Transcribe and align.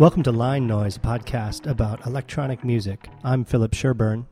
Welcome 0.00 0.22
to 0.22 0.32
Line 0.32 0.66
Noise, 0.66 0.96
a 0.96 1.00
podcast 1.00 1.70
about 1.70 2.06
electronic 2.06 2.64
music. 2.64 3.10
I'm 3.22 3.44
Philip 3.44 3.74
Sherburne. 3.74 4.24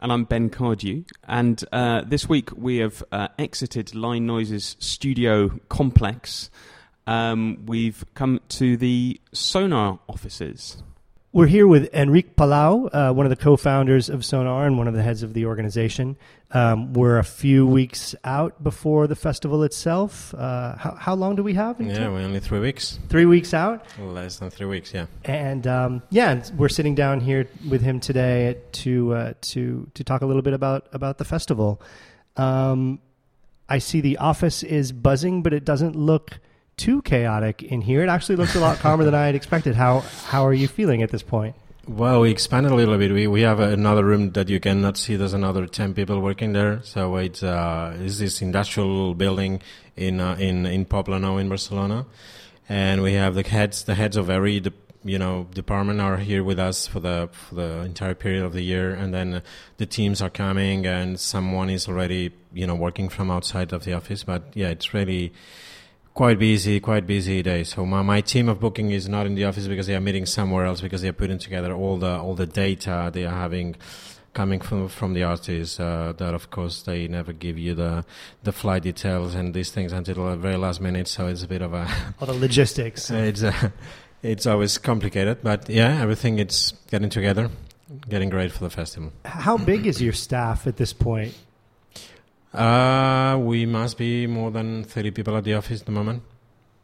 And 0.00 0.12
I'm 0.12 0.24
Ben 0.24 0.50
Cardew. 0.50 1.04
And 1.28 1.64
uh, 1.70 2.02
this 2.04 2.28
week 2.28 2.50
we 2.56 2.78
have 2.78 3.00
uh, 3.12 3.28
exited 3.38 3.94
Line 3.94 4.26
Noise's 4.26 4.74
studio 4.80 5.60
complex. 5.68 6.50
Um, 7.06 7.62
we've 7.64 8.04
come 8.14 8.40
to 8.48 8.76
the 8.76 9.20
Sonar 9.32 10.00
offices. 10.08 10.82
We're 11.32 11.46
here 11.46 11.68
with 11.68 11.94
Enrique 11.94 12.30
Palau, 12.36 12.88
uh, 12.92 13.12
one 13.12 13.24
of 13.24 13.30
the 13.30 13.36
co-founders 13.36 14.08
of 14.08 14.24
Sonar 14.24 14.66
and 14.66 14.78
one 14.78 14.88
of 14.88 14.94
the 14.94 15.02
heads 15.04 15.22
of 15.22 15.32
the 15.32 15.46
organization. 15.46 16.16
Um, 16.54 16.92
we're 16.92 17.18
a 17.18 17.24
few 17.24 17.66
weeks 17.66 18.14
out 18.22 18.62
before 18.62 19.08
the 19.08 19.16
festival 19.16 19.64
itself. 19.64 20.32
Uh, 20.32 20.76
how, 20.76 20.94
how, 20.94 21.14
long 21.14 21.34
do 21.34 21.42
we 21.42 21.54
have? 21.54 21.80
Yeah, 21.80 22.08
we're 22.08 22.20
only 22.20 22.38
three 22.38 22.60
weeks. 22.60 23.00
Three 23.08 23.26
weeks 23.26 23.52
out. 23.52 23.84
Less 23.98 24.36
than 24.36 24.50
three 24.50 24.66
weeks, 24.66 24.94
yeah. 24.94 25.06
And 25.24 25.66
um, 25.66 26.02
yeah, 26.10 26.44
we're 26.56 26.68
sitting 26.68 26.94
down 26.94 27.18
here 27.18 27.48
with 27.68 27.82
him 27.82 27.98
today 27.98 28.56
to 28.70 29.14
uh, 29.14 29.34
to 29.40 29.90
to 29.94 30.04
talk 30.04 30.22
a 30.22 30.26
little 30.26 30.42
bit 30.42 30.52
about 30.52 30.86
about 30.92 31.18
the 31.18 31.24
festival. 31.24 31.82
Um, 32.36 33.00
I 33.68 33.78
see 33.78 34.00
the 34.00 34.18
office 34.18 34.62
is 34.62 34.92
buzzing, 34.92 35.42
but 35.42 35.52
it 35.52 35.64
doesn't 35.64 35.96
look 35.96 36.38
too 36.76 37.02
chaotic 37.02 37.64
in 37.64 37.80
here. 37.80 38.02
It 38.04 38.08
actually 38.08 38.36
looks 38.36 38.54
a 38.54 38.60
lot 38.60 38.78
calmer 38.78 39.04
than 39.04 39.14
I 39.14 39.26
had 39.26 39.34
expected. 39.34 39.74
How 39.74 40.00
how 40.26 40.46
are 40.46 40.54
you 40.54 40.68
feeling 40.68 41.02
at 41.02 41.10
this 41.10 41.24
point? 41.24 41.56
Well, 41.86 42.22
we 42.22 42.30
expanded 42.30 42.72
a 42.72 42.74
little 42.74 42.96
bit. 42.96 43.12
We 43.12 43.26
we 43.26 43.42
have 43.42 43.60
another 43.60 44.04
room 44.04 44.30
that 44.32 44.48
you 44.48 44.58
cannot 44.58 44.96
see. 44.96 45.16
There's 45.16 45.34
another 45.34 45.66
ten 45.66 45.92
people 45.92 46.18
working 46.20 46.54
there. 46.54 46.80
So 46.82 47.16
it's 47.16 47.42
uh, 47.42 47.94
this 47.98 48.40
industrial 48.40 49.14
building 49.14 49.60
in 49.94 50.18
uh, 50.18 50.36
in 50.36 50.64
in 50.64 50.86
Poblenou 50.86 51.38
in 51.38 51.48
Barcelona, 51.48 52.06
and 52.70 53.02
we 53.02 53.12
have 53.14 53.34
the 53.34 53.42
heads 53.42 53.84
the 53.84 53.94
heads 53.94 54.16
of 54.16 54.30
every 54.30 54.60
de- 54.60 54.72
you 55.04 55.18
know 55.18 55.46
department 55.52 56.00
are 56.00 56.16
here 56.16 56.42
with 56.42 56.58
us 56.58 56.86
for 56.86 57.00
the 57.00 57.28
for 57.32 57.56
the 57.56 57.80
entire 57.80 58.14
period 58.14 58.44
of 58.44 58.54
the 58.54 58.62
year, 58.62 58.94
and 58.94 59.12
then 59.12 59.42
the 59.76 59.86
teams 59.86 60.22
are 60.22 60.30
coming, 60.30 60.86
and 60.86 61.20
someone 61.20 61.68
is 61.68 61.86
already 61.86 62.32
you 62.54 62.66
know 62.66 62.74
working 62.74 63.10
from 63.10 63.30
outside 63.30 63.74
of 63.74 63.84
the 63.84 63.92
office. 63.92 64.24
But 64.24 64.44
yeah, 64.54 64.68
it's 64.68 64.94
really 64.94 65.34
quite 66.14 66.38
busy, 66.38 66.80
quite 66.80 67.06
busy 67.06 67.42
day. 67.42 67.64
So 67.64 67.84
my, 67.84 68.02
my 68.02 68.20
team 68.20 68.48
of 68.48 68.60
booking 68.60 68.90
is 68.92 69.08
not 69.08 69.26
in 69.26 69.34
the 69.34 69.44
office 69.44 69.66
because 69.66 69.86
they 69.86 69.94
are 69.94 70.00
meeting 70.00 70.26
somewhere 70.26 70.64
else 70.64 70.80
because 70.80 71.02
they 71.02 71.08
are 71.08 71.12
putting 71.12 71.38
together 71.38 71.74
all 71.74 71.98
the 71.98 72.18
all 72.18 72.34
the 72.34 72.46
data 72.46 73.10
they 73.12 73.26
are 73.26 73.34
having 73.34 73.76
coming 74.32 74.60
from 74.60 74.88
from 74.88 75.14
the 75.14 75.24
artists. 75.24 75.78
Uh, 75.78 76.12
that 76.16 76.34
of 76.34 76.50
course 76.50 76.82
they 76.82 77.08
never 77.08 77.32
give 77.32 77.58
you 77.58 77.74
the 77.74 78.04
the 78.44 78.52
flight 78.52 78.84
details 78.84 79.34
and 79.34 79.52
these 79.52 79.70
things 79.70 79.92
until 79.92 80.30
the 80.30 80.36
very 80.36 80.56
last 80.56 80.80
minute. 80.80 81.08
So 81.08 81.26
it's 81.26 81.42
a 81.42 81.48
bit 81.48 81.62
of 81.62 81.74
a 81.74 81.88
all 82.20 82.26
the 82.26 82.34
logistics. 82.34 83.10
it's 83.10 83.42
uh, 83.42 83.70
it's 84.22 84.46
always 84.46 84.78
complicated, 84.78 85.38
but 85.42 85.68
yeah, 85.68 86.00
everything 86.00 86.38
it's 86.38 86.72
getting 86.90 87.10
together, 87.10 87.50
getting 88.08 88.30
great 88.30 88.52
for 88.52 88.64
the 88.64 88.70
festival. 88.70 89.12
How 89.24 89.58
big 89.58 89.86
is 89.86 90.00
your 90.00 90.14
staff 90.14 90.66
at 90.66 90.76
this 90.76 90.92
point? 90.92 91.34
Uh, 92.54 93.36
we 93.38 93.66
must 93.66 93.98
be 93.98 94.26
more 94.26 94.50
than 94.50 94.84
30 94.84 95.10
people 95.10 95.36
at 95.36 95.44
the 95.44 95.54
office 95.54 95.80
at 95.80 95.86
the 95.86 95.92
moment. 95.92 96.22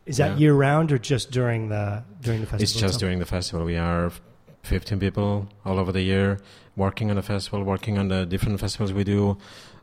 Is 0.06 0.16
that 0.16 0.32
yeah. 0.32 0.38
year 0.38 0.54
round 0.54 0.90
or 0.90 0.98
just 0.98 1.30
during 1.30 1.68
the 1.68 2.02
during 2.20 2.40
the 2.40 2.46
festival? 2.46 2.62
It's 2.62 2.72
just 2.72 2.84
itself? 2.84 3.00
during 3.00 3.18
the 3.20 3.26
festival. 3.26 3.64
We 3.64 3.76
are 3.76 4.10
15 4.64 4.98
people 4.98 5.48
all 5.64 5.78
over 5.78 5.92
the 5.92 6.02
year 6.02 6.40
working 6.76 7.10
on 7.10 7.16
the 7.16 7.22
festival, 7.22 7.62
working 7.62 7.98
on 7.98 8.08
the 8.08 8.26
different 8.26 8.58
festivals 8.58 8.92
we 8.92 9.04
do 9.04 9.38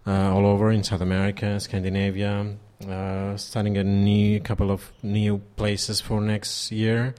uh, 0.05 0.33
all 0.33 0.45
over 0.45 0.71
in 0.71 0.83
South 0.83 1.01
America, 1.01 1.59
Scandinavia, 1.59 2.55
uh, 2.87 3.37
starting 3.37 3.77
a 3.77 3.83
new 3.83 4.39
couple 4.39 4.71
of 4.71 4.91
new 5.03 5.39
places 5.55 6.01
for 6.01 6.19
next 6.21 6.71
year. 6.71 7.15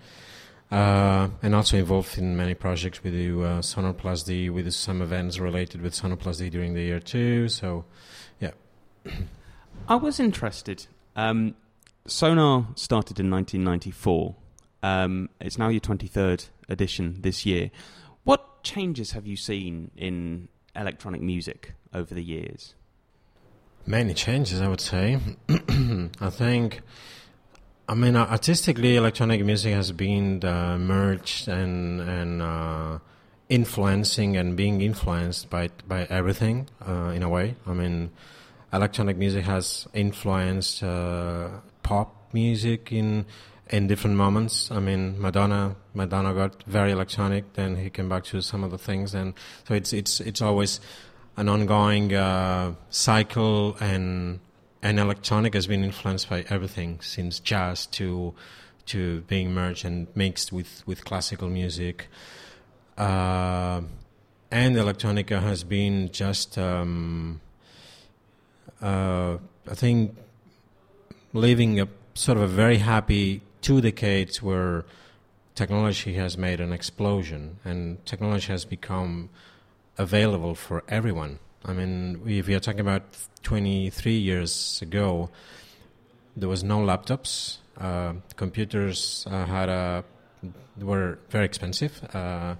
Uh, 0.70 1.30
and 1.42 1.54
also 1.54 1.78
involved 1.78 2.18
in 2.18 2.36
many 2.36 2.52
projects. 2.52 3.02
We 3.02 3.10
do 3.10 3.42
uh, 3.42 3.62
Sonar 3.62 3.94
Plus 3.94 4.22
D. 4.24 4.50
We 4.50 4.62
do 4.62 4.70
some 4.70 5.00
events 5.00 5.38
related 5.38 5.80
with 5.80 5.94
Sonar 5.94 6.18
Plus 6.18 6.38
D 6.38 6.50
during 6.50 6.74
the 6.74 6.82
year 6.82 7.00
too. 7.00 7.48
So 7.48 7.86
I 9.88 9.96
was 9.96 10.20
interested. 10.20 10.86
Um, 11.16 11.54
Sonar 12.06 12.66
started 12.74 13.20
in 13.20 13.30
1994. 13.30 14.34
Um, 14.82 15.28
it's 15.40 15.58
now 15.58 15.68
your 15.68 15.80
23rd 15.80 16.48
edition 16.68 17.18
this 17.20 17.44
year. 17.44 17.70
What 18.24 18.62
changes 18.62 19.12
have 19.12 19.26
you 19.26 19.36
seen 19.36 19.90
in 19.96 20.48
electronic 20.76 21.20
music 21.20 21.74
over 21.92 22.14
the 22.14 22.22
years? 22.22 22.74
Many 23.86 24.14
changes, 24.14 24.60
I 24.60 24.68
would 24.68 24.80
say. 24.80 25.18
I 25.48 26.30
think, 26.30 26.82
I 27.88 27.94
mean, 27.94 28.16
artistically, 28.16 28.96
electronic 28.96 29.44
music 29.44 29.72
has 29.74 29.92
been 29.92 30.44
uh, 30.44 30.76
merged 30.78 31.48
and 31.48 32.00
and 32.02 32.42
uh, 32.42 32.98
influencing 33.48 34.36
and 34.36 34.56
being 34.56 34.82
influenced 34.82 35.48
by 35.48 35.70
by 35.86 36.04
everything 36.10 36.68
uh, 36.86 37.12
in 37.14 37.22
a 37.22 37.28
way. 37.28 37.56
I 37.66 37.72
mean 37.72 38.10
electronic 38.72 39.16
music 39.16 39.44
has 39.44 39.86
influenced 39.94 40.82
uh, 40.82 41.48
pop 41.82 42.32
music 42.32 42.92
in 42.92 43.26
in 43.70 43.86
different 43.86 44.16
moments. 44.16 44.70
I 44.70 44.80
mean, 44.80 45.20
Madonna 45.20 45.76
Madonna 45.94 46.34
got 46.34 46.62
very 46.64 46.92
electronic, 46.92 47.54
then 47.54 47.76
he 47.76 47.90
came 47.90 48.08
back 48.08 48.24
to 48.24 48.40
some 48.40 48.64
of 48.64 48.70
the 48.70 48.78
things, 48.78 49.14
and 49.14 49.34
so 49.66 49.74
it's 49.74 49.92
it's 49.92 50.20
it's 50.20 50.42
always 50.42 50.80
an 51.36 51.48
ongoing 51.48 52.14
uh, 52.14 52.74
cycle, 52.90 53.76
and 53.80 54.40
and 54.82 54.98
electronic 54.98 55.54
has 55.54 55.66
been 55.66 55.84
influenced 55.84 56.28
by 56.28 56.44
everything 56.48 57.00
since 57.00 57.40
jazz 57.40 57.86
to 57.86 58.34
to 58.86 59.20
being 59.22 59.52
merged 59.52 59.84
and 59.84 60.08
mixed 60.14 60.52
with 60.52 60.82
with 60.86 61.04
classical 61.04 61.48
music. 61.48 62.08
Uh, 62.96 63.82
and 64.50 64.76
electronica 64.76 65.40
has 65.42 65.62
been 65.62 66.10
just 66.10 66.56
um, 66.56 67.40
I 68.82 69.74
think 69.74 70.16
living 71.32 71.80
a 71.80 71.88
sort 72.14 72.38
of 72.38 72.44
a 72.44 72.48
very 72.48 72.78
happy 72.78 73.42
two 73.60 73.80
decades 73.80 74.42
where 74.42 74.84
technology 75.54 76.14
has 76.14 76.38
made 76.38 76.60
an 76.60 76.72
explosion 76.72 77.58
and 77.64 78.04
technology 78.06 78.48
has 78.52 78.64
become 78.64 79.28
available 79.96 80.54
for 80.54 80.84
everyone. 80.88 81.38
I 81.64 81.72
mean, 81.72 82.20
if 82.26 82.48
are 82.48 82.60
talking 82.60 82.80
about 82.80 83.02
23 83.42 84.12
years 84.12 84.80
ago, 84.80 85.30
there 86.36 86.48
was 86.48 86.62
no 86.62 86.78
laptops. 86.78 87.58
Uh, 87.76 88.14
computers 88.36 89.26
uh, 89.30 89.44
had 89.44 89.68
a 89.68 90.04
were 90.80 91.18
very 91.30 91.44
expensive. 91.44 92.02
Uh, 92.14 92.54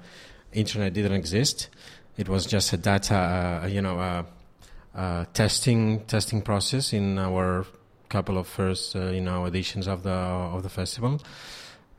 internet 0.53 0.93
didn't 0.93 1.13
exist. 1.13 1.69
It 2.17 2.29
was 2.29 2.47
just 2.47 2.73
a 2.73 2.77
data, 2.77 3.15
uh, 3.63 3.67
you 3.67 3.81
know, 3.81 4.25
uh, 4.95 4.99
uh, 4.99 5.25
testing 5.33 6.01
testing 6.07 6.43
process 6.43 6.93
in 6.93 7.19
our 7.19 7.67
couple 8.09 8.39
of 8.39 8.47
first 8.47 8.97
uh, 8.97 9.11
you 9.11 9.21
know 9.21 9.45
editions 9.45 9.87
of 9.87 10.03
the 10.03 10.11
of 10.11 10.63
the 10.63 10.69
festival. 10.69 11.21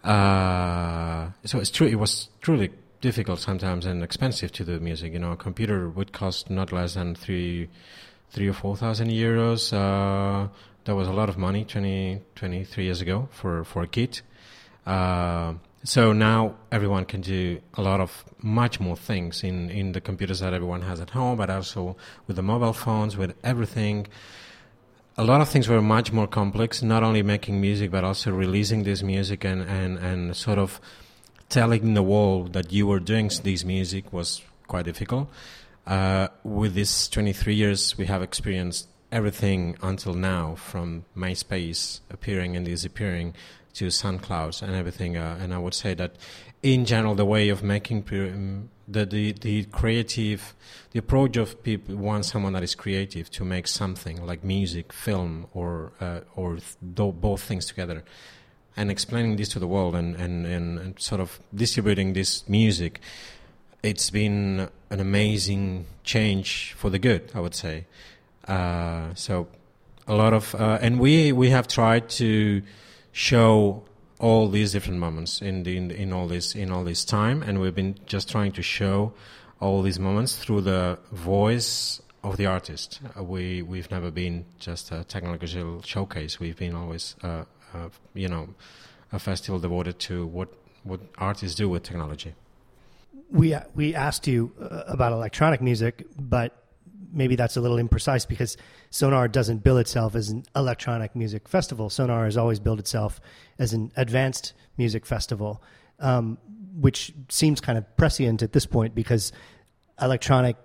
Uh, 0.04 1.30
so 1.46 1.60
it's 1.60 1.72
true. 1.72 1.88
It 1.88 2.00
was 2.00 2.30
truly 2.42 2.72
difficult 3.02 3.40
sometimes 3.40 3.86
and 3.86 4.04
expensive 4.04 4.52
to 4.54 4.66
do 4.66 4.80
music. 4.80 5.14
You 5.14 5.20
know, 5.20 5.32
a 5.32 5.38
computer 5.38 5.90
would 5.90 6.12
cost 6.12 6.50
not 6.50 6.72
less 6.72 6.96
than 6.96 7.16
three 7.16 7.70
three 8.32 8.48
or 8.48 8.54
four 8.54 8.76
thousand 8.76 9.10
euros. 9.10 9.74
Uh, 9.74 10.50
that 10.86 10.96
was 10.96 11.08
a 11.08 11.14
lot 11.14 11.30
of 11.30 11.38
money 11.38 11.66
20, 11.66 12.22
23 12.36 12.84
years 12.86 13.02
ago 13.02 13.28
for 13.32 13.64
for 13.64 13.84
a 13.84 13.88
kit. 13.88 14.22
So 15.84 16.12
now 16.12 16.56
everyone 16.72 17.06
can 17.06 17.22
do 17.22 17.62
a 17.76 17.82
lot 17.82 18.02
of 18.02 18.26
much 18.42 18.80
more 18.82 18.98
things 18.98 19.44
in, 19.44 19.70
in 19.70 19.94
the 19.94 20.02
computers 20.02 20.42
that 20.42 20.54
everyone 20.54 20.82
has 20.82 21.00
at 21.00 21.12
home, 21.12 21.38
but 21.38 21.50
also 21.50 21.96
with 22.28 22.36
the 22.36 22.42
mobile 22.42 22.74
phones, 22.74 23.16
with 23.16 23.34
everything. 23.46 24.08
A 25.18 25.24
lot 25.24 25.40
of 25.40 25.48
things 25.48 25.70
were 25.70 25.82
much 25.82 26.12
more 26.12 26.28
complex, 26.28 26.84
not 26.84 27.02
only 27.02 27.24
making 27.24 27.62
music, 27.62 27.92
but 27.92 28.04
also 28.04 28.32
releasing 28.32 28.84
this 28.84 29.02
music 29.04 29.46
and, 29.46 29.62
and, 29.62 29.98
and 30.00 30.36
sort 30.36 30.58
of 30.58 30.82
telling 31.48 31.94
the 31.94 32.04
world 32.04 32.54
that 32.54 32.74
you 32.74 32.86
were 32.86 33.00
doing 33.00 33.32
this 33.44 33.64
music 33.64 34.12
was 34.12 34.42
quite 34.68 34.86
difficult. 34.86 35.30
Uh, 35.88 36.28
with 36.44 36.74
these 36.74 37.08
23 37.08 37.56
years, 37.56 37.98
we 37.98 38.06
have 38.06 38.22
experienced 38.22 38.88
everything 39.12 39.78
until 39.82 40.14
now, 40.14 40.56
from 40.56 41.06
MySpace 41.16 42.02
appearing 42.10 42.56
and 42.56 42.66
disappearing 42.66 43.34
to 43.74 43.88
SoundClouds 43.88 44.62
and 44.62 44.76
everything. 44.76 45.18
Uh, 45.18 45.38
and 45.42 45.54
I 45.54 45.58
would 45.58 45.74
say 45.74 45.94
that 45.96 46.16
in 46.62 46.86
general, 46.86 47.16
the 47.16 47.26
way 47.26 47.50
of 47.50 47.64
making 47.64 48.06
um, 48.12 48.70
the, 48.88 49.06
the, 49.06 49.32
the 49.32 49.64
creative, 49.66 50.54
the 50.92 51.00
approach 51.00 51.38
of 51.38 51.64
people 51.64 51.96
want 51.96 52.26
someone 52.26 52.54
that 52.54 52.64
is 52.64 52.76
creative 52.76 53.30
to 53.32 53.46
make 53.46 53.68
something 53.68 54.26
like 54.26 54.44
music, 54.44 54.92
film, 54.92 55.48
or 55.54 55.92
uh, 56.02 56.22
or 56.36 56.58
th- 56.58 57.14
both 57.22 57.42
things 57.42 57.66
together, 57.66 58.04
and 58.76 58.92
explaining 58.92 59.38
this 59.38 59.50
to 59.50 59.60
the 59.60 59.68
world 59.68 59.96
and, 59.96 60.16
and, 60.16 60.46
and, 60.46 60.80
and 60.80 61.00
sort 61.00 61.22
of 61.22 61.40
distributing 61.54 62.14
this 62.14 62.48
music. 62.50 63.00
It's 63.82 64.10
been 64.10 64.68
an 64.90 65.00
amazing 65.00 65.86
change 66.04 66.74
for 66.74 66.90
the 66.90 67.00
good, 67.00 67.32
I 67.34 67.40
would 67.40 67.56
say. 67.56 67.86
Uh, 68.46 69.14
so 69.14 69.48
a 70.08 70.16
lot 70.16 70.34
of 70.34 70.56
uh, 70.56 70.80
and 70.82 71.00
we 71.00 71.32
we 71.32 71.52
have 71.52 71.68
tried 71.68 72.10
to 72.10 72.64
show 73.12 73.84
all 74.20 74.50
these 74.50 74.72
different 74.72 75.00
moments 75.00 75.42
in 75.42 75.64
the, 75.64 75.78
in, 75.78 75.92
in 75.92 76.14
all 76.14 76.28
this 76.28 76.56
in 76.56 76.72
all 76.72 76.84
this 76.84 77.06
time, 77.06 77.42
and 77.42 77.60
we've 77.60 77.76
been 77.76 77.96
just 78.06 78.30
trying 78.30 78.52
to 78.52 78.62
show 78.62 79.14
all 79.60 79.82
these 79.82 80.00
moments 80.00 80.36
through 80.36 80.62
the 80.62 80.98
voice 81.12 82.02
of 82.24 82.38
the 82.38 82.46
artist. 82.46 83.00
Uh, 83.18 83.24
we 83.24 83.62
we've 83.62 83.90
never 83.92 84.12
been 84.12 84.46
just 84.60 84.92
a 84.92 85.04
technological 85.04 85.82
showcase. 85.82 86.40
We've 86.40 86.58
been 86.58 86.76
always, 86.76 87.16
uh, 87.24 87.46
uh, 87.74 87.90
you 88.14 88.28
know, 88.28 88.50
a 89.12 89.20
festival 89.20 89.60
devoted 89.60 90.00
to 90.00 90.26
what 90.26 90.50
what 90.84 91.00
artists 91.18 91.56
do 91.56 91.70
with 91.70 91.84
technology. 91.84 92.36
We 93.32 93.56
we 93.76 93.96
asked 93.96 94.28
you 94.28 94.52
uh, 94.60 94.84
about 94.88 95.14
electronic 95.14 95.62
music, 95.62 96.06
but 96.18 96.69
maybe 97.12 97.36
that's 97.36 97.58
a 97.58 97.62
little 97.62 97.78
imprecise 97.78 98.28
because 98.28 98.58
Sonar 98.90 99.28
doesn't 99.28 99.64
bill 99.64 99.78
itself 99.78 100.16
as 100.16 100.30
an 100.30 100.44
electronic 100.56 101.16
music 101.16 101.48
festival. 101.48 101.90
Sonar 101.90 102.26
has 102.26 102.38
always 102.38 102.60
billed 102.60 102.80
itself 102.80 103.20
as 103.58 103.74
an 103.74 103.92
advanced 103.96 104.54
music 104.78 105.06
festival, 105.06 105.62
um, 106.00 106.38
which 106.76 107.14
seems 107.30 107.62
kind 107.62 107.78
of 107.78 107.98
prescient 107.98 108.42
at 108.42 108.54
this 108.54 108.66
point 108.66 108.96
because 108.96 109.32
electronic 110.02 110.56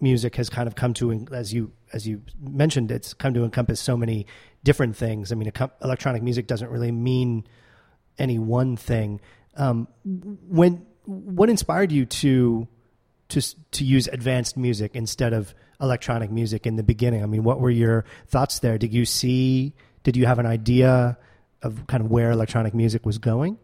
music 0.00 0.36
has 0.36 0.50
kind 0.50 0.66
of 0.66 0.74
come 0.74 0.94
to, 0.94 1.26
as 1.32 1.52
you 1.52 1.72
as 1.92 2.06
you 2.06 2.22
mentioned, 2.40 2.90
it's 2.90 3.14
come 3.14 3.34
to 3.34 3.44
encompass 3.44 3.80
so 3.80 3.96
many 3.96 4.26
different 4.64 4.96
things. 4.96 5.30
I 5.30 5.34
mean, 5.34 5.52
electronic 5.82 6.22
music 6.22 6.46
doesn't 6.46 6.70
really 6.70 6.90
mean 6.90 7.44
any 8.18 8.38
one 8.38 8.76
thing. 8.76 9.20
Um, 9.56 9.88
when 10.04 10.86
what 11.04 11.50
inspired 11.50 11.92
you 11.92 12.06
to 12.06 12.68
to 13.28 13.40
to 13.72 13.84
use 13.84 14.08
advanced 14.08 14.56
music 14.56 14.92
instead 14.94 15.32
of 15.32 15.54
electronic 15.82 16.30
music 16.30 16.66
in 16.66 16.76
the 16.76 16.82
beginning? 16.82 17.22
I 17.22 17.26
mean, 17.26 17.44
what 17.44 17.60
were 17.60 17.70
your 17.70 18.04
thoughts 18.28 18.60
there? 18.60 18.78
Did 18.78 18.94
you 18.94 19.04
see? 19.04 19.72
Did 20.04 20.16
you 20.16 20.26
have 20.26 20.38
an 20.38 20.46
idea 20.46 21.18
of 21.62 21.86
kind 21.86 22.02
of 22.02 22.10
where 22.10 22.30
electronic 22.30 22.74
music 22.74 23.04
was 23.04 23.18
going? 23.18 23.58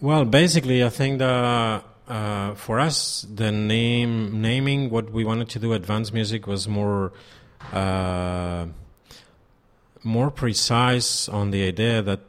Well, 0.00 0.24
basically, 0.24 0.84
I 0.84 0.90
think 0.90 1.18
the 1.18 1.82
uh, 2.08 2.54
for 2.54 2.78
us 2.78 3.26
the 3.34 3.50
name 3.50 4.40
naming 4.40 4.90
what 4.90 5.10
we 5.10 5.24
wanted 5.24 5.48
to 5.50 5.58
do 5.58 5.72
advanced 5.72 6.12
music 6.12 6.46
was 6.46 6.68
more 6.68 7.12
uh, 7.72 8.66
more 10.04 10.30
precise 10.30 11.28
on 11.28 11.50
the 11.50 11.66
idea 11.66 12.02
that 12.02 12.20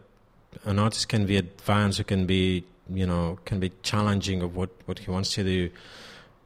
an 0.65 0.79
artist 0.79 1.09
can 1.09 1.25
be 1.25 1.37
advanced, 1.37 1.99
or 1.99 2.03
can 2.03 2.25
be 2.25 2.63
you 2.89 3.05
know 3.05 3.37
can 3.45 3.59
be 3.59 3.71
challenging 3.83 4.41
of 4.41 4.55
what, 4.55 4.69
what 4.85 4.99
he 4.99 5.11
wants 5.11 5.33
to 5.33 5.43
do 5.43 5.69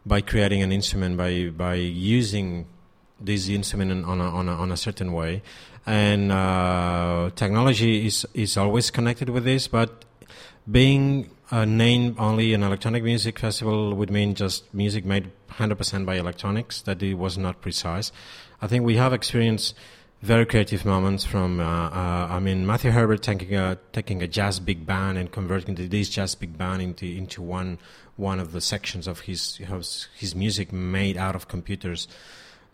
by 0.06 0.22
creating 0.22 0.62
an 0.62 0.72
instrument 0.72 1.18
by 1.18 1.50
by 1.50 1.76
using 1.76 2.68
this 3.20 3.48
instrument 3.50 4.06
on 4.06 4.20
a, 4.20 4.30
on 4.30 4.50
a, 4.50 4.54
on 4.54 4.72
a 4.72 4.78
certain 4.78 5.14
way. 5.14 5.44
And 5.86 6.32
uh, 6.32 7.32
technology 7.36 8.06
is 8.08 8.26
is 8.34 8.58
always 8.58 8.92
connected 8.92 9.30
with 9.30 9.44
this 9.44 9.68
but 9.68 10.06
being 10.70 11.30
a 11.50 11.66
name 11.66 12.16
only 12.18 12.54
an 12.54 12.64
electronic 12.64 13.04
music 13.04 13.38
festival 13.38 13.94
would 13.94 14.10
mean 14.10 14.36
just 14.36 14.74
music 14.74 15.04
made 15.04 15.32
100% 15.52 16.06
by 16.06 16.16
electronics 16.16 16.82
that 16.84 17.04
it 17.04 17.16
was 17.16 17.38
not 17.38 17.62
precise. 17.62 18.12
I 18.62 18.68
think 18.68 18.86
we 18.86 18.96
have 18.96 19.12
experienced 19.12 19.76
very 20.22 20.46
creative 20.46 20.86
moments 20.86 21.26
from 21.26 21.60
uh, 21.60 21.64
uh, 21.64 22.28
I 22.30 22.40
mean 22.40 22.66
Matthew 22.66 22.92
Herbert 22.92 23.24
taking 23.24 23.56
a 23.56 23.78
taking 23.92 24.22
a 24.22 24.28
jazz 24.28 24.60
big 24.60 24.86
band 24.86 25.18
and 25.18 25.32
converting 25.32 25.76
this 25.76 26.10
jazz 26.10 26.36
big 26.36 26.58
band 26.58 26.82
into 26.82 27.06
into 27.06 27.42
one 27.42 27.80
one 28.18 28.40
of 28.40 28.52
the 28.52 28.62
sections 28.62 29.08
of 29.08 29.22
his 29.22 29.60
his 30.16 30.36
music 30.36 30.72
made 30.72 31.18
out 31.18 31.36
of 31.36 31.48
computers. 31.48 32.08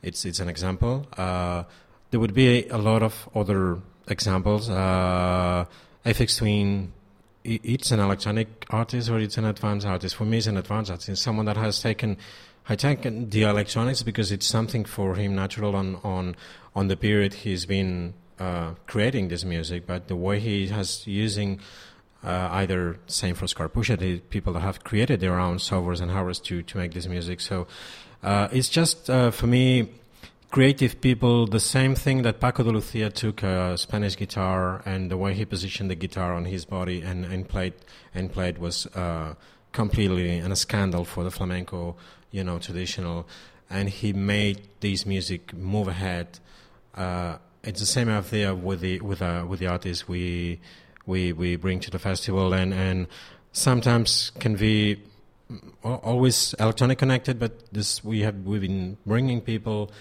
It's 0.03 0.25
it's 0.25 0.39
an 0.39 0.49
example. 0.49 1.07
Uh, 1.17 1.63
there 2.11 2.19
would 2.19 2.33
be 2.33 2.67
a 2.67 2.77
lot 2.77 3.01
of 3.01 3.29
other 3.33 3.79
examples. 4.07 4.69
Uh, 4.69 5.65
Aphex 6.05 6.37
Twin, 6.37 6.93
it's 7.43 7.91
an 7.91 7.99
electronic 7.99 8.65
artist 8.69 9.09
or 9.09 9.19
it's 9.19 9.37
an 9.37 9.45
advanced 9.45 9.85
artist. 9.85 10.15
For 10.15 10.25
me, 10.25 10.37
it's 10.37 10.47
an 10.47 10.57
advanced 10.57 10.91
artist. 10.91 11.09
It's 11.09 11.21
someone 11.21 11.45
that 11.45 11.57
has 11.57 11.81
taken 11.81 12.17
I 12.69 12.75
taken 12.75 13.29
the 13.29 13.43
electronics 13.43 14.03
because 14.03 14.31
it's 14.31 14.45
something 14.45 14.83
for 14.83 15.15
him 15.15 15.35
natural 15.35 15.75
on 15.75 15.95
on 16.03 16.35
on 16.77 16.87
the 16.89 16.95
period 16.95 17.33
he's 17.45 17.65
been 17.65 18.13
uh, 18.39 18.69
creating 18.85 19.29
this 19.29 19.43
music, 19.43 19.87
but 19.87 20.07
the 20.07 20.15
way 20.15 20.39
he 20.39 20.67
has 20.67 21.07
using 21.07 21.59
uh, 22.23 22.49
either 22.61 22.99
same 23.07 23.33
for 23.33 23.47
Scarpuccia, 23.47 23.97
the 23.97 24.19
people 24.35 24.53
that 24.53 24.59
have 24.59 24.83
created 24.83 25.19
their 25.19 25.39
own 25.39 25.57
softwares 25.57 26.01
and 26.01 26.11
hardware 26.11 26.35
to 26.35 26.61
to 26.61 26.77
make 26.77 26.91
this 26.93 27.07
music. 27.07 27.39
So 27.41 27.65
uh, 28.21 28.47
it's 28.51 28.69
just 28.69 29.09
uh, 29.09 29.31
for 29.31 29.47
me 29.47 29.89
creative 30.51 31.01
people 31.01 31.47
the 31.47 31.59
same 31.59 31.93
thing 31.95 32.21
that 32.21 32.39
Paco 32.39 32.63
de 32.63 32.71
Lucia 32.77 33.09
took 33.09 33.43
a 33.43 33.77
Spanish 33.77 34.15
guitar 34.15 34.81
and 34.85 35.11
the 35.11 35.17
way 35.17 35.33
he 35.33 35.45
positioned 35.45 35.89
the 35.89 35.99
guitar 36.05 36.29
on 36.33 36.45
his 36.45 36.63
body 36.63 37.01
and, 37.01 37.25
and 37.25 37.49
played 37.49 37.73
and 38.13 38.31
played 38.31 38.57
was 38.59 38.85
uh, 38.95 39.33
completely 39.71 40.37
and 40.43 40.53
a 40.53 40.55
scandal 40.55 41.03
for 41.03 41.23
the 41.25 41.31
flamenco 41.31 41.97
you 42.31 42.43
know 42.43 42.57
traditional 42.59 43.27
and 43.69 43.89
he 43.89 44.13
made 44.13 44.57
this 44.79 45.05
music 45.05 45.53
move 45.53 45.87
ahead 45.89 46.39
uh, 46.97 47.37
it's 47.63 47.79
the 47.79 47.85
same 47.85 48.09
idea 48.09 48.53
with 48.53 48.81
the 48.81 48.99
with 49.01 49.21
uh, 49.21 49.45
with 49.47 49.59
the 49.59 49.67
artists 49.67 50.07
we 50.07 50.59
we 51.05 51.31
we 51.33 51.55
bring 51.55 51.79
to 51.81 51.91
the 51.91 51.99
festival, 51.99 52.53
and 52.53 52.73
and 52.73 53.07
sometimes 53.51 54.31
can 54.39 54.55
be 54.55 54.97
always 55.83 56.53
electronic 56.59 56.97
connected, 56.97 57.39
but 57.39 57.71
this 57.71 58.03
we 58.03 58.21
have 58.21 58.35
we've 58.43 58.61
been 58.61 58.97
bringing 59.05 59.41
people 59.41 59.91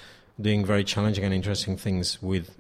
doing 0.41 0.65
very 0.65 0.85
challenging 0.85 1.25
and 1.25 1.33
interesting 1.33 1.77
things 1.77 2.21
with 2.23 2.51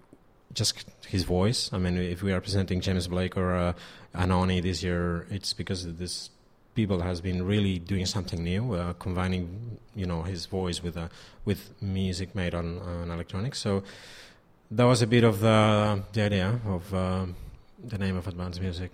just 0.52 0.86
his 1.06 1.24
voice. 1.24 1.70
I 1.72 1.78
mean, 1.78 1.96
if 1.98 2.22
we 2.22 2.32
are 2.32 2.40
presenting 2.40 2.80
James 2.80 3.08
Blake 3.08 3.36
or 3.36 3.54
uh, 3.54 3.72
Anohni 4.14 4.62
this 4.62 4.82
year, 4.82 5.26
it's 5.30 5.52
because 5.52 5.96
this 5.96 6.30
people 6.74 7.00
has 7.00 7.20
been 7.20 7.44
really 7.44 7.78
doing 7.78 8.06
something 8.06 8.42
new, 8.42 8.74
uh, 8.74 8.92
combining 8.94 9.78
you 9.94 10.06
know 10.06 10.22
his 10.22 10.46
voice 10.46 10.82
with 10.82 10.96
uh, 10.96 11.08
with 11.44 11.70
music 11.82 12.34
made 12.34 12.54
on, 12.54 12.78
on 12.80 13.10
electronics. 13.10 13.58
So 13.58 13.82
that 14.70 14.84
was 14.84 15.02
a 15.02 15.06
bit 15.06 15.24
of 15.24 15.40
the, 15.40 16.02
the 16.12 16.22
idea 16.22 16.60
of 16.66 16.92
uh, 16.94 17.26
the 17.82 17.98
name 17.98 18.16
of 18.16 18.26
advanced 18.26 18.60
music. 18.60 18.92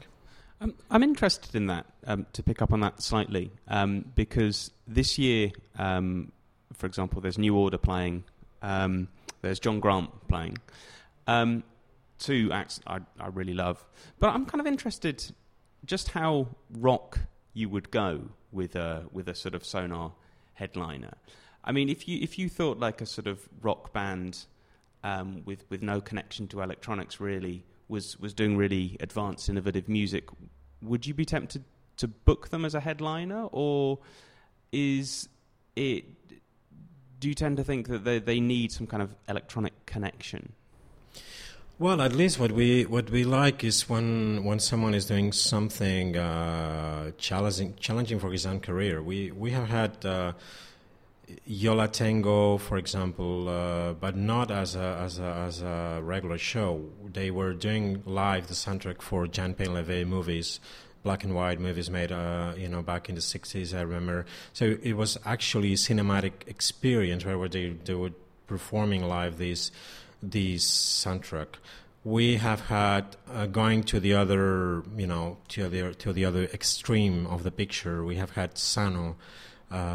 Um, 0.60 0.74
I'm 0.90 1.02
interested 1.02 1.54
in 1.54 1.66
that 1.66 1.86
um, 2.06 2.26
to 2.34 2.42
pick 2.42 2.62
up 2.62 2.72
on 2.72 2.80
that 2.80 3.02
slightly 3.02 3.50
um, 3.69 4.04
because 4.14 4.70
this 4.86 5.19
year, 5.19 5.50
um, 5.78 6.30
for 6.72 6.86
example, 6.86 7.20
there's 7.20 7.38
New 7.38 7.56
Order 7.56 7.78
playing, 7.78 8.24
um, 8.60 9.08
there's 9.40 9.58
John 9.58 9.80
Grant 9.80 10.10
playing. 10.28 10.58
Um, 11.26 11.64
two 12.18 12.50
acts 12.52 12.80
I, 12.87 13.00
I 13.18 13.28
really 13.28 13.54
love, 13.54 13.85
but 14.20 14.30
I'm 14.30 14.47
kind 14.47 14.61
of 14.61 14.66
interested 14.66 15.32
just 15.85 16.11
how 16.11 16.49
rock 16.70 17.18
you 17.54 17.68
would 17.68 17.90
go 17.90 18.30
with 18.52 18.76
a 18.76 19.06
with 19.12 19.28
a 19.28 19.35
sort 19.35 19.54
of 19.54 19.64
sonar 19.64 20.12
headliner. 20.54 21.14
I 21.64 21.73
mean, 21.73 21.88
if 21.88 22.06
you 22.06 22.20
if 22.20 22.38
you 22.38 22.49
thought 22.49 22.78
like 22.78 23.00
a 23.00 23.06
sort 23.06 23.26
of 23.26 23.49
rock 23.61 23.92
band 23.92 24.44
um, 25.04 25.42
with 25.44 25.64
with 25.68 25.82
no 25.82 26.00
connection 26.00 26.49
to 26.49 26.61
electronics 26.61 27.21
really 27.21 27.64
was 27.88 28.18
was 28.18 28.35
doing 28.35 28.56
really 28.56 28.97
advanced, 29.00 29.49
innovative 29.49 29.88
music, 29.88 30.28
would 30.80 31.06
you 31.06 31.14
be 31.14 31.25
tempted 31.25 31.64
to 31.97 32.09
book 32.09 32.49
them 32.49 32.64
as 32.64 32.75
a 32.75 32.80
headliner, 32.80 33.47
or 33.52 33.99
is 34.73 35.28
it? 35.76 36.04
Do 37.21 37.28
you 37.28 37.35
tend 37.35 37.56
to 37.59 37.64
think 37.64 37.88
that 37.88 38.04
they 38.04 38.18
they 38.18 38.40
need 38.40 38.73
some 38.73 38.87
kind 38.87 39.02
of 39.02 39.14
electronic 39.28 39.87
connection? 39.87 40.52
Well, 41.78 42.00
at 42.00 42.12
least 42.12 42.38
what 42.38 42.52
we 42.52 42.85
what 42.85 43.11
we 43.11 43.25
like 43.25 43.64
is 43.64 43.88
when 43.88 44.44
when 44.44 44.61
someone 44.61 44.94
is 44.94 45.06
doing 45.06 45.32
something 45.32 46.16
uh, 46.16 47.12
challenging 47.18 47.75
challenging 47.78 48.18
for 48.21 48.30
his 48.30 48.47
own 48.47 48.61
career. 48.61 49.02
We 49.02 49.30
we 49.30 49.50
have 49.50 49.68
had. 49.68 50.04
Uh, 50.04 50.32
Yo 51.44 51.86
Tango, 51.86 52.58
for 52.58 52.78
example, 52.78 53.48
uh, 53.48 53.92
but 53.92 54.16
not 54.16 54.50
as 54.50 54.76
a, 54.76 54.98
as, 55.02 55.18
a, 55.18 55.44
as 55.46 55.62
a 55.62 56.00
regular 56.02 56.38
show. 56.38 56.84
They 57.12 57.30
were 57.30 57.52
doing 57.52 58.02
live 58.06 58.48
the 58.48 58.54
soundtrack 58.54 59.02
for 59.02 59.26
Jean 59.26 59.54
Painlevé 59.54 60.06
movies, 60.06 60.60
black 61.02 61.24
and 61.24 61.34
white 61.34 61.60
movies 61.60 61.90
made, 61.90 62.12
uh, 62.12 62.54
you 62.56 62.68
know, 62.68 62.82
back 62.82 63.08
in 63.08 63.14
the 63.14 63.20
60s, 63.20 63.76
I 63.76 63.82
remember. 63.82 64.26
So 64.52 64.76
it 64.82 64.94
was 64.94 65.18
actually 65.24 65.72
a 65.72 65.76
cinematic 65.76 66.46
experience 66.46 67.24
where 67.24 67.48
they, 67.48 67.70
they 67.70 67.94
were 67.94 68.12
performing 68.46 69.02
live 69.04 69.38
this, 69.38 69.70
this 70.22 70.64
soundtrack. 70.64 71.56
We 72.04 72.36
have 72.36 72.62
had 72.62 73.16
uh, 73.30 73.46
going 73.46 73.84
to 73.84 74.00
the 74.00 74.14
other, 74.14 74.82
you 74.96 75.06
know, 75.06 75.38
to 75.48 75.68
the, 75.68 75.94
to 75.94 76.12
the 76.12 76.24
other 76.24 76.44
extreme 76.44 77.26
of 77.26 77.44
the 77.44 77.52
picture. 77.52 78.04
We 78.04 78.16
have 78.16 78.32
had 78.32 78.58
Sunn 78.58 78.96
O))), 78.96 79.16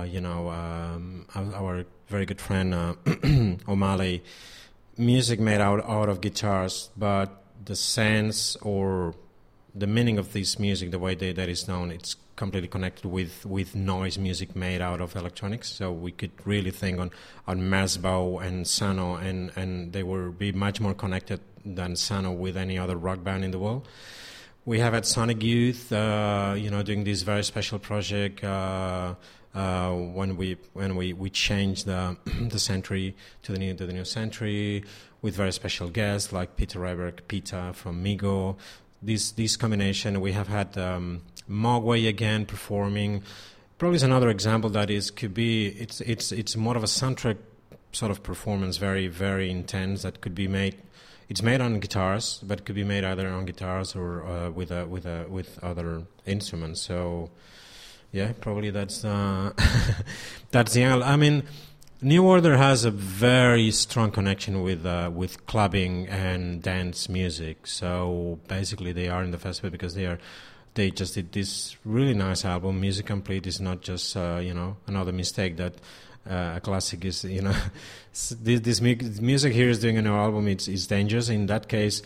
you 0.09 0.21
know, 0.21 0.49
um, 0.49 1.25
our, 1.35 1.85
very 2.07 2.25
good 2.25 2.39
friend 2.39 2.73
uh, 2.73 2.93
O'Malley, 3.67 4.23
music 4.97 5.39
made 5.39 5.59
out 5.59 5.83
out 5.87 6.09
of 6.09 6.21
guitars, 6.21 6.89
but 6.95 7.43
the 7.65 7.75
sense 7.75 8.55
or 8.61 9.13
the 9.75 9.87
meaning 9.87 10.17
of 10.17 10.33
this 10.33 10.57
music, 10.57 10.91
the 10.91 10.99
way 10.99 11.13
they, 11.15 11.33
that 11.33 11.49
is 11.49 11.67
known, 11.67 11.91
it's 11.91 12.15
completely 12.35 12.67
connected 12.67 13.05
with, 13.05 13.45
with 13.45 13.75
noise 13.75 14.17
music 14.17 14.55
made 14.55 14.81
out 14.81 15.01
of 15.01 15.15
electronics. 15.15 15.69
So 15.69 15.91
we 15.91 16.11
could 16.11 16.31
really 16.45 16.71
think 16.71 16.99
on 16.99 17.11
on 17.47 17.59
Merzbow 17.61 18.41
and 18.41 18.65
Sunn 18.65 18.99
O))), 18.99 19.15
and, 19.15 19.51
and 19.55 19.93
they 19.93 20.03
will 20.03 20.31
be 20.31 20.51
much 20.51 20.79
more 20.79 20.93
connected 20.93 21.41
than 21.65 21.95
Sunn 21.95 22.25
O))) 22.25 22.31
with 22.31 22.55
any 22.55 22.77
other 22.77 22.95
rock 22.95 23.23
band 23.23 23.43
in 23.43 23.51
the 23.51 23.59
world. 23.59 23.87
We 24.65 24.79
have 24.79 24.93
had 24.93 25.05
Sonic 25.05 25.43
Youth, 25.43 25.91
uh, 25.93 26.55
you 26.57 26.69
know, 26.69 26.83
doing 26.83 27.03
this 27.03 27.21
very 27.21 27.43
special 27.43 27.79
project. 27.79 28.43
Uh, 28.43 29.15
uh, 29.53 29.91
when 29.91 30.37
we 30.37 30.57
when 30.73 30.95
we, 30.95 31.13
we 31.13 31.29
changed 31.29 31.85
the 31.85 32.17
the 32.49 32.59
century 32.59 33.15
to 33.43 33.51
the 33.51 33.59
new 33.59 33.73
to 33.73 33.85
the 33.85 33.93
new 33.93 34.05
century 34.05 34.83
with 35.21 35.35
very 35.35 35.51
special 35.51 35.89
guests 35.89 36.31
like 36.31 36.55
Peter 36.57 36.79
Rehberg, 36.79 37.27
Pita 37.27 37.71
from 37.73 38.03
Mego. 38.03 38.55
This 39.01 39.31
this 39.31 39.55
combination 39.57 40.21
we 40.21 40.31
have 40.33 40.47
had 40.47 40.77
um, 40.77 41.21
Mogwai 41.49 42.07
again 42.07 42.45
performing. 42.45 43.23
Probably 43.77 43.95
is 43.95 44.03
another 44.03 44.29
example 44.29 44.69
that 44.71 44.89
is 44.89 45.11
could 45.11 45.33
be 45.33 45.67
it's 45.67 46.01
it's 46.01 46.31
it's 46.31 46.55
more 46.55 46.75
of 46.75 46.83
a 46.83 46.87
soundtrack 46.87 47.37
sort 47.91 48.11
of 48.11 48.23
performance, 48.23 48.77
very 48.77 49.07
very 49.07 49.49
intense 49.49 50.03
that 50.03 50.21
could 50.21 50.35
be 50.35 50.47
made. 50.47 50.75
It's 51.29 51.41
made 51.41 51.59
on 51.59 51.79
guitars, 51.79 52.39
but 52.41 52.65
could 52.65 52.75
be 52.75 52.85
made 52.85 53.03
either 53.03 53.27
on 53.27 53.45
guitars 53.45 53.95
or 53.95 54.25
uh, 54.25 54.49
with 54.49 54.71
a, 54.71 54.85
with 54.85 55.05
a, 55.05 55.25
with 55.27 55.61
other 55.61 56.03
instruments. 56.25 56.81
So 56.81 57.31
yeah, 58.17 58.31
probably 58.41 58.71
that's 58.71 59.05
uh, 59.05 59.53
that's 60.51 60.73
the 60.73 60.83
angle. 60.83 61.03
I 61.03 61.15
mean, 61.15 61.43
New 62.01 62.25
Order 62.25 62.57
has 62.57 62.83
a 62.83 62.91
very 62.91 63.69
strong 63.69 64.09
connection 64.11 64.63
with 64.63 64.85
uh, 64.85 65.11
with 65.13 65.45
clubbing 65.45 66.07
and 66.07 66.61
dance 66.61 67.07
music. 67.09 67.67
So 67.67 68.39
basically, 68.47 68.91
they 68.91 69.07
are 69.07 69.23
in 69.23 69.31
the 69.31 69.37
festival 69.37 69.69
because 69.69 69.93
they 69.93 70.07
are 70.07 70.17
they 70.73 70.89
just 70.89 71.13
did 71.13 71.31
this 71.31 71.77
really 71.85 72.15
nice 72.15 72.43
album. 72.43 72.81
Music 72.81 73.05
Complete 73.05 73.45
is 73.45 73.61
not 73.61 73.81
just 73.81 74.17
uh, 74.17 74.39
you 74.41 74.53
know 74.53 74.77
another 74.87 75.13
mistake 75.13 75.57
that. 75.57 75.75
Uh, 76.29 76.55
a 76.57 76.59
classic 76.59 77.05
is, 77.05 77.23
you 77.23 77.41
know, 77.41 77.55
this, 78.43 78.59
this 78.59 78.81
music 78.81 79.53
here 79.53 79.69
is 79.69 79.79
doing 79.79 79.97
a 79.97 80.01
new 80.01 80.13
album. 80.13 80.45
It's, 80.49 80.67
it's 80.67 80.85
dangerous. 80.85 81.29
In 81.29 81.45
that 81.45 81.69
case, 81.69 82.01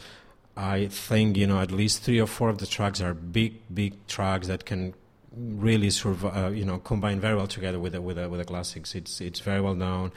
I 0.56 0.86
think 0.90 1.38
you 1.38 1.48
know 1.48 1.60
at 1.60 1.72
least 1.72 2.04
three 2.04 2.22
or 2.22 2.28
four 2.28 2.50
of 2.50 2.60
the 2.60 2.68
tracks 2.68 3.02
are 3.02 3.16
big, 3.16 3.56
big 3.74 3.96
tracks 4.06 4.46
that 4.46 4.64
can 4.64 4.94
really 5.36 5.90
survive, 5.90 6.36
uh, 6.36 6.50
you 6.50 6.66
know, 6.66 6.80
combine 6.80 7.20
very 7.20 7.36
well 7.36 7.48
together 7.48 7.80
with 7.80 7.94
the, 7.94 8.02
with 8.02 8.18
the, 8.18 8.30
with 8.30 8.40
the 8.40 8.46
classics. 8.46 8.96
It's 8.96 9.22
it's 9.22 9.40
very 9.40 9.62
well 9.62 9.76
known. 9.76 10.12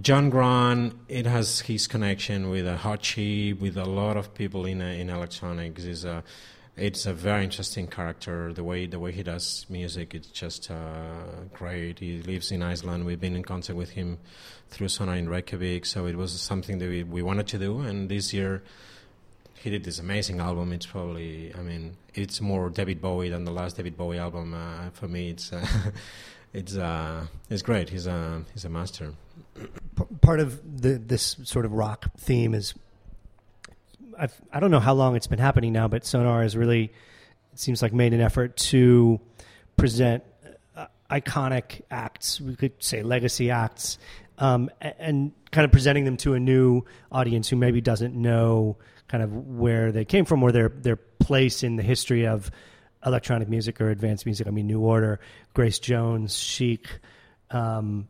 John 0.00 0.30
Grant, 0.30 0.94
it 1.08 1.26
has 1.26 1.60
his 1.60 1.86
connection 1.88 2.50
with 2.50 2.66
a 2.66 2.76
Hot 2.76 3.00
Chip, 3.00 3.60
with 3.60 3.76
a 3.76 3.84
lot 3.84 4.16
of 4.16 4.32
people 4.34 4.64
in 4.64 4.80
in 4.80 5.10
electronics. 5.10 5.84
is 5.84 6.04
a 6.04 6.22
it's 6.76 7.06
a 7.06 7.12
very 7.12 7.42
interesting 7.42 7.88
character. 7.88 8.52
The 8.52 8.62
way 8.62 8.86
the 8.86 8.98
way 8.98 9.12
he 9.12 9.22
does 9.22 9.66
music, 9.68 10.14
it's 10.14 10.28
just 10.28 10.70
uh, 10.70 11.44
great. 11.52 11.98
He 11.98 12.22
lives 12.22 12.52
in 12.52 12.62
Iceland. 12.62 13.04
We've 13.04 13.20
been 13.20 13.34
in 13.34 13.42
contact 13.42 13.76
with 13.76 13.90
him 13.90 14.18
through 14.70 14.88
Sonar 14.88 15.16
in 15.16 15.28
Reykjavik, 15.28 15.86
so 15.86 16.06
it 16.06 16.16
was 16.16 16.40
something 16.40 16.78
that 16.78 16.88
we, 16.88 17.02
we 17.02 17.22
wanted 17.22 17.48
to 17.48 17.58
do. 17.58 17.80
And 17.80 18.08
this 18.08 18.32
year, 18.32 18.62
he 19.58 19.70
did 19.70 19.84
this 19.84 19.98
amazing 19.98 20.40
album. 20.40 20.72
It's 20.72 20.86
probably, 20.86 21.52
I 21.54 21.60
mean, 21.62 21.96
it's 22.14 22.40
more 22.40 22.70
David 22.70 23.00
Bowie 23.00 23.28
than 23.28 23.44
the 23.44 23.50
last 23.50 23.76
David 23.76 23.96
Bowie 23.96 24.18
album. 24.18 24.54
Uh, 24.54 24.90
for 24.92 25.08
me, 25.08 25.30
it's 25.30 25.52
uh, 25.52 25.66
it's 26.52 26.76
uh, 26.76 27.26
it's 27.50 27.62
great. 27.62 27.88
He's 27.88 28.06
a 28.06 28.42
he's 28.52 28.64
a 28.64 28.68
master. 28.68 29.12
Part 30.20 30.40
of 30.40 30.82
the 30.82 30.98
this 30.98 31.36
sort 31.44 31.64
of 31.64 31.72
rock 31.72 32.06
theme 32.18 32.54
is, 32.54 32.74
I've, 34.18 34.34
I 34.52 34.60
don't 34.60 34.70
know 34.70 34.80
how 34.80 34.94
long 34.94 35.16
it's 35.16 35.26
been 35.26 35.38
happening 35.38 35.72
now, 35.72 35.88
but 35.88 36.04
Sonar 36.04 36.42
has 36.42 36.56
really, 36.56 36.84
it 37.52 37.58
seems 37.58 37.82
like, 37.82 37.92
made 37.92 38.14
an 38.14 38.20
effort 38.20 38.56
to 38.56 39.20
present 39.76 40.24
uh, 40.76 40.86
iconic 41.10 41.82
acts. 41.90 42.40
We 42.40 42.56
could 42.56 42.82
say 42.82 43.02
legacy 43.02 43.50
acts. 43.50 43.98
Um, 44.38 44.70
and 44.80 45.32
kind 45.50 45.64
of 45.64 45.72
presenting 45.72 46.04
them 46.04 46.16
to 46.18 46.34
a 46.34 46.40
new 46.40 46.82
audience 47.10 47.48
who 47.48 47.56
maybe 47.56 47.80
doesn't 47.80 48.14
know 48.14 48.76
kind 49.08 49.22
of 49.22 49.32
where 49.32 49.92
they 49.92 50.04
came 50.04 50.24
from 50.24 50.42
or 50.42 50.52
their 50.52 50.68
their 50.68 50.96
place 50.96 51.62
in 51.62 51.76
the 51.76 51.82
history 51.82 52.26
of 52.26 52.50
electronic 53.04 53.48
music 53.48 53.80
or 53.80 53.90
advanced 53.90 54.26
music. 54.26 54.46
I 54.46 54.50
mean, 54.50 54.66
New 54.66 54.80
Order, 54.80 55.20
Grace 55.54 55.78
Jones, 55.78 56.36
Chic. 56.36 56.86
Um, 57.50 58.08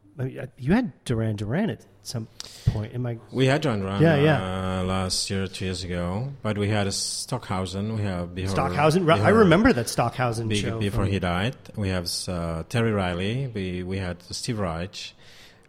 you 0.57 0.73
had 0.73 0.93
Duran 1.05 1.37
Duran 1.37 1.71
at 1.71 1.87
some 2.03 2.27
point. 2.67 2.95
Am 2.95 3.07
I? 3.07 3.19
We 3.31 3.47
had 3.47 3.61
Duran 3.61 3.81
Duran. 3.81 4.03
Yeah, 4.03 4.17
yeah. 4.17 4.81
Uh, 4.81 4.85
last 4.85 5.31
year, 5.31 5.47
two 5.47 5.67
years 5.67 5.85
ago, 5.85 6.33
but 6.43 6.59
we 6.59 6.69
had 6.69 6.89
a 6.89 6.93
Stockhausen. 6.93 7.95
We 7.95 8.03
have 8.03 8.35
before, 8.35 8.51
Stockhausen. 8.51 9.07
Before, 9.07 9.25
I 9.25 9.29
remember 9.29 9.73
that 9.73 9.89
Stockhausen 9.89 10.49
be, 10.49 10.57
show 10.57 10.79
before 10.79 11.05
he 11.07 11.21
died. 11.21 11.55
We 11.77 11.91
have 11.91 12.11
uh, 12.27 12.65
Terry 12.69 12.93
Riley. 12.93 13.47
We 13.55 13.85
we 13.85 13.99
had 13.99 14.21
Steve 14.33 14.59
Reich. 14.59 15.13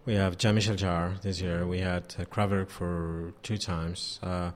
We 0.10 0.16
have 0.16 0.40
Jean-Michel 0.40 0.76
Jarre 0.76 1.22
this 1.22 1.40
year. 1.40 1.68
We 1.68 1.82
had 1.82 2.16
uh, 2.18 2.24
Kraftwerk 2.24 2.72
for 2.72 3.32
two 3.44 3.60
times. 3.60 4.20
Uh, 4.24 4.50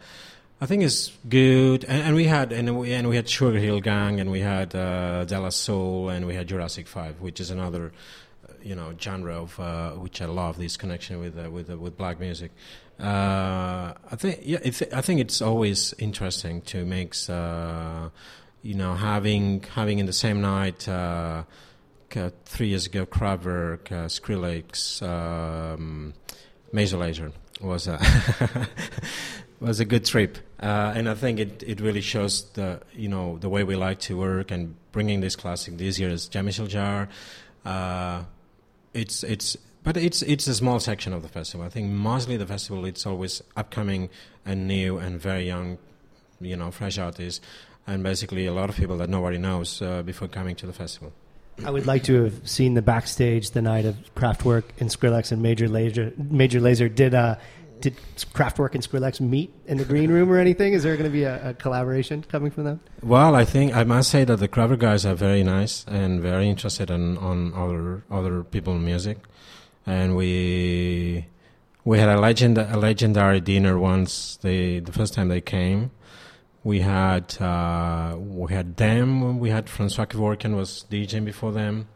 I 0.60 0.66
think 0.66 0.82
it's 0.82 1.12
good, 1.30 1.86
and, 1.86 2.02
and, 2.02 2.16
we 2.16 2.24
had 2.24 2.52
and 2.52 2.76
we 2.80 2.92
and 2.92 3.08
we 3.08 3.16
had 3.18 3.30
Sugar 3.30 3.60
Hill 3.60 3.80
Gang, 3.80 4.20
and 4.20 4.32
we 4.32 4.40
had 4.40 4.74
uh, 4.74 5.26
De 5.26 5.40
La 5.40 5.50
Soul, 5.50 6.10
and 6.10 6.26
we 6.26 6.34
had 6.34 6.48
Jurassic 6.48 6.88
Five, 6.88 7.22
which 7.22 7.40
is 7.40 7.52
another, 7.52 7.92
uh, 8.50 8.54
you 8.64 8.74
know, 8.74 8.96
genre 9.00 9.44
of 9.44 9.60
uh, 9.60 9.92
which 9.92 10.24
I 10.24 10.26
love. 10.26 10.58
This 10.58 10.76
connection 10.76 11.20
with 11.20 11.38
uh, 11.38 11.52
with 11.52 11.70
uh, 11.70 11.78
with 11.78 12.00
black 12.00 12.20
music. 12.20 12.50
I 13.00 13.94
think 14.16 14.40
yeah, 14.42 14.58
I 14.92 15.02
think 15.02 15.20
it's 15.20 15.40
always 15.40 15.94
interesting 16.00 16.62
to 16.62 16.84
make, 16.84 17.14
you 17.28 18.74
know, 18.74 18.96
having 18.96 19.62
having 19.76 20.00
in 20.00 20.08
the 20.08 20.14
same 20.14 20.42
night. 20.42 20.88
Three 22.46 22.68
years 22.68 22.86
ago, 22.86 23.06
Kraftwerk, 23.06 23.90
Skrillex, 24.08 25.02
um, 25.02 26.14
Major 26.72 26.98
Lazer 26.98 27.32
was 27.62 27.88
a 27.88 28.00
was 29.60 29.80
a 29.80 29.86
good 29.86 30.06
trip, 30.06 30.38
uh, 30.60 30.94
and 30.96 31.08
I 31.08 31.16
think 31.16 31.40
it, 31.40 31.64
it 31.66 31.80
really 31.80 32.02
shows 32.02 32.50
the 32.52 32.82
you 32.94 33.08
know 33.08 33.38
the 33.38 33.50
way 33.50 33.64
we 33.64 33.76
like 33.76 34.00
to 34.02 34.18
work 34.18 34.52
and 34.52 34.76
bringing 34.92 35.22
this 35.22 35.36
classic 35.36 35.78
this 35.78 36.00
year 36.00 36.10
is 36.10 36.28
Jean-Michel 36.28 36.68
Uh, 37.66 38.24
it's 38.94 39.24
it's 39.24 39.58
but 39.84 39.98
it's 39.98 40.22
it's 40.24 40.48
a 40.48 40.56
small 40.56 40.80
section 40.80 41.14
of 41.14 41.22
the 41.22 41.30
festival. 41.30 41.66
I 41.66 41.70
think 41.70 41.92
mostly 41.92 42.38
the 42.38 42.48
festival 42.48 42.86
it's 42.86 43.06
always 43.06 43.42
upcoming 43.56 44.10
and 44.46 44.68
new 44.68 44.98
and 44.98 45.20
very 45.20 45.46
young, 45.46 45.78
you 46.42 46.56
know, 46.56 46.72
fresh 46.72 46.98
artists, 46.98 47.42
and 47.86 48.04
basically 48.04 48.46
a 48.46 48.54
lot 48.54 48.70
of 48.70 48.76
people 48.76 48.98
that 48.98 49.10
nobody 49.10 49.38
knows 49.38 49.82
uh, 49.82 50.04
before 50.04 50.28
coming 50.28 50.56
to 50.58 50.66
the 50.66 50.74
festival. 50.74 51.14
I 51.66 51.72
would 51.72 51.86
like 51.86 52.04
to 52.04 52.24
have 52.24 52.48
seen 52.50 52.74
the 52.74 52.82
backstage 52.82 53.52
the 53.52 53.62
night 53.62 53.86
of 53.86 53.96
Kraftwerk 54.16 54.64
and 54.80 54.90
Skrillex 54.90 55.32
and 55.32 55.42
Major 55.42 55.68
Lazer. 55.68 56.18
Major 56.32 56.60
Lazer 56.60 56.94
did 56.94 57.14
uh, 57.14 57.36
did 57.84 57.96
Kraftwerk 58.34 58.76
and 58.76 58.84
Skrillex 58.84 59.20
meet 59.20 59.54
in 59.68 59.78
the 59.78 59.86
green 59.86 60.10
room 60.10 60.32
or 60.32 60.38
anything? 60.38 60.72
Is 60.72 60.84
there 60.84 60.96
going 60.96 61.10
to 61.10 61.12
be 61.12 61.24
a, 61.24 61.50
a, 61.50 61.54
collaboration 61.54 62.24
coming 62.24 62.50
from 62.50 62.64
them? 62.64 62.80
Well, 63.02 63.36
I 63.36 63.44
think 63.44 63.76
I 63.76 63.84
must 63.84 64.10
say 64.10 64.24
that 64.24 64.38
the 64.38 64.48
Kraftwerk 64.48 64.80
guys 64.80 65.06
are 65.06 65.16
very 65.16 65.44
nice 65.44 65.84
and 65.88 66.22
very 66.22 66.50
interested 66.50 66.90
in 66.90 67.18
on 67.18 67.54
other 67.54 68.04
other 68.10 68.44
people's 68.44 68.82
music, 68.82 69.18
and 69.86 70.16
we 70.16 71.28
we 71.84 72.00
had 72.00 72.10
a 72.10 72.20
legend 72.20 72.58
a 72.58 72.78
legendary 72.78 73.42
dinner 73.42 73.78
once. 73.78 74.38
They 74.38 74.80
the 74.80 74.94
first 74.94 75.14
time 75.14 75.28
they 75.28 75.42
came. 75.42 75.92
We 76.64 76.80
had 76.80 77.42
uh, 77.42 78.16
we 78.18 78.54
had 78.54 78.78
them. 78.78 79.40
We 79.40 79.50
had 79.50 79.70
Francois 79.70 80.06
Kevorkian 80.06 80.56
was 80.56 80.86
DJing 80.90 81.26
before 81.26 81.52
them, 81.52 81.90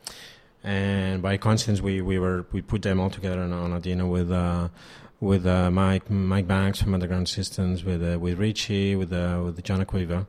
and 0.64 1.22
by 1.22 1.38
coincidence 1.38 1.82
we, 1.82 2.02
we 2.02 2.20
were 2.20 2.46
we 2.52 2.62
put 2.62 2.82
them 2.82 3.00
all 3.00 3.10
together 3.10 3.42
on, 3.42 3.54
on 3.54 3.72
a 3.72 3.80
dinner 3.80 4.06
with 4.06 4.30
uh, 4.30 4.68
with 5.20 5.46
uh, 5.46 5.72
Mike 5.72 6.10
Mike 6.10 6.48
Banks 6.48 6.82
from 6.82 6.94
Underground 6.94 7.30
Systems, 7.30 7.84
with 7.86 8.04
uh, 8.04 8.20
with 8.20 8.38
Richie, 8.38 8.96
with 8.96 9.14
uh, 9.14 9.42
with 9.44 9.64
John 9.64 9.84
Acquaviva, 9.84 10.28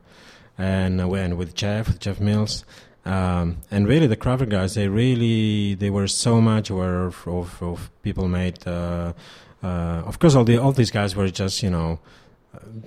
and 0.57 1.01
uh, 1.01 1.11
and 1.11 1.37
with 1.37 1.53
Jeff, 1.53 1.87
with 1.87 1.99
Jeff 1.99 2.21
Mills, 2.21 2.63
um, 3.05 3.57
and 3.69 3.87
really 3.87 4.07
the 4.07 4.17
Kraftwerk 4.17 4.49
guys. 4.49 4.75
They 4.75 4.87
really 4.87 5.75
they 5.75 5.89
were 5.89 6.07
so 6.07 6.39
much 6.39 6.69
aware 6.69 7.03
of, 7.03 7.27
of, 7.27 7.61
of 7.61 7.91
people 8.03 8.27
made. 8.27 8.65
Uh, 8.65 9.13
uh, 9.61 10.03
of 10.05 10.19
course, 10.19 10.35
all 10.35 10.45
the 10.45 10.57
all 10.57 10.71
these 10.71 10.91
guys 10.91 11.15
were 11.15 11.29
just 11.29 11.61
you 11.61 11.69
know. 11.69 11.99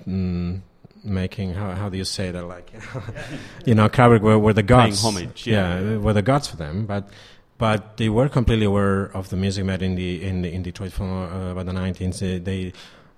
Mm, 0.07 0.61
making 1.03 1.53
how 1.53 1.71
how 1.71 1.89
do 1.89 1.97
you 1.97 2.05
say 2.05 2.31
that 2.31 2.45
like 2.45 2.71
you 3.65 3.75
know 3.75 3.89
Kraftwerk 3.89 4.21
were, 4.21 4.39
were 4.39 4.53
the 4.53 4.63
gods 4.63 5.01
Paying 5.01 5.15
homage 5.15 5.47
yeah. 5.47 5.79
yeah 5.79 5.97
were 5.97 6.13
the 6.13 6.21
gods 6.21 6.47
for 6.47 6.55
them 6.55 6.85
but 6.85 7.09
but 7.57 7.97
they 7.97 8.09
were 8.09 8.29
completely 8.29 8.65
aware 8.65 9.05
of 9.15 9.29
the 9.29 9.37
music 9.37 9.65
made 9.65 9.81
in 9.81 9.95
the 9.95 10.23
in 10.23 10.41
the 10.41 10.51
in 10.51 10.63
Detroit 10.63 10.91
from 10.91 11.09
uh, 11.11 11.51
about 11.51 11.65
the 11.65 11.71
19th. 11.71 12.43
They 12.43 12.73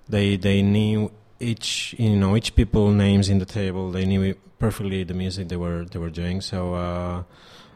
they 0.08 0.36
they 0.36 0.62
knew 0.62 1.10
each 1.40 1.94
you 1.98 2.16
know 2.16 2.36
each 2.36 2.54
people 2.54 2.90
names 2.90 3.28
in 3.28 3.38
the 3.38 3.46
table. 3.46 3.90
They 3.90 4.04
knew 4.04 4.34
perfectly 4.58 5.04
the 5.04 5.14
music 5.14 5.48
they 5.48 5.56
were 5.56 5.84
they 5.84 5.98
were 5.98 6.10
doing. 6.10 6.40
So 6.40 6.74
uh, 6.74 7.22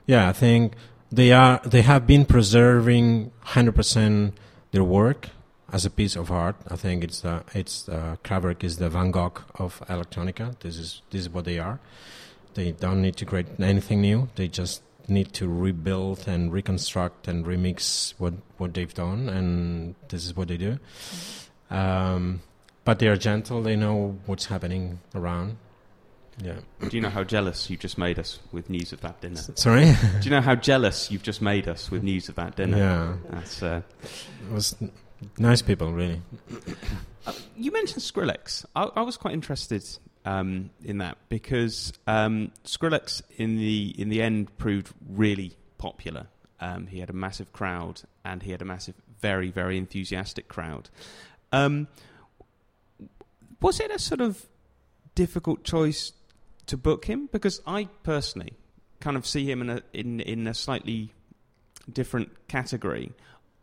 yeah, 0.06 0.28
I 0.28 0.32
think 0.32 0.74
they 1.10 1.32
are 1.32 1.60
they 1.64 1.82
have 1.82 2.06
been 2.06 2.24
preserving 2.24 3.32
100% 3.46 4.32
their 4.70 4.84
work 4.84 5.30
as 5.72 5.84
a 5.84 5.90
piece 5.90 6.16
of 6.16 6.30
art. 6.30 6.56
I 6.68 6.76
think 6.76 7.04
it's 7.04 7.20
the 7.20 7.42
it's 7.54 7.88
uh, 7.88 8.16
Kraftwerk 8.24 8.64
is 8.64 8.78
the 8.78 8.88
Van 8.88 9.10
Gogh 9.10 9.32
of 9.56 9.80
electronica. 9.88 10.58
This 10.60 10.76
is 10.76 11.02
this 11.10 11.22
is 11.22 11.28
what 11.30 11.44
they 11.44 11.58
are. 11.58 11.80
They 12.54 12.72
don't 12.72 13.00
need 13.00 13.16
to 13.16 13.24
create 13.24 13.46
anything 13.60 14.00
new. 14.00 14.28
They 14.34 14.48
just 14.48 14.82
need 15.08 15.32
to 15.34 15.48
rebuild 15.48 16.28
and 16.28 16.52
reconstruct 16.52 17.28
and 17.28 17.44
remix 17.44 18.14
what 18.18 18.34
what 18.58 18.74
they've 18.74 18.92
done, 18.94 19.28
and 19.28 19.94
this 20.08 20.24
is 20.24 20.36
what 20.36 20.48
they 20.48 20.56
do. 20.56 20.78
Um, 21.70 22.40
but 22.84 22.98
they 22.98 23.08
are 23.08 23.16
gentle. 23.16 23.62
They 23.62 23.76
know 23.76 24.18
what's 24.26 24.46
happening 24.46 25.00
around. 25.14 25.56
Yeah. 26.42 26.56
Do 26.88 26.96
you 26.96 27.02
know 27.02 27.10
how 27.10 27.22
jealous 27.22 27.68
you've 27.68 27.80
just 27.80 27.98
made 27.98 28.18
us 28.18 28.38
with 28.50 28.70
news 28.70 28.92
of 28.92 29.02
that 29.02 29.20
dinner? 29.20 29.40
Sorry. 29.54 29.84
Do 30.20 30.24
you 30.24 30.30
know 30.30 30.40
how 30.40 30.54
jealous 30.54 31.10
you've 31.10 31.22
just 31.22 31.42
made 31.42 31.68
us 31.68 31.90
with 31.90 32.02
news 32.02 32.28
of 32.30 32.36
that 32.36 32.56
dinner? 32.56 32.78
Yeah. 32.78 33.16
That's. 33.30 33.62
Uh, 33.62 33.82
It 34.02 34.52
was 34.52 34.74
nice 35.38 35.62
people, 35.62 35.92
really. 35.92 36.22
You 37.54 37.70
mentioned 37.70 38.00
Skrillex. 38.00 38.64
I, 38.74 38.84
I 38.96 39.02
was 39.02 39.18
quite 39.18 39.34
interested 39.34 39.84
um, 40.24 40.70
in 40.82 40.98
that 40.98 41.18
because 41.28 41.92
um, 42.06 42.50
Skrillex, 42.64 43.20
in 43.36 43.56
the 43.56 43.94
in 43.98 44.08
the 44.08 44.22
end, 44.22 44.56
proved 44.56 44.92
really 45.06 45.52
popular. 45.76 46.28
Um, 46.60 46.86
he 46.86 47.00
had 47.00 47.10
a 47.10 47.12
massive 47.12 47.52
crowd, 47.52 48.02
and 48.24 48.42
he 48.42 48.50
had 48.50 48.62
a 48.62 48.64
massive, 48.64 48.94
very, 49.20 49.50
very 49.50 49.76
enthusiastic 49.76 50.48
crowd. 50.48 50.88
Um, 51.52 51.88
was 53.60 53.80
it 53.80 53.90
a 53.90 53.98
sort 53.98 54.22
of 54.22 54.46
difficult 55.14 55.62
choice 55.62 56.12
to 56.66 56.76
book 56.76 57.04
him? 57.04 57.28
Because 57.30 57.60
I 57.66 57.88
personally 58.02 58.54
kind 59.00 59.16
of 59.16 59.26
see 59.26 59.50
him 59.50 59.60
in 59.62 59.70
a 59.70 59.82
in 59.92 60.20
in 60.20 60.46
a 60.46 60.54
slightly 60.54 61.12
different 61.90 62.48
category. 62.48 63.12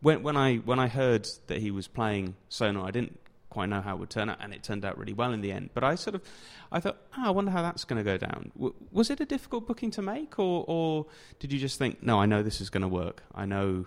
When 0.00 0.22
when 0.22 0.36
I 0.36 0.56
when 0.56 0.78
I 0.78 0.88
heard 0.88 1.28
that 1.48 1.58
he 1.58 1.70
was 1.70 1.88
playing 1.88 2.36
Sonar, 2.48 2.86
I 2.86 2.90
didn't 2.90 3.18
quite 3.50 3.68
know 3.68 3.80
how 3.80 3.94
it 3.94 3.98
would 3.98 4.10
turn 4.10 4.28
out, 4.28 4.38
and 4.40 4.52
it 4.52 4.62
turned 4.62 4.84
out 4.84 4.98
really 4.98 5.12
well 5.12 5.32
in 5.32 5.40
the 5.40 5.52
end. 5.52 5.70
But 5.74 5.84
I 5.84 5.94
sort 5.94 6.14
of 6.14 6.22
I 6.70 6.80
thought, 6.80 6.98
oh, 7.16 7.26
I 7.26 7.30
wonder 7.30 7.50
how 7.50 7.62
that's 7.62 7.84
going 7.84 8.02
to 8.02 8.04
go 8.04 8.16
down. 8.16 8.52
W- 8.54 8.74
was 8.92 9.10
it 9.10 9.20
a 9.20 9.24
difficult 9.24 9.66
booking 9.66 9.90
to 9.92 10.02
make, 10.02 10.38
or 10.38 10.64
or 10.68 11.06
did 11.38 11.52
you 11.52 11.58
just 11.58 11.78
think, 11.78 12.02
no, 12.02 12.20
I 12.20 12.26
know 12.26 12.42
this 12.42 12.60
is 12.60 12.70
going 12.70 12.82
to 12.82 12.88
work. 12.88 13.22
I 13.34 13.46
know. 13.46 13.86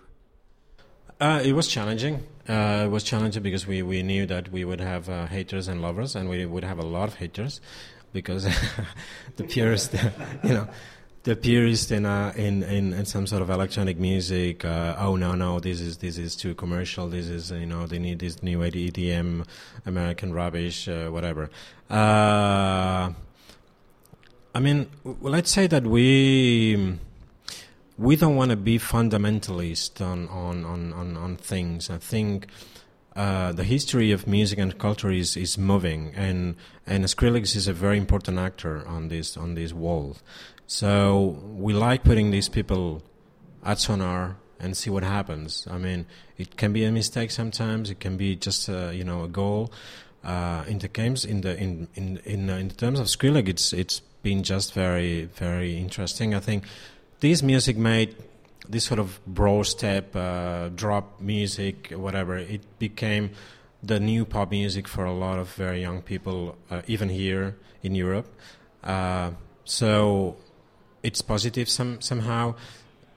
Uh, 1.20 1.40
it 1.44 1.52
was 1.52 1.68
challenging. 1.68 2.26
Uh, 2.48 2.82
it 2.84 2.90
was 2.90 3.04
challenging 3.04 3.42
because 3.42 3.64
we, 3.64 3.80
we 3.82 4.02
knew 4.02 4.26
that 4.26 4.50
we 4.50 4.64
would 4.64 4.80
have 4.80 5.08
uh, 5.08 5.26
haters 5.26 5.68
and 5.68 5.80
lovers, 5.80 6.16
and 6.16 6.28
we 6.28 6.44
would 6.44 6.64
have 6.64 6.78
a 6.78 6.86
lot 6.86 7.08
of 7.08 7.14
haters 7.14 7.60
because 8.12 8.44
the 9.36 9.44
purist, 9.44 9.94
you 10.42 10.50
know, 10.50 10.68
the 11.24 11.36
purist 11.36 11.92
in, 11.92 12.04
uh, 12.04 12.32
in 12.36 12.62
in 12.64 12.92
in 12.92 13.04
some 13.04 13.26
sort 13.26 13.42
of 13.42 13.50
electronic 13.50 13.98
music. 13.98 14.64
Uh, 14.64 14.96
oh 14.98 15.16
no, 15.16 15.34
no, 15.34 15.60
this 15.60 15.80
is 15.80 15.98
this 15.98 16.18
is 16.18 16.34
too 16.34 16.54
commercial. 16.54 17.08
This 17.08 17.28
is 17.28 17.50
you 17.50 17.66
know 17.66 17.86
they 17.86 17.98
need 17.98 18.18
this 18.18 18.42
new 18.42 18.58
EDM, 18.58 19.46
American 19.86 20.32
rubbish, 20.32 20.88
uh, 20.88 21.08
whatever. 21.08 21.50
Uh, 21.88 23.12
I 24.54 24.60
mean, 24.60 24.88
let's 25.04 25.50
say 25.50 25.66
that 25.68 25.84
we 25.84 26.98
we 27.98 28.16
don't 28.16 28.36
want 28.36 28.50
to 28.50 28.56
be 28.56 28.78
fundamentalist 28.78 30.00
on 30.00 30.28
on, 30.28 30.64
on, 30.64 30.92
on, 30.92 31.16
on 31.16 31.36
things. 31.36 31.88
I 31.88 31.98
think 31.98 32.48
uh, 33.14 33.52
the 33.52 33.64
history 33.64 34.10
of 34.10 34.26
music 34.26 34.58
and 34.58 34.78
culture 34.78 35.10
is, 35.10 35.36
is 35.36 35.58
moving, 35.58 36.12
and 36.16 36.56
and 36.86 37.04
Skrillex 37.04 37.54
is 37.54 37.68
a 37.68 37.72
very 37.72 37.98
important 37.98 38.38
actor 38.38 38.86
on 38.88 39.08
this 39.08 39.36
on 39.36 39.54
this 39.54 39.72
wall. 39.72 40.16
So 40.72 41.38
we 41.54 41.74
like 41.74 42.02
putting 42.02 42.30
these 42.30 42.48
people 42.48 43.02
at 43.62 43.78
Sonar 43.78 44.38
and 44.58 44.74
see 44.74 44.88
what 44.88 45.02
happens. 45.02 45.68
I 45.70 45.76
mean, 45.76 46.06
it 46.38 46.56
can 46.56 46.72
be 46.72 46.84
a 46.84 46.90
mistake 46.90 47.30
sometimes. 47.30 47.90
It 47.90 48.00
can 48.00 48.16
be 48.16 48.36
just 48.36 48.70
a, 48.70 48.90
you 48.94 49.04
know 49.04 49.22
a 49.24 49.28
goal. 49.28 49.70
Uh, 50.24 50.64
in 50.66 50.78
the 50.78 50.88
games, 50.88 51.26
in 51.26 51.42
the 51.42 51.58
in 51.58 51.88
in 51.94 52.22
in, 52.24 52.48
uh, 52.48 52.56
in 52.56 52.70
terms 52.70 53.00
of 53.00 53.08
Skrillex, 53.08 53.50
it's 53.50 53.72
it's 53.74 54.00
been 54.22 54.42
just 54.42 54.72
very 54.72 55.26
very 55.34 55.76
interesting. 55.76 56.34
I 56.34 56.40
think 56.40 56.64
this 57.20 57.42
music 57.42 57.76
made 57.76 58.16
this 58.66 58.84
sort 58.84 58.98
of 58.98 59.20
bro 59.26 59.64
step, 59.64 60.16
uh, 60.16 60.70
drop 60.70 61.20
music, 61.20 61.92
whatever. 61.94 62.38
It 62.38 62.62
became 62.78 63.32
the 63.82 64.00
new 64.00 64.24
pop 64.24 64.50
music 64.50 64.88
for 64.88 65.04
a 65.04 65.12
lot 65.12 65.38
of 65.38 65.52
very 65.52 65.82
young 65.82 66.00
people, 66.00 66.56
uh, 66.70 66.80
even 66.86 67.10
here 67.10 67.58
in 67.82 67.94
Europe. 67.94 68.28
Uh, 68.82 69.32
so 69.64 70.36
it's 71.02 71.22
positive 71.22 71.68
some, 71.68 72.00
somehow. 72.00 72.54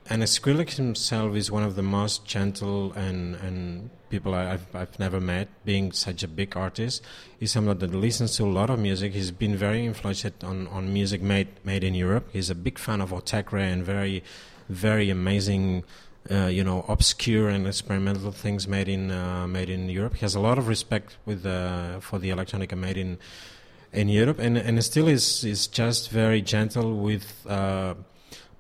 And 0.07 0.21
Skrillex 0.21 0.75
himself 0.75 1.35
is 1.35 1.49
one 1.49 1.63
of 1.63 1.75
the 1.75 1.81
most 1.81 2.25
gentle 2.25 2.93
and, 2.93 3.35
and 3.35 3.89
people 4.09 4.35
I've, 4.35 4.67
I've 4.75 4.99
never 4.99 5.19
met, 5.19 5.47
being 5.65 5.91
such 5.91 6.21
a 6.21 6.27
big 6.27 6.55
artist. 6.55 7.01
He's 7.39 7.51
someone 7.51 7.79
that 7.79 7.91
listens 7.93 8.35
to 8.37 8.43
a 8.43 8.45
lot 8.45 8.69
of 8.69 8.77
music. 8.77 9.13
He's 9.13 9.31
been 9.31 9.55
very 9.55 9.83
influenced 9.83 10.43
on, 10.43 10.67
on 10.67 10.93
music 10.93 11.23
made, 11.23 11.47
made 11.63 11.83
in 11.83 11.95
Europe. 11.95 12.29
He's 12.31 12.51
a 12.51 12.55
big 12.55 12.77
fan 12.77 13.01
of 13.01 13.09
Autechre 13.09 13.59
and 13.59 13.83
very, 13.83 14.23
very 14.69 15.09
amazing, 15.09 15.83
uh, 16.29 16.45
you 16.45 16.63
know, 16.63 16.85
obscure 16.87 17.49
and 17.49 17.65
experimental 17.65 18.31
things 18.31 18.67
made 18.67 18.87
in, 18.87 19.09
uh, 19.09 19.47
made 19.47 19.71
in 19.71 19.89
Europe. 19.89 20.13
He 20.13 20.21
has 20.21 20.35
a 20.35 20.39
lot 20.39 20.59
of 20.59 20.67
respect 20.67 21.17
with, 21.25 21.47
uh, 21.47 21.99
for 21.99 22.19
the 22.19 22.29
electronica 22.29 22.77
made 22.77 22.97
in, 22.97 23.17
in 23.91 24.09
Europe, 24.09 24.39
and, 24.39 24.57
and 24.57 24.83
still 24.83 25.07
is, 25.07 25.43
is 25.43 25.67
just 25.67 26.09
very 26.09 26.41
gentle 26.41 26.97
with 26.97 27.45
uh, 27.47 27.93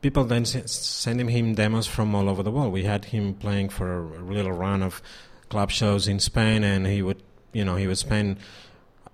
people 0.01 0.23
then 0.23 0.45
sending 0.45 1.27
him 1.27 1.55
demos 1.55 1.87
from 1.87 2.15
all 2.15 2.29
over 2.29 2.43
the 2.43 2.51
world. 2.51 2.71
We 2.71 2.83
had 2.83 3.05
him 3.05 3.33
playing 3.33 3.69
for 3.69 4.03
a 4.15 4.23
little 4.23 4.51
run 4.51 4.83
of 4.83 5.01
club 5.49 5.71
shows 5.71 6.07
in 6.07 6.19
Spain, 6.19 6.63
and 6.63 6.85
he 6.87 7.01
would, 7.01 7.21
you 7.53 7.65
know, 7.65 7.75
he 7.75 7.87
would 7.87 7.97
spend 7.97 8.37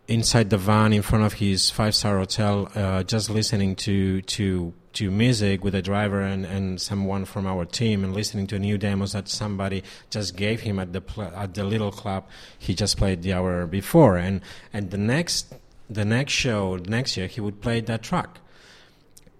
inside 0.08 0.50
the 0.50 0.58
van 0.58 0.91
in 0.91 1.02
front 1.02 1.24
of 1.24 1.34
his 1.34 1.69
five-star 1.69 2.17
hotel, 2.17 2.69
uh, 2.76 3.04
just 3.04 3.30
listening 3.30 3.76
to 3.76 4.21
to 4.24 4.74
to 4.93 5.10
music 5.10 5.63
with 5.63 5.74
a 5.74 5.82
driver 5.82 6.21
and, 6.21 6.45
and 6.45 6.82
someone 6.82 7.24
from 7.24 7.47
our 7.47 7.63
team, 7.63 8.04
and 8.04 8.13
listening 8.13 8.45
to 8.45 8.60
new 8.60 8.78
demos 8.78 9.13
that 9.13 9.30
somebody 9.30 9.84
just 10.10 10.36
gave 10.36 10.60
him 10.62 10.80
at 10.80 10.91
the 10.91 11.00
pl- 11.00 11.32
at 11.36 11.54
the 11.54 11.63
little 11.63 11.91
club 11.91 12.28
he 12.60 12.74
just 12.74 12.97
played 12.97 13.21
the 13.21 13.32
hour 13.32 13.65
before, 13.65 14.17
and 14.17 14.41
and 14.74 14.91
the 14.91 14.97
next 14.97 15.54
the 15.93 16.06
next 16.06 16.34
show 16.34 16.77
next 16.88 17.17
year 17.17 17.27
he 17.27 17.41
would 17.41 17.62
play 17.62 17.82
that 17.82 18.01
track 18.01 18.39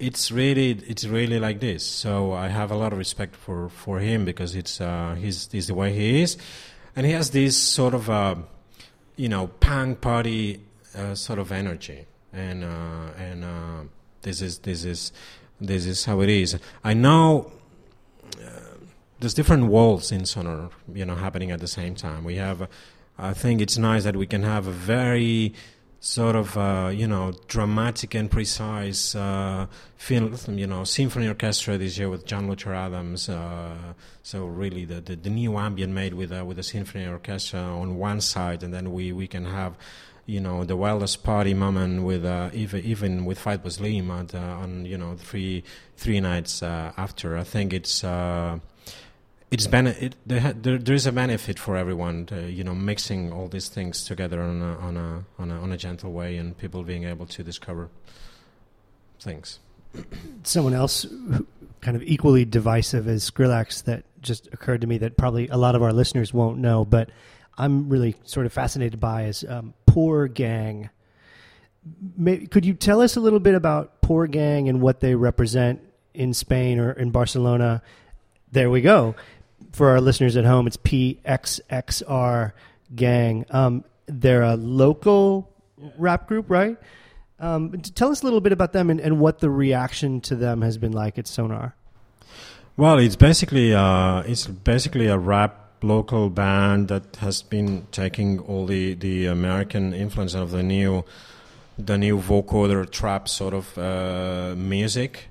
it's 0.02 0.32
really 0.32 0.72
it's 0.88 1.06
really 1.06 1.40
like 1.40 1.60
this. 1.60 1.86
So 1.86 2.34
I 2.34 2.48
have 2.48 2.72
a 2.72 2.76
lot 2.76 2.92
of 2.92 2.98
respect 2.98 3.36
for, 3.36 3.70
for 3.70 4.00
him 4.00 4.26
because 4.26 4.56
it's 4.56 4.82
uh, 4.82 5.16
he's, 5.18 5.48
he's 5.52 5.68
the 5.68 5.76
way 5.76 5.94
he 5.94 6.24
is, 6.24 6.38
and 6.96 7.06
he 7.06 7.12
has 7.14 7.30
this 7.30 7.56
sort 7.56 7.94
of 7.94 8.10
uh, 8.10 8.36
you 9.16 9.30
know 9.30 9.48
punk 9.60 10.02
party 10.02 10.60
uh, 10.98 11.14
sort 11.14 11.38
of 11.38 11.52
energy, 11.52 12.08
and 12.34 12.64
uh, 12.64 13.12
and 13.16 13.44
uh, 13.46 13.84
this 14.24 14.42
is 14.42 14.58
this 14.60 14.84
is 14.84 15.12
this 15.60 15.86
is 15.86 16.06
how 16.06 16.20
it 16.22 16.30
is. 16.30 16.58
I 16.84 16.96
know. 16.96 17.52
uh, 18.44 18.50
There's 19.20 19.36
different 19.36 19.68
walls 19.68 20.12
in 20.12 20.26
Sonar, 20.26 20.72
you 20.92 21.06
know, 21.06 21.14
happening 21.14 21.52
at 21.52 21.60
the 21.60 21.68
same 21.68 21.94
time. 21.94 22.24
We 22.24 22.38
have, 22.38 22.64
uh, 22.64 22.68
I 23.20 23.34
think 23.34 23.62
it's 23.62 23.78
nice 23.78 24.04
that 24.04 24.16
we 24.16 24.26
can 24.26 24.42
have 24.42 24.66
a 24.66 24.72
very 24.72 25.54
sort 26.02 26.36
of 26.36 26.58
uh, 26.58 26.90
you 26.92 27.08
know 27.08 27.32
dramatic 27.48 28.16
and 28.16 28.30
precise 28.30 29.16
uh, 29.16 29.68
film, 29.96 30.36
you 30.58 30.68
know 30.68 30.84
symphony 30.84 31.28
orchestra 31.28 31.78
this 31.78 31.98
year 31.98 32.10
with 32.10 32.26
John 32.26 32.50
Luther 32.50 32.74
Adams. 32.74 33.30
Uh, 33.30 33.94
so 34.24 34.46
really 34.46 34.84
the, 34.84 35.00
the, 35.00 35.16
the 35.16 35.30
new 35.30 35.58
ambient 35.58 35.94
made 35.94 36.16
with 36.16 36.34
uh, 36.34 36.44
with 36.44 36.58
the 36.58 36.64
symphony 36.64 37.08
orchestra 37.08 37.60
on 37.60 37.98
one 37.98 38.20
side, 38.20 38.64
and 38.64 38.74
then 38.74 38.92
we, 38.92 39.14
we 39.14 39.28
can 39.28 39.46
have 39.46 39.78
you 40.26 40.40
know 40.40 40.64
the 40.64 40.76
wildest 40.76 41.24
party 41.24 41.54
moment 41.54 42.04
with 42.04 42.26
uh, 42.26 42.50
even 42.52 42.84
even 42.84 43.26
with 43.26 43.40
Fatboy 43.40 43.72
Slim 43.72 44.10
at, 44.10 44.34
uh, 44.34 44.40
on 44.40 44.86
you 44.86 44.98
know 44.98 45.16
three 45.16 45.64
three 45.98 46.20
nights 46.20 46.64
after. 46.64 47.38
I 47.38 47.44
think 47.44 47.74
it's. 47.74 48.04
Uh, 49.52 49.54
it's 49.54 49.68
bene- 49.68 49.88
it, 50.00 50.16
there, 50.26 50.54
there, 50.54 50.78
there 50.78 50.96
is 50.96 51.06
a 51.06 51.12
benefit 51.12 51.60
for 51.60 51.76
everyone, 51.76 52.26
to, 52.28 52.50
you 52.50 52.64
know, 52.64 52.74
mixing 52.74 53.34
all 53.34 53.48
these 53.48 53.68
things 53.68 54.06
together 54.06 54.42
on 54.42 54.62
a, 54.62 54.78
on 54.80 54.98
a 54.98 55.26
on 55.38 55.52
a 55.52 55.62
on 55.62 55.72
a 55.72 55.78
gentle 55.78 56.12
way, 56.12 56.38
and 56.38 56.58
people 56.58 56.84
being 56.84 57.04
able 57.04 57.26
to 57.26 57.44
discover 57.44 57.90
things. 59.20 59.60
someone 60.44 60.74
else 60.74 61.06
kind 61.82 61.98
of 61.98 62.04
equally 62.04 62.46
divisive 62.46 63.08
as 63.08 63.30
Skrillex 63.30 63.84
that 63.86 64.04
just 64.22 64.48
occurred 64.54 64.82
to 64.82 64.88
me 64.88 65.00
that 65.00 65.18
probably 65.18 65.48
a 65.48 65.58
lot 65.58 65.76
of 65.76 65.82
our 65.82 65.92
listeners 65.92 66.34
won't 66.34 66.60
know, 66.60 66.86
but 66.86 67.10
I'm 67.58 67.90
really 67.90 68.16
sort 68.24 68.46
of 68.46 68.54
fascinated 68.54 69.00
by 69.00 69.24
is 69.26 69.44
um, 69.48 69.74
Poor 69.86 70.28
Gang. 70.28 70.90
May, 72.16 72.46
could 72.46 72.66
you 72.66 72.74
tell 72.74 73.02
us 73.02 73.16
a 73.16 73.20
little 73.20 73.40
bit 73.40 73.56
about 73.56 74.02
Poor 74.02 74.28
Gang 74.28 74.70
and 74.70 74.82
what 74.82 75.00
they 75.00 75.16
represent 75.16 75.82
in 76.14 76.34
Spain 76.34 76.80
or 76.80 76.92
in 76.92 77.10
Barcelona? 77.10 77.82
There 78.52 78.70
we 78.70 78.82
go. 78.82 79.16
For 79.72 79.90
our 79.90 80.02
listeners 80.02 80.36
at 80.36 80.46
home, 80.46 80.68
it's 80.68 80.78
PXXR 80.78 82.52
Gang. 82.96 83.46
Um, 83.50 83.84
they're 84.06 84.44
a 84.44 84.56
local 84.56 85.50
rap 85.98 86.28
group, 86.28 86.50
right? 86.50 86.78
Um, 87.40 87.72
tell 87.82 88.12
us 88.12 88.22
a 88.22 88.26
little 88.26 88.42
bit 88.42 88.52
about 88.52 88.74
them 88.74 88.90
and, 88.90 89.00
and 89.00 89.20
what 89.20 89.40
the 89.40 89.50
reaction 89.50 90.22
to 90.22 90.36
them 90.36 90.62
has 90.62 90.78
been 90.78 90.92
like 90.92 91.18
at 91.18 91.28
Sonar. 91.28 91.76
Well, 92.78 93.00
it's 93.00 93.16
basically 93.16 93.74
uh, 93.74 94.22
it's 94.22 94.48
basically 94.48 95.08
a 95.08 95.18
rap 95.18 95.62
local 95.84 96.30
band 96.30 96.88
that 96.90 97.16
has 97.18 97.42
been 97.42 97.88
taking 97.92 98.40
all 98.40 98.66
the, 98.66 98.94
the 98.94 99.26
American 99.26 99.94
influence 99.94 100.36
of 100.36 100.52
the 100.52 100.64
new 100.64 101.04
the 101.78 101.98
new 101.98 102.20
vocoder 102.20 102.90
trap 102.90 103.28
sort 103.28 103.54
of 103.54 103.78
uh, 103.78 104.54
music. 104.56 105.30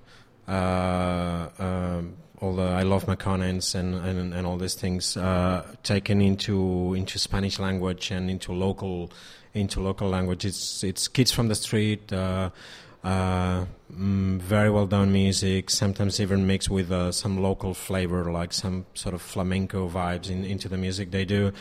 Uh, 0.49 1.49
um, 1.59 2.17
the 2.41 2.63
I 2.63 2.83
love 2.83 3.05
McConnens 3.07 3.75
and, 3.75 3.95
and, 3.95 4.33
and 4.33 4.47
all 4.47 4.57
these 4.57 4.75
things 4.75 5.17
uh, 5.17 5.65
taken 5.83 6.21
into 6.23 6.95
into 6.95 7.19
Spanish 7.19 7.59
language 7.59 8.11
and 8.11 8.31
into 8.31 8.53
local 8.53 9.13
into 9.55 9.81
local 9.81 10.09
language. 10.09 10.45
It's 10.45 10.83
it's 10.83 11.09
kids 11.09 11.31
from 11.33 11.49
the 11.49 11.55
street. 11.55 12.13
Uh, 12.13 12.51
uh, 13.03 13.65
mm, 13.93 14.39
very 14.41 14.71
well 14.71 14.87
done 14.87 15.13
music, 15.13 15.71
sometimes 15.71 16.21
even 16.21 16.47
mixed 16.47 16.69
with 16.69 16.93
uh, 16.93 17.11
some 17.13 17.43
local 17.43 17.73
flavor, 17.73 18.31
like 18.31 18.53
some 18.53 18.85
sort 18.95 19.15
of 19.15 19.23
flamenco 19.23 19.89
vibes 19.89 20.29
in, 20.29 20.45
into 20.45 20.69
the 20.69 20.77
music 20.77 21.11
they 21.11 21.25
do. 21.25 21.53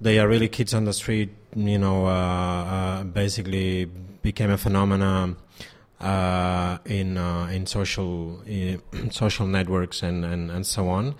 They 0.00 0.18
are 0.18 0.26
really 0.26 0.48
kids 0.48 0.74
on 0.74 0.84
the 0.84 0.92
street, 0.92 1.30
you 1.54 1.78
know, 1.78 2.06
uh, 2.06 2.10
uh 2.10 3.04
basically 3.04 3.84
became 3.84 4.50
a 4.50 4.58
phenomenon 4.58 5.36
uh, 6.04 6.78
in 6.84 7.16
uh, 7.16 7.46
in 7.46 7.66
social 7.66 8.42
social 9.10 9.46
networks 9.46 10.02
and, 10.02 10.24
and, 10.24 10.50
and 10.50 10.66
so 10.66 10.88
on. 10.88 11.14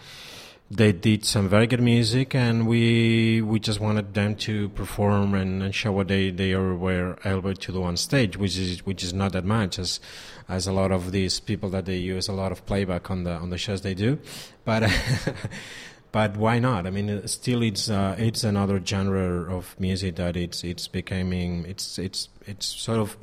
They 0.70 0.92
did 0.92 1.24
some 1.24 1.48
very 1.48 1.66
good 1.66 1.80
music, 1.80 2.34
and 2.34 2.66
we 2.66 3.40
we 3.40 3.60
just 3.60 3.80
wanted 3.80 4.12
them 4.14 4.34
to 4.36 4.68
perform 4.70 5.34
and, 5.34 5.62
and 5.62 5.74
show 5.74 5.92
what 5.92 6.08
they, 6.08 6.30
they 6.30 6.54
were 6.54 7.18
able 7.24 7.54
to 7.54 7.72
do 7.72 7.82
on 7.82 7.96
stage, 7.96 8.36
which 8.36 8.58
is 8.58 8.84
which 8.84 9.02
is 9.02 9.14
not 9.14 9.32
that 9.32 9.44
much 9.44 9.78
as 9.78 10.00
as 10.48 10.66
a 10.66 10.72
lot 10.72 10.92
of 10.92 11.12
these 11.12 11.40
people 11.40 11.70
that 11.70 11.86
they 11.86 11.96
use 11.96 12.28
a 12.28 12.32
lot 12.32 12.52
of 12.52 12.66
playback 12.66 13.10
on 13.10 13.24
the 13.24 13.32
on 13.32 13.50
the 13.50 13.58
shows 13.58 13.80
they 13.80 13.94
do, 13.94 14.18
but. 14.64 14.90
but 16.12 16.36
why 16.36 16.60
not? 16.60 16.86
I 16.86 16.90
mean, 16.90 17.26
still, 17.26 17.60
it's 17.62 17.90
uh, 17.90 18.14
it's 18.16 18.44
another 18.44 18.80
genre 18.84 19.52
of 19.52 19.74
music 19.80 20.14
that 20.14 20.36
it's 20.36 20.62
it's 20.62 20.86
becoming 20.86 21.64
it's 21.66 21.98
it's 21.98 22.28
it's 22.46 22.66
sort 22.66 23.00
of 23.00 23.16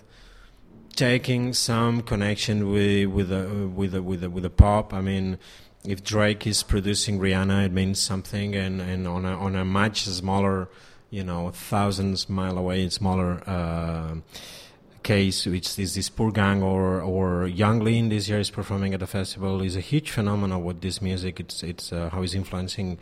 taking 0.95 1.53
some 1.53 2.01
connection 2.01 2.71
with 2.71 3.07
with 3.07 3.29
the, 3.29 3.69
with 3.75 3.91
the, 3.91 4.01
with 4.01 4.21
the, 4.21 4.29
with 4.29 4.43
the 4.43 4.49
pop. 4.49 4.93
I 4.93 5.01
mean, 5.01 5.37
if 5.83 6.03
Drake 6.03 6.45
is 6.45 6.63
producing 6.63 7.19
Rihanna, 7.19 7.65
it 7.65 7.71
means 7.71 7.99
something, 7.99 8.55
and, 8.55 8.81
and 8.81 9.07
on 9.07 9.25
a 9.25 9.37
on 9.37 9.55
a 9.55 9.65
much 9.65 10.03
smaller, 10.03 10.69
you 11.09 11.23
know, 11.23 11.49
thousands 11.49 12.29
mile 12.29 12.57
away, 12.57 12.87
smaller 12.89 13.41
uh, 13.47 14.15
case, 15.03 15.45
which 15.47 15.79
is 15.79 15.95
this 15.95 16.09
Poor 16.09 16.31
Gang 16.31 16.61
or 16.61 17.01
or 17.01 17.47
Yung 17.47 17.79
Lean 17.79 18.09
this 18.09 18.29
year 18.29 18.39
is 18.39 18.51
performing 18.51 18.93
at 18.93 18.99
the 18.99 19.07
festival, 19.07 19.61
is 19.61 19.75
a 19.75 19.81
huge 19.81 20.11
phenomenon 20.11 20.63
What 20.63 20.81
this 20.81 21.01
music. 21.01 21.39
It's 21.39 21.63
it's 21.63 21.91
uh, 21.91 22.09
how 22.09 22.21
it's 22.21 22.35
influencing 22.35 22.99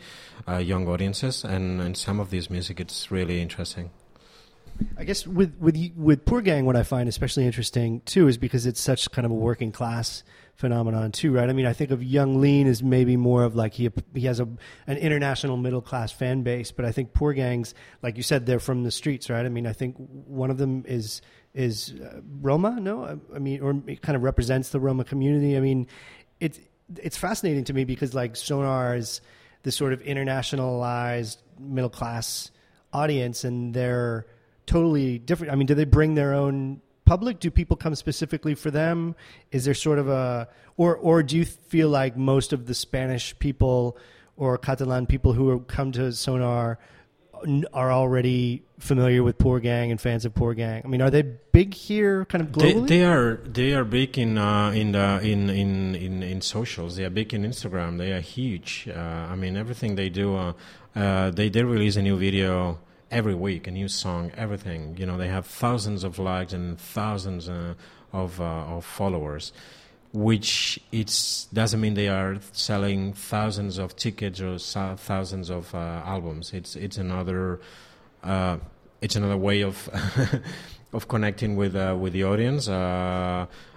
uh, 0.48 0.56
young 0.56 0.88
audiences, 0.88 1.44
and 1.44 1.80
and 1.80 1.96
some 1.96 2.18
of 2.20 2.30
this 2.30 2.48
music, 2.48 2.80
it's 2.80 3.10
really 3.10 3.42
interesting. 3.42 3.90
I 4.96 5.04
guess 5.04 5.26
with 5.26 5.56
with 5.58 5.76
with 5.96 6.24
Poor 6.24 6.40
Gang, 6.40 6.66
what 6.66 6.76
I 6.76 6.82
find 6.82 7.08
especially 7.08 7.46
interesting 7.46 8.00
too 8.02 8.28
is 8.28 8.38
because 8.38 8.66
it's 8.66 8.80
such 8.80 9.10
kind 9.10 9.24
of 9.24 9.30
a 9.30 9.34
working 9.34 9.72
class 9.72 10.22
phenomenon 10.60 11.10
too, 11.10 11.32
right? 11.32 11.48
I 11.48 11.52
mean, 11.52 11.66
I 11.66 11.72
think 11.72 11.90
of 11.90 12.02
Yung 12.02 12.40
Lean 12.40 12.66
as 12.66 12.82
maybe 12.82 13.16
more 13.16 13.44
of 13.44 13.56
like 13.56 13.74
he 13.74 13.90
he 14.14 14.26
has 14.26 14.40
a 14.40 14.48
an 14.86 14.98
international 14.98 15.56
middle 15.56 15.80
class 15.80 16.12
fan 16.12 16.42
base, 16.42 16.70
but 16.70 16.84
I 16.84 16.92
think 16.92 17.12
Poor 17.14 17.32
Gangs, 17.32 17.74
like 18.02 18.16
you 18.16 18.22
said, 18.22 18.46
they're 18.46 18.60
from 18.60 18.84
the 18.84 18.90
streets, 18.90 19.30
right? 19.30 19.44
I 19.44 19.48
mean, 19.48 19.66
I 19.66 19.72
think 19.72 19.96
one 19.96 20.50
of 20.50 20.58
them 20.58 20.84
is 20.86 21.22
is 21.54 21.94
uh, 22.00 22.20
Roma, 22.40 22.78
no? 22.78 23.20
I 23.34 23.38
mean, 23.38 23.60
or 23.62 23.74
it 23.86 24.02
kind 24.02 24.16
of 24.16 24.22
represents 24.22 24.68
the 24.68 24.80
Roma 24.80 25.04
community. 25.04 25.56
I 25.56 25.60
mean, 25.60 25.86
it's 26.38 26.60
it's 26.98 27.16
fascinating 27.16 27.64
to 27.64 27.72
me 27.72 27.84
because 27.84 28.14
like 28.14 28.36
Sonar 28.36 28.96
is 28.96 29.20
this 29.62 29.76
sort 29.76 29.92
of 29.92 30.02
internationalized 30.02 31.38
middle 31.58 31.90
class 31.90 32.50
audience, 32.92 33.44
and 33.44 33.74
they're 33.74 34.26
totally 34.66 35.18
different. 35.18 35.52
I 35.52 35.56
mean, 35.56 35.66
do 35.66 35.74
they 35.74 35.84
bring 35.84 36.14
their 36.14 36.34
own 36.34 36.80
public? 37.04 37.40
Do 37.40 37.50
people 37.50 37.76
come 37.76 37.94
specifically 37.94 38.54
for 38.54 38.70
them? 38.70 39.16
Is 39.50 39.64
there 39.64 39.74
sort 39.74 39.98
of 39.98 40.08
a 40.08 40.48
or 40.76 40.96
or 40.96 41.22
do 41.22 41.36
you 41.36 41.44
feel 41.44 41.88
like 41.88 42.16
most 42.16 42.52
of 42.52 42.66
the 42.66 42.74
Spanish 42.74 43.38
people 43.38 43.96
or 44.36 44.56
Catalan 44.58 45.06
people 45.06 45.32
who 45.32 45.60
come 45.60 45.92
to 45.92 46.12
Sonar 46.12 46.78
are 47.72 47.92
already 47.92 48.62
familiar 48.78 49.22
with 49.22 49.38
Poor 49.38 49.60
Gang 49.60 49.90
and 49.90 50.00
fans 50.00 50.24
of 50.24 50.34
Poor 50.34 50.54
Gang? 50.54 50.82
I 50.84 50.88
mean, 50.88 51.02
are 51.02 51.10
they 51.10 51.22
big 51.22 51.74
here, 51.74 52.24
kind 52.26 52.42
of 52.42 52.52
globally? 52.52 52.86
They, 52.86 52.98
they 52.98 53.04
are. 53.04 53.36
They 53.44 53.72
are 53.72 53.84
big 53.84 54.18
in 54.18 54.38
uh, 54.38 54.70
in, 54.70 54.92
the, 54.92 55.20
in 55.22 55.50
in 55.50 55.94
in 55.94 56.22
in 56.22 56.40
socials. 56.40 56.96
They 56.96 57.04
are 57.04 57.10
big 57.10 57.34
in 57.34 57.42
Instagram. 57.42 57.98
They 57.98 58.12
are 58.12 58.20
huge. 58.20 58.88
Uh, 58.88 58.98
I 58.98 59.34
mean, 59.36 59.56
everything 59.56 59.96
they 59.96 60.08
do. 60.08 60.36
Uh, 60.36 60.52
uh 60.94 61.30
they 61.30 61.48
did 61.48 61.64
release 61.66 61.96
a 61.96 62.02
new 62.02 62.16
video 62.16 62.80
every 63.10 63.34
week, 63.34 63.66
a 63.66 63.70
new 63.70 63.88
song, 63.88 64.32
everything. 64.36 64.96
You 64.96 65.06
know, 65.06 65.18
they 65.18 65.28
have 65.28 65.46
thousands 65.46 66.04
of 66.04 66.18
likes 66.18 66.52
and 66.52 66.78
thousands 66.78 67.48
uh, 67.48 67.74
of 68.12 68.40
uh, 68.40 68.44
of 68.44 68.84
followers, 68.84 69.52
which 70.12 70.80
it 70.92 71.46
doesn't 71.52 71.80
mean 71.80 71.94
they 71.94 72.08
are 72.08 72.38
selling 72.52 73.12
thousands 73.12 73.78
of 73.78 73.96
tickets 73.96 74.40
or 74.40 74.58
thousands 74.58 75.50
of 75.50 75.74
uh, 75.74 76.02
albums. 76.04 76.52
It's 76.52 76.76
it's 76.76 76.98
another 76.98 77.60
uh, 78.22 78.58
it's 79.00 79.16
another 79.16 79.36
way 79.36 79.62
of 79.62 79.88
of 80.92 81.08
connecting 81.08 81.56
with 81.56 81.74
uh, 81.74 81.96
with 81.98 82.12
the 82.12 82.24
audience. 82.24 82.68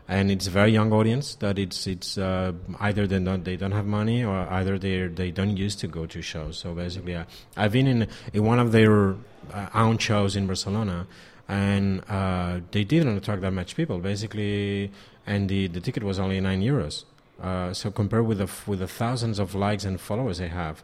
And 0.08 0.30
it's 0.30 0.48
a 0.48 0.50
very 0.50 0.72
young 0.72 0.92
audience 0.92 1.36
that 1.36 1.58
it's 1.58 1.88
it's 1.88 2.18
uh, 2.18 2.52
either 2.82 3.08
they 3.08 3.20
don't 3.20 3.46
they 3.46 3.56
don't 3.56 3.72
have 3.72 3.86
money 3.86 4.24
or 4.24 4.48
either 4.52 4.78
they 4.78 5.08
they 5.08 5.32
don't 5.32 5.56
used 5.56 5.80
to 5.80 5.88
go 5.88 6.06
to 6.06 6.22
shows. 6.22 6.58
So 6.58 6.74
basically, 6.74 7.16
uh, 7.16 7.24
I've 7.56 7.72
been 7.72 7.88
in 7.88 8.08
in 8.34 8.44
one 8.44 8.60
of 8.60 8.74
their 8.74 9.16
uh, 9.54 9.70
own 9.74 9.98
shows 10.00 10.36
in 10.36 10.46
Barcelona, 10.46 11.08
and 11.48 12.04
uh, 12.10 12.60
they 12.72 12.84
didn't 12.84 13.16
attract 13.16 13.42
that 13.44 13.52
much 13.52 13.78
people. 13.78 14.00
Basically, 14.00 14.92
and 15.26 15.48
the 15.48 15.68
the 15.68 15.80
ticket 15.80 16.04
was 16.04 16.20
only 16.20 16.40
nine 16.42 16.62
euros. 16.62 17.06
Uh, 17.42 17.74
so 17.74 17.90
compared 17.90 18.28
with 18.28 18.40
the 18.40 18.50
with 18.68 18.80
the 18.80 18.88
thousands 18.88 19.40
of 19.40 19.56
likes 19.56 19.86
and 19.86 20.02
followers 20.02 20.38
they 20.38 20.50
have, 20.50 20.84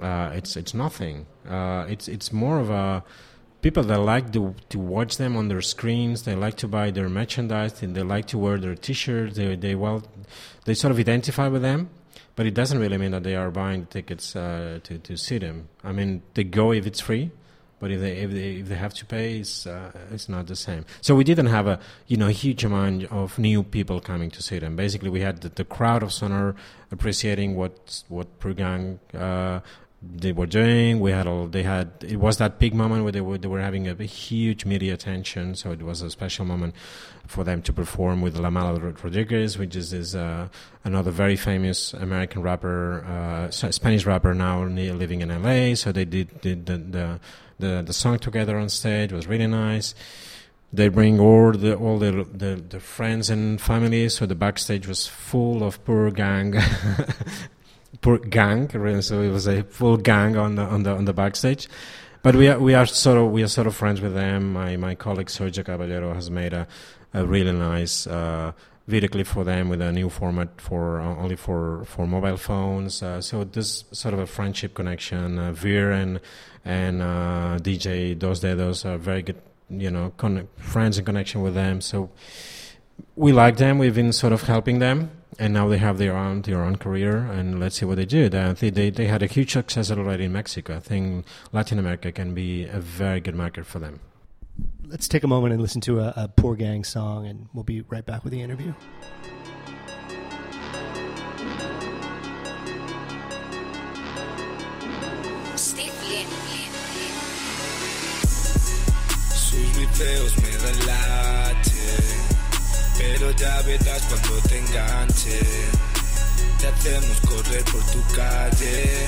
uh, 0.00 0.30
it's 0.34 0.56
it's 0.56 0.72
nothing. 0.72 1.26
it's 1.46 2.08
it's 2.08 2.32
more 2.32 2.58
of 2.58 2.70
a 2.70 3.04
people 3.66 3.82
that 3.82 3.98
like 3.98 4.32
to, 4.32 4.54
to 4.68 4.78
watch 4.78 5.16
them 5.16 5.36
on 5.36 5.48
their 5.48 5.60
screens 5.60 6.22
they 6.22 6.36
like 6.36 6.54
to 6.54 6.68
buy 6.68 6.88
their 6.92 7.08
merchandise 7.08 7.82
and 7.82 7.96
they 7.96 8.02
like 8.14 8.24
to 8.24 8.38
wear 8.38 8.58
their 8.58 8.76
t-shirts 8.76 9.34
they, 9.36 9.56
they 9.56 9.74
well 9.74 10.04
they 10.66 10.72
sort 10.82 10.92
of 10.92 10.98
identify 11.00 11.48
with 11.48 11.62
them 11.62 11.90
but 12.36 12.46
it 12.46 12.54
doesn't 12.54 12.78
really 12.78 12.96
mean 12.96 13.10
that 13.10 13.24
they 13.24 13.34
are 13.34 13.50
buying 13.50 13.84
tickets 13.86 14.36
uh, 14.36 14.78
to, 14.84 14.98
to 14.98 15.16
see 15.16 15.38
them. 15.38 15.68
I 15.82 15.90
mean 15.90 16.22
they 16.34 16.44
go 16.44 16.70
if 16.72 16.86
it's 16.86 17.00
free 17.00 17.32
but 17.80 17.90
if 17.90 18.00
they 18.00 18.12
if 18.18 18.30
they, 18.30 18.50
if 18.60 18.68
they 18.68 18.76
have 18.76 18.94
to 18.94 19.04
pay 19.04 19.38
it's, 19.38 19.66
uh, 19.66 19.90
it's 20.12 20.28
not 20.28 20.46
the 20.46 20.54
same. 20.54 20.84
So 21.00 21.16
we 21.16 21.24
didn't 21.24 21.46
have 21.46 21.66
a 21.66 21.80
you 22.06 22.16
know 22.16 22.28
huge 22.28 22.62
amount 22.62 23.10
of 23.10 23.36
new 23.36 23.64
people 23.64 24.00
coming 24.00 24.30
to 24.30 24.42
see 24.42 24.60
them. 24.60 24.76
Basically 24.76 25.10
we 25.10 25.22
had 25.22 25.40
the, 25.40 25.48
the 25.48 25.64
crowd 25.64 26.04
of 26.04 26.12
sonar 26.12 26.54
appreciating 26.92 27.56
what 27.56 28.04
what 28.08 28.38
Poor 28.38 28.54
Gang 28.54 29.00
uh, 29.12 29.58
they 30.14 30.32
were 30.32 30.46
doing. 30.46 31.00
We 31.00 31.10
had 31.10 31.26
all 31.26 31.46
they 31.46 31.62
had. 31.62 31.90
It 32.00 32.16
was 32.16 32.38
that 32.38 32.58
big 32.58 32.74
moment 32.74 33.02
where 33.02 33.12
they 33.12 33.20
were 33.20 33.38
they 33.38 33.48
were 33.48 33.60
having 33.60 33.88
a, 33.88 33.94
huge 34.04 34.64
media 34.64 34.94
attention. 34.94 35.54
So 35.54 35.72
it 35.72 35.82
was 35.82 36.02
a 36.02 36.10
special 36.10 36.44
moment 36.44 36.74
for 37.26 37.44
them 37.44 37.62
to 37.62 37.72
perform 37.72 38.22
with 38.22 38.36
La 38.36 38.50
Mala 38.50 38.78
Rodriguez, 38.78 39.58
which 39.58 39.74
is, 39.74 39.92
is 39.92 40.14
uh, 40.14 40.48
another 40.84 41.10
very 41.10 41.36
famous 41.36 41.92
American 41.94 42.42
rapper, 42.42 43.04
uh, 43.04 43.50
Spanish 43.50 44.06
rapper 44.06 44.32
now 44.32 44.62
living 44.64 45.20
in 45.22 45.28
LA. 45.42 45.74
So 45.74 45.92
they 45.92 46.04
did, 46.04 46.40
did 46.40 46.66
the, 46.66 46.78
the, 46.78 47.20
the 47.58 47.82
the 47.86 47.92
song 47.92 48.18
together 48.18 48.56
on 48.58 48.68
stage. 48.68 49.12
It 49.12 49.16
was 49.16 49.26
really 49.26 49.46
nice. 49.46 49.94
They 50.72 50.88
bring 50.88 51.20
all 51.20 51.52
the 51.52 51.74
all 51.76 51.98
the, 51.98 52.26
the, 52.32 52.62
the 52.68 52.80
friends 52.80 53.30
and 53.30 53.60
family. 53.60 54.08
So 54.08 54.26
the 54.26 54.34
backstage 54.34 54.86
was 54.86 55.06
full 55.06 55.62
of 55.62 55.84
Poor 55.84 56.10
Gang 56.10 56.54
gang, 58.30 58.68
so 59.02 59.20
it 59.20 59.30
was 59.30 59.46
a 59.46 59.62
full 59.64 59.96
gang 59.96 60.36
on 60.36 60.56
the 60.56 60.62
on 60.62 60.82
the 60.82 60.90
on 60.90 61.04
the 61.04 61.12
backstage. 61.12 61.68
But 62.22 62.34
we 62.34 62.48
are 62.48 62.58
we 62.58 62.74
are 62.74 62.86
sort 62.86 63.18
of 63.18 63.30
we 63.30 63.42
are 63.42 63.48
sort 63.48 63.66
of 63.66 63.76
friends 63.76 64.00
with 64.00 64.14
them. 64.14 64.52
My 64.52 64.76
my 64.76 64.94
colleague 64.94 65.28
Sergio 65.28 65.64
Caballero 65.64 66.12
has 66.14 66.30
made 66.30 66.52
a, 66.52 66.66
a 67.14 67.24
really 67.24 67.52
nice 67.52 68.06
uh, 68.06 68.52
video 68.88 69.08
clip 69.08 69.26
for 69.26 69.44
them 69.44 69.68
with 69.68 69.80
a 69.80 69.92
new 69.92 70.08
format 70.08 70.60
for 70.60 71.00
uh, 71.00 71.16
only 71.16 71.36
for 71.36 71.84
for 71.84 72.06
mobile 72.06 72.36
phones. 72.36 73.02
Uh, 73.02 73.20
so 73.20 73.44
this 73.44 73.84
sort 73.92 74.14
of 74.14 74.20
a 74.20 74.26
friendship 74.26 74.74
connection. 74.74 75.38
Uh, 75.38 75.52
Veer 75.52 75.92
and 75.92 76.20
and 76.64 77.02
uh, 77.02 77.58
DJ 77.60 78.18
Dos 78.18 78.40
Dedos 78.40 78.84
are 78.84 78.98
very 78.98 79.22
good, 79.22 79.40
you 79.70 79.90
know, 79.90 80.12
con- 80.16 80.48
friends 80.56 80.98
and 80.98 81.06
connection 81.06 81.42
with 81.42 81.54
them. 81.54 81.80
So 81.80 82.10
we 83.14 83.32
like 83.32 83.56
them. 83.56 83.78
We've 83.78 83.94
been 83.94 84.12
sort 84.12 84.32
of 84.32 84.42
helping 84.42 84.80
them 84.80 85.10
and 85.38 85.52
now 85.52 85.68
they 85.68 85.78
have 85.78 85.98
their 85.98 86.16
own 86.16 86.42
their 86.42 86.62
own 86.62 86.76
career, 86.76 87.18
and 87.18 87.60
let's 87.60 87.76
see 87.76 87.84
what 87.84 87.96
they 87.96 88.06
do. 88.06 88.28
They 88.28 88.70
they 88.70 88.90
they 88.90 89.06
had 89.06 89.22
a 89.22 89.26
huge 89.26 89.52
success 89.52 89.90
already 89.90 90.24
in 90.24 90.32
Mexico. 90.32 90.76
I 90.76 90.80
think 90.80 91.26
Latin 91.52 91.78
America 91.78 92.12
can 92.12 92.34
be 92.34 92.64
a 92.64 92.80
very 92.80 93.20
good 93.20 93.34
market 93.34 93.66
for 93.66 93.78
them. 93.78 94.00
Let's 94.86 95.08
take 95.08 95.24
a 95.24 95.28
moment 95.28 95.52
and 95.52 95.60
listen 95.60 95.80
to 95.82 96.00
a, 96.00 96.12
a 96.16 96.28
Poor 96.28 96.56
Gang 96.56 96.84
song, 96.84 97.26
and 97.26 97.48
we'll 97.52 97.64
be 97.64 97.82
right 97.82 98.06
back 98.06 98.24
with 98.24 98.32
the 98.32 98.40
interview. 98.42 98.72
Sus 109.96 110.36
me 110.42 110.56
Pero 112.98 113.30
ya 113.32 113.62
verás 113.62 114.02
cuando 114.08 114.48
te 114.48 114.58
enganche 114.58 115.40
Te 116.60 116.66
hacemos 116.68 117.20
correr 117.20 117.64
por 117.64 117.82
tu 117.92 118.14
calle. 118.14 119.06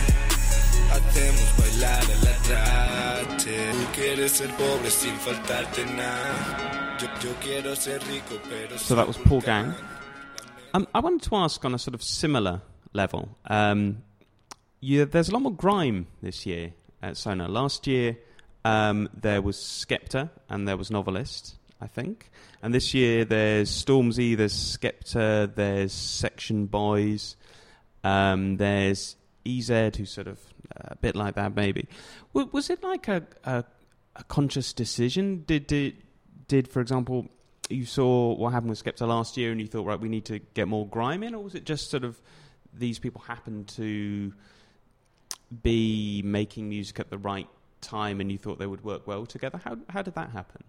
Hacemos 0.90 1.56
bailar. 1.58 2.08
Tú 3.38 3.92
quieres 3.94 4.32
ser 4.32 4.50
pobre 4.56 4.90
sin 4.90 5.14
faltarte 5.16 5.84
nada. 5.86 6.96
Yo, 7.00 7.06
yo 7.22 7.34
quiero 7.40 7.76
ser 7.76 8.00
rico, 8.06 8.38
pero. 8.48 8.78
So 8.78 8.94
that 8.94 9.06
was 9.06 9.16
Poor 9.18 9.40
Gang. 9.40 9.74
Um, 10.74 10.86
I 10.94 11.00
wanted 11.00 11.22
to 11.28 11.36
ask 11.36 11.64
on 11.64 11.74
a 11.74 11.78
sort 11.78 11.94
of 11.94 12.02
similar 12.02 12.60
level. 12.92 13.28
Um, 13.46 14.02
you, 14.80 15.04
there's 15.04 15.28
a 15.28 15.32
lot 15.32 15.42
more 15.42 15.52
grime 15.52 16.06
this 16.22 16.46
year 16.46 16.72
at 17.02 17.16
Sonar. 17.16 17.48
Last 17.48 17.86
year, 17.86 18.16
um, 18.64 19.08
there 19.14 19.40
was 19.40 19.56
Skepta 19.56 20.30
and 20.48 20.66
there 20.66 20.76
was 20.76 20.90
Novelist, 20.90 21.56
I 21.80 21.86
think. 21.86 22.30
And 22.62 22.74
this 22.74 22.92
year, 22.92 23.24
there's 23.24 23.70
Stormzy, 23.70 24.36
there's 24.36 24.52
Skepta, 24.52 25.54
there's 25.54 25.92
Section 25.92 26.66
Boyz, 26.66 27.36
um, 28.02 28.56
there's 28.56 29.16
EZ, 29.46 29.96
who's 29.96 30.10
sort 30.10 30.26
of 30.26 30.40
uh, 30.76 30.88
a 30.90 30.96
bit 30.96 31.14
like 31.14 31.36
that, 31.36 31.54
maybe. 31.54 31.86
W- 32.34 32.50
was 32.52 32.68
it 32.68 32.82
like 32.82 33.06
a, 33.06 33.22
a, 33.44 33.64
a 34.16 34.24
conscious 34.24 34.72
decision? 34.72 35.44
Did, 35.46 35.68
did, 35.68 36.02
did, 36.48 36.68
for 36.68 36.80
example, 36.80 37.28
you 37.70 37.84
saw 37.84 38.34
what 38.34 38.52
happened 38.52 38.70
with 38.70 38.82
Skepta 38.82 39.06
last 39.06 39.36
year 39.36 39.52
and 39.52 39.60
you 39.60 39.68
thought, 39.68 39.86
right, 39.86 40.00
we 40.00 40.08
need 40.08 40.24
to 40.26 40.40
get 40.40 40.66
more 40.66 40.86
grime 40.86 41.22
in? 41.22 41.34
Or 41.34 41.44
was 41.44 41.54
it 41.54 41.64
just 41.64 41.90
sort 41.90 42.02
of 42.02 42.20
these 42.74 42.98
people 42.98 43.20
happened 43.20 43.68
to 43.68 44.32
be 45.62 46.22
making 46.24 46.68
music 46.68 46.98
at 46.98 47.10
the 47.10 47.18
right 47.18 47.48
time 47.80 48.20
and 48.20 48.32
you 48.32 48.38
thought 48.38 48.58
they 48.58 48.66
would 48.66 48.82
work 48.82 49.06
well 49.06 49.26
together? 49.26 49.60
How, 49.62 49.78
how 49.88 50.02
did 50.02 50.14
that 50.14 50.30
happen? 50.30 50.64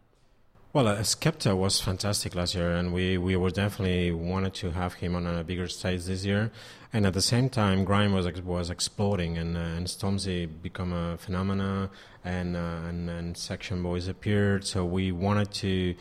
Well, 0.71 0.87
uh, 0.87 0.97
Skepta 0.99 1.57
was 1.57 1.81
fantastic 1.81 2.35
last 2.35 2.53
year, 2.53 2.75
and 2.75 2.93
we, 2.93 3.17
we 3.17 3.35
were 3.35 3.49
definitely 3.49 4.11
wanted 4.11 4.53
to 4.55 4.69
have 4.69 4.93
him 4.93 5.15
on 5.15 5.25
a 5.25 5.43
bigger 5.43 5.67
stage 5.67 6.05
this 6.05 6.23
year. 6.23 6.51
And 6.93 7.07
at 7.07 7.15
the 7.15 7.23
same 7.23 7.49
time, 7.49 7.83
grime 7.83 8.13
was 8.13 8.27
was 8.43 8.69
exploding, 8.69 9.35
and 9.35 9.57
uh, 9.57 9.61
and 9.61 9.87
Stormzy 9.87 10.47
become 10.61 10.93
a 10.93 11.17
phenomena, 11.17 11.89
and, 12.23 12.55
uh, 12.55 12.87
and 12.87 13.09
and 13.09 13.35
Section 13.35 13.81
Boyz 13.81 14.07
appeared. 14.07 14.63
So 14.63 14.85
we 14.85 15.11
wanted 15.11 15.51
to 15.53 15.95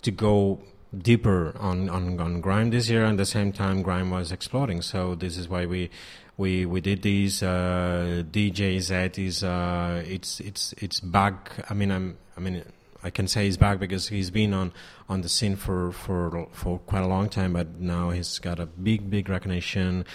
to 0.00 0.10
go 0.10 0.60
deeper 0.96 1.54
on, 1.58 1.90
on, 1.90 2.18
on 2.18 2.40
grime 2.40 2.70
this 2.70 2.88
year, 2.88 3.04
and 3.04 3.12
at 3.12 3.18
the 3.18 3.26
same 3.26 3.52
time, 3.52 3.82
grime 3.82 4.10
was 4.10 4.32
exploding. 4.32 4.80
So 4.80 5.14
this 5.14 5.36
is 5.36 5.50
why 5.50 5.66
we 5.66 5.90
we 6.38 6.64
we 6.64 6.80
did 6.80 7.02
these 7.02 7.42
uh, 7.42 8.22
DJ 8.30 8.76
EZ 8.78 9.18
is 9.18 9.44
uh, 9.44 10.02
it's 10.06 10.40
it's 10.40 10.72
it's 10.78 11.00
back. 11.00 11.52
I 11.68 11.74
mean, 11.74 11.90
I'm 11.90 12.16
I 12.38 12.40
mean 12.40 12.64
I 13.04 13.10
can 13.10 13.28
say 13.28 13.44
he's 13.44 13.58
back 13.58 13.78
because 13.78 14.08
he's 14.08 14.30
been 14.30 14.54
on, 14.54 14.72
on 15.10 15.20
the 15.20 15.28
scene 15.28 15.56
for, 15.56 15.92
for 15.92 16.48
for 16.52 16.78
quite 16.78 17.02
a 17.02 17.06
long 17.06 17.28
time, 17.28 17.52
but 17.52 17.78
now 17.78 18.08
he's 18.10 18.38
got 18.38 18.58
a 18.58 18.64
big 18.64 19.10
big 19.10 19.28
recognition. 19.28 20.06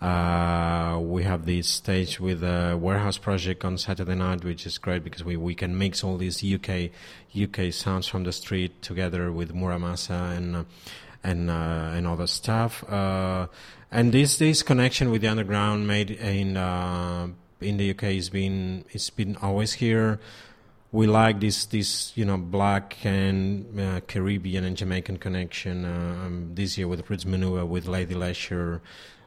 Uh, 0.00 0.98
we 1.02 1.24
have 1.24 1.44
this 1.44 1.68
stage 1.68 2.20
with 2.20 2.42
a 2.42 2.78
warehouse 2.80 3.18
project 3.18 3.64
on 3.64 3.76
Saturday 3.76 4.14
night, 4.14 4.44
which 4.44 4.64
is 4.64 4.78
great 4.78 5.04
because 5.04 5.24
we, 5.24 5.36
we 5.36 5.54
can 5.54 5.76
mix 5.76 6.02
all 6.02 6.16
these 6.16 6.42
UK 6.42 6.90
UK 7.38 7.70
sounds 7.72 8.06
from 8.06 8.24
the 8.24 8.32
street 8.32 8.80
together 8.80 9.30
with 9.30 9.52
Mura 9.52 9.76
Masa 9.76 10.34
and 10.34 10.56
uh, 10.56 10.64
and 11.22 11.50
uh, 11.50 11.92
and 11.96 12.06
other 12.06 12.26
stuff. 12.26 12.82
Uh, 12.90 13.48
and 13.90 14.12
this 14.12 14.38
this 14.38 14.62
connection 14.62 15.10
with 15.10 15.20
the 15.20 15.28
underground 15.28 15.86
made 15.86 16.12
in 16.12 16.56
uh, 16.56 17.28
in 17.60 17.76
the 17.76 17.90
UK 17.90 18.02
has 18.14 18.30
been 18.30 18.86
it's 18.90 19.10
been 19.10 19.36
always 19.36 19.74
here 19.74 20.18
we 20.90 21.06
like 21.06 21.40
this 21.40 21.66
this 21.66 22.16
you 22.16 22.24
know 22.24 22.38
black 22.38 22.96
and 23.04 23.78
uh, 23.78 24.00
Caribbean 24.06 24.64
and 24.64 24.76
Jamaican 24.76 25.18
connection. 25.18 25.84
Uh, 25.84 25.88
um, 26.24 26.50
this 26.54 26.78
year 26.78 26.88
with 26.88 27.08
Roots 27.10 27.24
Manuva, 27.24 27.66
with 27.66 27.86
Lady 27.86 28.14
Leshurr. 28.14 28.80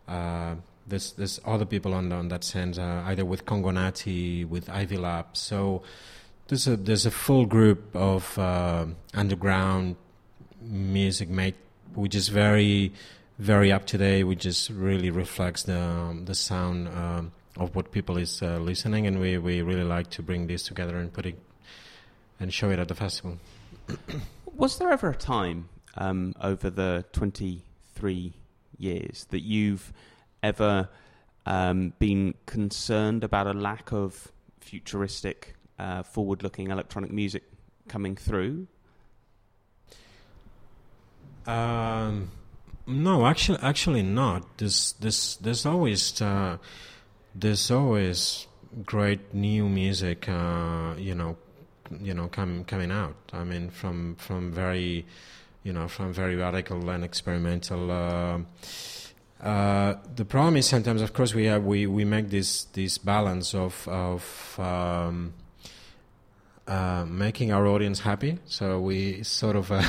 Uh, 0.08 0.56
there's 0.88 1.13
there's 1.13 1.39
other 1.45 1.65
people 1.65 1.93
on 1.93 2.12
on 2.12 2.30
that 2.30 2.43
sense, 2.43 2.78
uh, 2.78 3.04
either 3.06 3.26
with 3.26 3.45
Congo 3.45 3.71
Natty, 3.71 4.43
with 4.43 4.69
Ivy 4.69 4.97
Lab. 4.97 5.38
So 5.38 5.84
there's 6.47 6.67
a 6.67 6.76
there's 6.76 7.06
a 7.06 7.12
full 7.12 7.45
group 7.45 7.95
of 7.95 8.38
uh, 8.39 8.88
underground 9.13 9.97
music 10.62 11.30
made, 11.30 11.56
which 11.93 12.15
is 12.15 12.30
very 12.30 12.91
very 13.38 13.71
up 13.71 13.86
to 13.88 13.97
date, 13.97 14.24
which 14.24 14.39
just 14.39 14.69
really 14.71 15.12
reflects 15.12 15.63
the 15.63 15.80
um, 15.80 16.26
the 16.26 16.36
sound. 16.36 16.88
Um, 16.88 17.34
of 17.58 17.76
what 17.76 17.91
people 17.91 18.17
is 18.17 18.41
uh, 18.41 18.58
listening, 18.60 19.06
and 19.06 19.19
we, 19.19 19.38
we 19.38 19.62
really 19.62 19.84
like 19.84 20.10
to 20.10 20.24
bring 20.24 20.47
this 20.47 20.63
together 20.63 20.95
and 20.95 21.12
put 21.12 21.26
it 21.26 21.38
and 22.41 22.51
show 22.54 22.69
it 22.71 22.80
at 22.80 22.88
the 22.88 22.95
festival. 22.95 23.38
Was 24.56 24.77
there 24.80 24.91
ever 24.91 25.10
a 25.10 25.15
time 25.15 25.69
um, 25.95 26.34
over 26.41 26.69
the 26.69 27.06
23 27.13 28.34
years 28.77 29.27
that 29.30 29.41
you've 29.41 29.93
ever 30.41 30.89
um, 31.45 31.93
been 31.99 32.34
concerned 32.47 33.23
about 33.23 33.47
a 33.47 33.54
lack 33.54 33.93
of 33.93 34.32
futuristic, 34.60 35.56
uh, 35.77 36.04
forward 36.04 36.43
looking 36.43 36.71
electronic 36.71 37.12
music 37.12 37.43
coming 37.88 38.15
through? 38.15 38.67
Um, 41.45 42.32
no, 42.88 43.25
actually, 43.25 43.60
actually 43.62 44.04
not. 44.04 44.58
There's, 44.58 44.93
there's, 44.99 45.38
there's 45.38 45.65
always, 45.65 46.21
uh, 46.21 46.58
there's 47.36 47.69
always 47.69 48.47
great 48.86 49.34
new 49.34 49.67
music, 49.67 50.27
uh, 50.27 50.93
you 50.97 51.15
know, 51.15 51.38
you 52.01 52.13
know 52.13 52.27
come, 52.27 52.63
coming 52.65 52.91
out. 52.91 53.15
I 53.34 53.43
mean, 53.43 53.69
from 53.69 54.15
from 54.15 54.51
very 54.51 55.06
you 55.63 55.73
know 55.73 55.88
from 55.88 56.13
very 56.13 56.36
radical 56.36 56.89
and 56.89 57.04
experimental. 57.04 57.91
Uh, 57.91 58.39
uh, 59.41 59.95
the 60.15 60.23
problem 60.23 60.56
is 60.56 60.67
sometimes, 60.67 61.01
of 61.01 61.13
course, 61.13 61.34
we 61.34 61.45
have 61.45 61.63
we, 61.63 61.88
we 61.88 62.06
make 62.06 62.30
this 62.30 62.65
this 62.65 62.97
balance 62.99 63.56
of 63.56 63.88
of 63.88 64.56
um, 64.60 65.34
uh, 66.67 67.06
making 67.08 67.51
our 67.51 67.65
audience 67.65 68.01
happy. 68.01 68.38
So 68.45 68.80
we 68.80 69.23
sort 69.23 69.56
of 69.56 69.71
uh, 69.71 69.84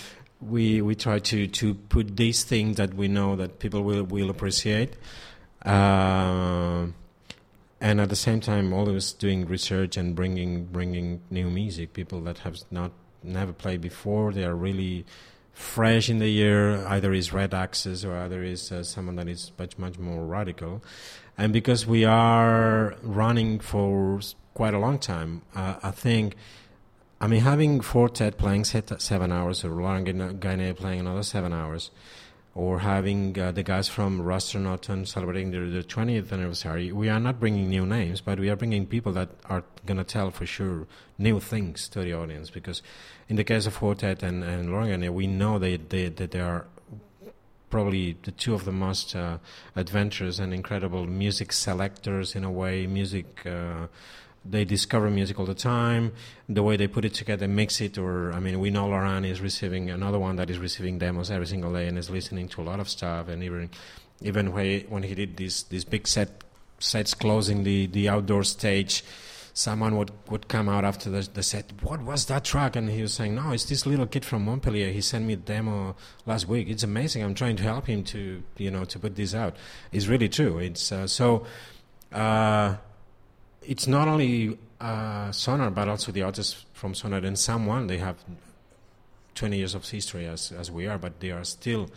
we 0.40 0.82
we 0.82 0.96
try 0.96 1.20
to 1.20 1.46
to 1.46 1.74
put 1.74 2.16
these 2.16 2.42
things 2.42 2.76
that 2.76 2.94
we 2.94 3.06
know 3.06 3.36
that 3.36 3.60
people 3.60 3.82
will 3.82 4.02
will 4.04 4.30
appreciate. 4.30 4.96
And 7.80 8.00
at 8.00 8.08
the 8.08 8.16
same 8.16 8.40
time 8.40 8.72
always 8.72 9.12
doing 9.12 9.46
research 9.46 9.96
and 9.96 10.14
bringing 10.14 10.64
bringing 10.66 11.20
new 11.30 11.48
music 11.50 11.92
people 11.92 12.20
that 12.22 12.38
have 12.38 12.58
not 12.70 12.92
never 13.22 13.52
played 13.52 13.80
before 13.80 14.32
they 14.32 14.44
are 14.44 14.54
really 14.54 15.04
fresh 15.52 16.08
in 16.08 16.18
the 16.18 16.28
year. 16.28 16.84
Either 16.86 17.12
is 17.12 17.32
Red 17.32 17.54
Axes 17.54 18.04
or 18.04 18.16
either 18.16 18.42
is 18.42 18.72
uh, 18.72 18.82
someone 18.82 19.16
that 19.16 19.28
is 19.28 19.52
much 19.58 19.78
much 19.78 19.98
more 19.98 20.24
radical. 20.24 20.82
And 21.36 21.52
because 21.52 21.86
we 21.86 22.04
are 22.04 22.96
running 23.02 23.60
for 23.60 24.20
quite 24.58 24.74
a 24.74 24.78
long 24.86 24.98
time 24.98 25.40
uh, 25.54 25.76
i 25.84 25.92
think 25.92 26.34
i 27.20 27.28
mean 27.28 27.40
having 27.42 27.80
Four 27.80 28.08
Tet 28.08 28.38
playing 28.38 28.64
seven 28.64 29.30
hours 29.30 29.64
or 29.64 29.68
Laurent 29.68 30.40
Garnier 30.40 30.74
playing 30.74 30.98
another 30.98 31.22
seven 31.22 31.52
hours 31.52 31.92
or 32.54 32.80
having 32.80 33.38
uh, 33.38 33.52
the 33.52 33.62
guys 33.62 33.88
from 33.88 34.20
Rustronauten 34.20 35.06
celebrating 35.06 35.50
their, 35.50 35.68
their 35.68 35.82
20th 35.82 36.32
anniversary, 36.32 36.90
we 36.92 37.08
are 37.08 37.20
not 37.20 37.38
bringing 37.38 37.68
new 37.68 37.86
names, 37.86 38.20
but 38.20 38.40
we 38.40 38.50
are 38.50 38.56
bringing 38.56 38.86
people 38.86 39.12
that 39.12 39.28
are 39.46 39.64
going 39.86 39.98
to 39.98 40.04
tell 40.04 40.30
for 40.30 40.46
sure 40.46 40.86
new 41.18 41.38
things 41.40 41.88
to 41.90 42.00
the 42.00 42.12
audience. 42.12 42.50
Because 42.50 42.82
in 43.28 43.36
the 43.36 43.44
case 43.44 43.66
of 43.66 43.74
Four 43.74 43.94
Tet 43.94 44.22
and, 44.22 44.42
and 44.42 44.72
Laurent, 44.72 45.12
we 45.12 45.26
know 45.26 45.58
they, 45.58 45.76
they, 45.76 46.08
that 46.08 46.30
they 46.32 46.40
are 46.40 46.66
probably 47.70 48.16
the 48.22 48.32
two 48.32 48.54
of 48.54 48.64
the 48.64 48.72
most 48.72 49.14
uh, 49.14 49.38
adventurous 49.76 50.38
and 50.38 50.52
incredible 50.52 51.06
music 51.06 51.52
selectors 51.52 52.34
in 52.34 52.44
a 52.44 52.50
way, 52.50 52.86
music. 52.86 53.46
Uh, 53.46 53.86
they 54.50 54.64
discover 54.64 55.10
music 55.10 55.38
all 55.38 55.46
the 55.46 55.54
time. 55.54 56.12
The 56.48 56.62
way 56.62 56.76
they 56.76 56.88
put 56.88 57.04
it 57.04 57.14
together, 57.14 57.46
mix 57.48 57.80
it, 57.80 57.98
or 57.98 58.32
I 58.32 58.40
mean, 58.40 58.58
we 58.60 58.70
know 58.70 58.88
Laurent 58.88 59.26
is 59.26 59.40
receiving 59.40 59.90
another 59.90 60.18
one 60.18 60.36
that 60.36 60.50
is 60.50 60.58
receiving 60.58 60.98
demos 60.98 61.30
every 61.30 61.46
single 61.46 61.72
day 61.72 61.86
and 61.86 61.98
is 61.98 62.10
listening 62.10 62.48
to 62.48 62.62
a 62.62 62.64
lot 62.64 62.80
of 62.80 62.88
stuff. 62.88 63.28
And 63.28 63.42
even 63.42 63.70
even 64.22 64.52
when 64.52 65.02
he 65.02 65.14
did 65.14 65.36
this 65.36 65.62
these 65.64 65.84
big 65.84 66.06
set 66.08 66.44
sets 66.78 67.14
closing 67.14 67.64
the 67.64 67.86
the 67.86 68.08
outdoor 68.08 68.44
stage, 68.44 69.04
someone 69.52 69.96
would 69.96 70.12
would 70.28 70.48
come 70.48 70.68
out 70.68 70.84
after 70.84 71.10
the, 71.10 71.28
the 71.34 71.42
set. 71.42 71.72
What 71.82 72.02
was 72.02 72.26
that 72.26 72.44
track? 72.44 72.76
And 72.76 72.88
he 72.88 73.02
was 73.02 73.12
saying, 73.12 73.34
No, 73.34 73.52
it's 73.52 73.64
this 73.64 73.86
little 73.86 74.06
kid 74.06 74.24
from 74.24 74.44
Montpellier. 74.44 74.90
He 74.90 75.00
sent 75.00 75.26
me 75.26 75.34
a 75.34 75.36
demo 75.36 75.96
last 76.26 76.48
week. 76.48 76.68
It's 76.68 76.82
amazing. 76.82 77.22
I'm 77.22 77.34
trying 77.34 77.56
to 77.56 77.62
help 77.64 77.86
him 77.86 78.02
to 78.04 78.42
you 78.56 78.70
know 78.70 78.84
to 78.86 78.98
put 78.98 79.16
this 79.16 79.34
out. 79.34 79.56
It's 79.92 80.06
really 80.06 80.28
true. 80.28 80.58
It's 80.58 80.90
uh, 80.92 81.06
so. 81.06 81.46
Uh, 82.10 82.76
it's 83.68 83.86
not 83.86 84.08
only 84.08 84.58
uh, 84.80 85.30
Sonar, 85.30 85.70
but 85.70 85.88
also 85.88 86.10
the 86.10 86.22
artists 86.22 86.64
from 86.72 86.94
Sonar 86.94 87.18
and 87.18 87.38
someone. 87.38 87.86
They 87.86 87.98
have 87.98 88.16
20 89.34 89.58
years 89.58 89.74
of 89.74 89.88
history 89.88 90.26
as, 90.26 90.50
as 90.52 90.70
we 90.70 90.86
are, 90.86 90.96
but 90.96 91.20
they 91.20 91.30
are 91.30 91.44
still 91.44 91.90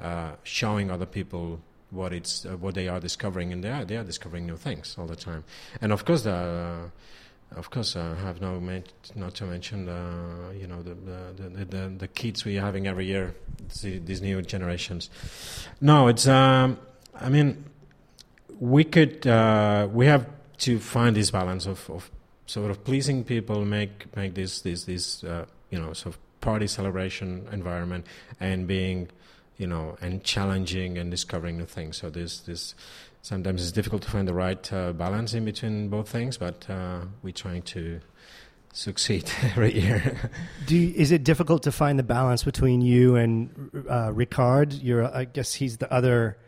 uh, 0.00 0.32
showing 0.42 0.90
other 0.90 1.06
people 1.06 1.60
what 1.90 2.12
it's 2.12 2.44
uh, 2.46 2.56
what 2.56 2.74
they 2.74 2.88
are 2.88 2.98
discovering, 2.98 3.52
and 3.52 3.62
they 3.62 3.70
are 3.70 3.84
they 3.84 3.96
are 3.96 4.02
discovering 4.02 4.46
new 4.46 4.56
things 4.56 4.96
all 4.98 5.06
the 5.06 5.14
time. 5.14 5.44
And 5.80 5.92
of 5.92 6.04
course, 6.04 6.22
the 6.22 6.32
uh, 6.32 7.58
of 7.58 7.70
course, 7.70 7.94
I 7.94 8.14
have 8.16 8.40
no 8.40 8.58
not 9.14 9.34
to 9.34 9.44
mention 9.44 9.84
the 9.84 10.56
you 10.58 10.66
know 10.66 10.82
the 10.82 10.94
the, 10.94 11.48
the 11.48 11.64
the, 11.64 11.88
the 11.98 12.08
kids 12.08 12.44
we 12.44 12.58
are 12.58 12.62
having 12.62 12.88
every 12.88 13.06
year, 13.06 13.34
these 13.82 14.22
new 14.22 14.42
generations. 14.42 15.10
No, 15.80 16.08
it's. 16.08 16.26
Um, 16.26 16.78
I 17.14 17.28
mean, 17.28 17.64
we 18.58 18.82
could 18.82 19.24
uh, 19.26 19.86
we 19.92 20.06
have 20.06 20.26
to 20.64 20.78
find 20.78 21.14
this 21.14 21.30
balance 21.30 21.66
of, 21.66 21.90
of 21.90 22.10
sort 22.46 22.70
of 22.70 22.82
pleasing 22.84 23.22
people, 23.22 23.64
make 23.66 24.14
make 24.16 24.34
this 24.34 24.62
this 24.62 24.84
this 24.84 25.22
uh, 25.22 25.44
you 25.70 25.78
know 25.78 25.92
sort 25.92 26.14
of 26.14 26.40
party 26.40 26.66
celebration 26.66 27.46
environment, 27.52 28.06
and 28.40 28.66
being 28.66 29.08
you 29.58 29.66
know 29.66 29.96
and 30.00 30.24
challenging 30.24 30.96
and 30.96 31.10
discovering 31.10 31.58
new 31.58 31.66
things. 31.66 31.98
So 31.98 32.08
this 32.08 32.40
this 32.40 32.74
sometimes 33.20 33.62
it's 33.62 33.72
difficult 33.72 34.02
to 34.02 34.10
find 34.10 34.26
the 34.26 34.32
right 34.32 34.72
uh, 34.72 34.94
balance 34.94 35.34
in 35.34 35.44
between 35.44 35.88
both 35.88 36.08
things, 36.08 36.38
but 36.38 36.68
uh, 36.70 37.00
we're 37.22 37.32
trying 37.32 37.62
to 37.62 38.00
succeed 38.72 39.30
every 39.42 39.74
year. 39.74 40.30
You, 40.68 40.94
is 40.96 41.12
it 41.12 41.24
difficult 41.24 41.62
to 41.64 41.72
find 41.72 41.98
the 41.98 42.02
balance 42.02 42.42
between 42.42 42.80
you 42.80 43.16
and 43.16 43.70
uh, 43.86 44.08
Ricard? 44.08 44.82
You're, 44.82 45.14
I 45.14 45.26
guess 45.26 45.52
he's 45.52 45.76
the 45.76 45.92
other 45.92 46.38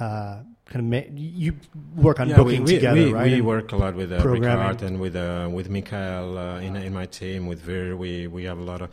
uh, 0.00 0.40
kind 0.70 0.84
of 0.84 0.90
ma- 0.90 1.10
you 1.14 1.56
work 1.96 2.20
on 2.20 2.28
yeah, 2.28 2.36
booking 2.36 2.64
we, 2.64 2.74
together, 2.76 2.94
we, 2.94 3.12
right? 3.12 3.26
We 3.26 3.34
And 3.34 3.46
work 3.46 3.72
a 3.72 3.76
lot 3.76 3.94
with 3.94 4.12
uh. 4.12 4.22
Ricard 4.22 4.82
and 4.82 5.00
with 5.00 5.16
uh, 5.16 5.48
with 5.52 5.68
Mikael 5.68 6.38
uh, 6.38 6.60
in 6.60 6.76
in 6.76 6.94
my 6.94 7.06
team. 7.06 7.46
With 7.46 7.60
Vir, 7.60 7.96
we 7.96 8.26
we 8.26 8.44
have 8.44 8.58
a 8.58 8.62
lot 8.62 8.80
of 8.80 8.88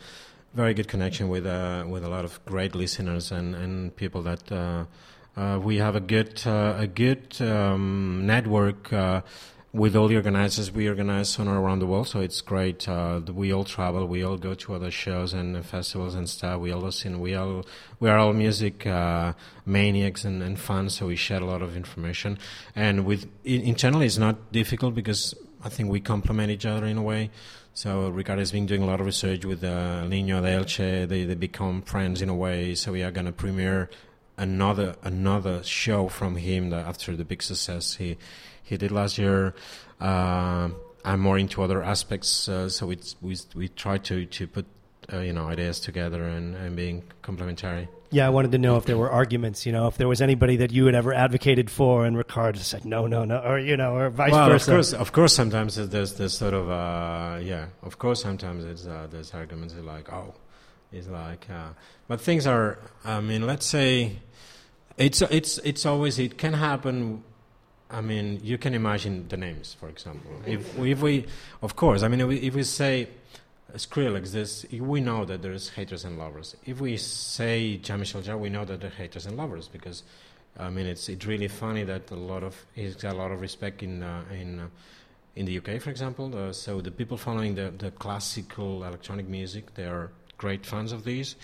very 0.54 0.74
good 0.74 0.88
connection 0.88 1.28
with 1.28 1.46
uh, 1.46 1.84
with 1.88 2.04
a 2.04 2.08
lot 2.08 2.24
of 2.24 2.44
great 2.44 2.74
listeners 2.74 3.32
and 3.32 3.54
and 3.54 3.94
people 3.96 4.22
that. 4.22 4.52
Uh, 4.52 4.84
uh, 5.36 5.56
we 5.56 5.76
have 5.76 5.94
a 5.94 6.00
good 6.00 6.42
uh, 6.46 6.74
a 6.78 6.86
good 6.88 7.40
um, 7.40 8.26
network 8.26 8.92
uh, 8.92 9.20
with 9.72 9.94
all 9.94 10.08
the 10.08 10.16
organizers. 10.16 10.72
We 10.72 10.88
organize 10.88 11.28
Sonar 11.28 11.60
around 11.60 11.80
the 11.80 11.86
world, 11.86 12.08
so 12.08 12.20
it's 12.20 12.40
great. 12.40 12.88
Uh, 12.88 13.20
we 13.32 13.52
all 13.52 13.64
travel, 13.64 14.06
we 14.06 14.24
all 14.24 14.36
go 14.36 14.54
to 14.54 14.74
other 14.74 14.90
shows 14.90 15.34
and 15.34 15.64
festivals 15.64 16.14
and 16.14 16.28
stuff. 16.28 16.60
We 16.60 16.72
all 16.72 16.80
listen. 16.80 17.20
We 17.20 17.34
all 17.34 17.64
we 18.00 18.08
are 18.08 18.18
all 18.18 18.32
music 18.32 18.86
uh, 18.86 19.34
maniacs 19.66 20.24
and, 20.24 20.42
and 20.42 20.58
fans, 20.58 20.94
so 20.94 21.06
we 21.06 21.16
share 21.16 21.42
a 21.42 21.46
lot 21.46 21.62
of 21.62 21.76
information. 21.76 22.38
And 22.74 23.04
with 23.04 23.28
in, 23.44 23.62
in 23.62 24.02
it's 24.02 24.18
not 24.18 24.52
difficult 24.52 24.94
because 24.94 25.34
I 25.62 25.68
think 25.68 25.90
we 25.90 26.00
complement 26.00 26.50
each 26.50 26.66
other 26.66 26.86
in 26.86 26.96
a 26.96 27.02
way. 27.02 27.30
So 27.74 28.08
Ricardo 28.08 28.40
has 28.40 28.50
been 28.50 28.66
doing 28.66 28.82
a 28.82 28.86
lot 28.86 29.00
of 29.00 29.06
research 29.06 29.44
with 29.44 29.62
uh, 29.62 30.02
Niño 30.04 30.42
de 30.42 30.48
Elche. 30.48 31.08
They 31.08 31.24
they 31.24 31.34
become 31.34 31.82
friends 31.82 32.22
in 32.22 32.28
a 32.28 32.34
way. 32.34 32.74
So 32.74 32.92
we 32.92 33.02
are 33.02 33.10
gonna 33.10 33.32
premiere 33.32 33.90
another 34.38 34.96
another 35.02 35.62
show 35.62 36.08
from 36.08 36.36
him 36.36 36.70
that 36.70 36.86
after 36.86 37.16
the 37.16 37.24
big 37.24 37.42
success 37.42 37.94
he 37.94 38.16
he 38.68 38.76
did 38.76 38.92
last 38.92 39.18
year. 39.18 39.54
Uh, 40.00 40.68
I'm 41.04 41.20
more 41.20 41.38
into 41.38 41.62
other 41.62 41.82
aspects, 41.82 42.48
uh, 42.48 42.68
so 42.68 42.90
it's, 42.90 43.16
we 43.22 43.36
we 43.54 43.68
try 43.68 43.98
to 43.98 44.26
to 44.26 44.46
put 44.46 44.66
uh, 45.12 45.20
you 45.20 45.32
know 45.32 45.46
ideas 45.46 45.80
together 45.80 46.24
and, 46.24 46.54
and 46.54 46.76
being 46.76 47.02
complementary. 47.22 47.88
yeah, 48.10 48.26
I 48.26 48.30
wanted 48.30 48.52
to 48.52 48.58
know 48.58 48.76
if 48.76 48.84
there 48.84 48.98
were 48.98 49.10
arguments. 49.10 49.64
You 49.64 49.72
know, 49.72 49.86
if 49.86 49.96
there 49.96 50.08
was 50.08 50.20
anybody 50.20 50.56
that 50.56 50.70
you 50.70 50.86
had 50.86 50.94
ever 50.94 51.14
advocated 51.14 51.70
for, 51.70 52.04
and 52.04 52.16
Ricard 52.16 52.56
said 52.58 52.84
no, 52.84 53.06
no, 53.06 53.24
no, 53.24 53.38
or 53.38 53.58
you 53.58 53.76
know, 53.76 53.94
or 53.94 54.10
vice 54.10 54.32
well, 54.32 54.48
versa. 54.50 54.70
of 54.70 54.74
course, 54.74 54.92
of 54.92 55.12
course, 55.12 55.34
sometimes 55.34 55.76
there's 55.76 56.14
there's 56.14 56.36
sort 56.36 56.54
of 56.54 56.68
uh, 56.68 57.38
yeah, 57.42 57.66
of 57.82 57.98
course, 57.98 58.22
sometimes 58.22 58.64
it's 58.64 58.86
uh, 58.86 59.06
there's 59.10 59.32
arguments 59.32 59.74
like 59.74 60.12
oh, 60.12 60.34
it's 60.92 61.08
like, 61.08 61.48
uh, 61.50 61.70
but 62.06 62.20
things 62.20 62.46
are. 62.46 62.78
I 63.04 63.20
mean, 63.20 63.46
let's 63.46 63.66
say 63.66 64.18
it's 64.98 65.22
it's 65.22 65.58
it's 65.58 65.86
always 65.86 66.18
it 66.18 66.36
can 66.36 66.54
happen. 66.54 67.24
I 67.90 68.00
mean, 68.00 68.40
you 68.42 68.58
can 68.58 68.74
imagine 68.74 69.28
the 69.28 69.36
names, 69.36 69.74
for 69.78 69.88
example. 69.88 70.30
If 70.46 70.78
if 70.78 71.00
we, 71.00 71.26
of 71.62 71.76
course, 71.76 72.02
I 72.02 72.08
mean, 72.08 72.20
if 72.20 72.54
we, 72.54 72.62
say 72.62 73.08
Skrillex, 73.74 74.32
this 74.32 74.66
we 74.70 75.00
know 75.00 75.24
that 75.24 75.40
there's 75.40 75.70
haters 75.70 76.04
and 76.04 76.18
lovers. 76.18 76.54
If 76.66 76.80
we 76.80 76.96
say 76.98 77.78
Jean-Michel 77.78 78.38
we 78.38 78.50
know 78.50 78.64
that 78.66 78.80
there 78.80 78.90
are 78.90 78.94
haters 78.94 79.24
and 79.24 79.36
lovers 79.36 79.68
because, 79.68 80.02
I 80.58 80.68
mean, 80.68 80.86
it's 80.86 81.08
it's 81.08 81.24
really 81.24 81.48
funny 81.48 81.84
that 81.84 82.10
a 82.10 82.14
lot 82.14 82.42
of 82.42 82.66
he's 82.74 82.94
got 82.94 83.14
a 83.14 83.16
lot 83.16 83.30
of 83.30 83.40
respect 83.40 83.82
in 83.82 84.02
uh, 84.02 84.24
in. 84.32 84.60
Uh, 84.60 84.68
in 85.36 85.46
the 85.46 85.56
UK, 85.56 85.80
for 85.80 85.90
example, 85.90 86.36
uh, 86.36 86.52
so 86.52 86.80
the 86.80 86.90
people 86.90 87.16
following 87.16 87.54
the, 87.54 87.72
the 87.78 87.92
classical 87.92 88.82
electronic 88.82 89.28
music, 89.28 89.72
they 89.74 89.84
are 89.84 90.10
great 90.36 90.66
fans 90.66 90.90
of 90.90 91.04
these. 91.04 91.36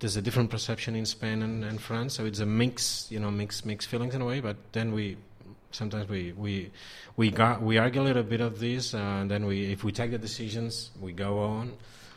There's 0.00 0.16
a 0.16 0.20
different 0.20 0.50
perception 0.50 0.94
in 0.94 1.06
Spain 1.06 1.42
and, 1.42 1.64
and 1.64 1.80
France, 1.80 2.12
so 2.12 2.26
it's 2.26 2.40
a 2.40 2.46
mix, 2.46 3.06
you 3.10 3.18
know, 3.18 3.30
mix 3.30 3.64
mixed 3.64 3.88
feelings 3.88 4.14
in 4.14 4.20
a 4.20 4.26
way. 4.26 4.40
But 4.40 4.58
then 4.72 4.92
we 4.92 5.16
sometimes 5.70 6.08
we 6.08 6.32
we 6.32 6.70
we 7.16 7.30
got 7.30 7.62
we 7.62 7.78
argue 7.78 8.00
a 8.00 8.04
little 8.04 8.22
bit 8.22 8.40
of 8.40 8.58
this, 8.60 8.94
uh, 8.94 8.98
and 8.98 9.30
then 9.30 9.46
we 9.46 9.72
if 9.72 9.84
we 9.84 9.92
take 9.92 10.10
the 10.10 10.18
decisions, 10.18 10.90
we 11.00 11.12
go 11.12 11.38
on, 11.38 11.74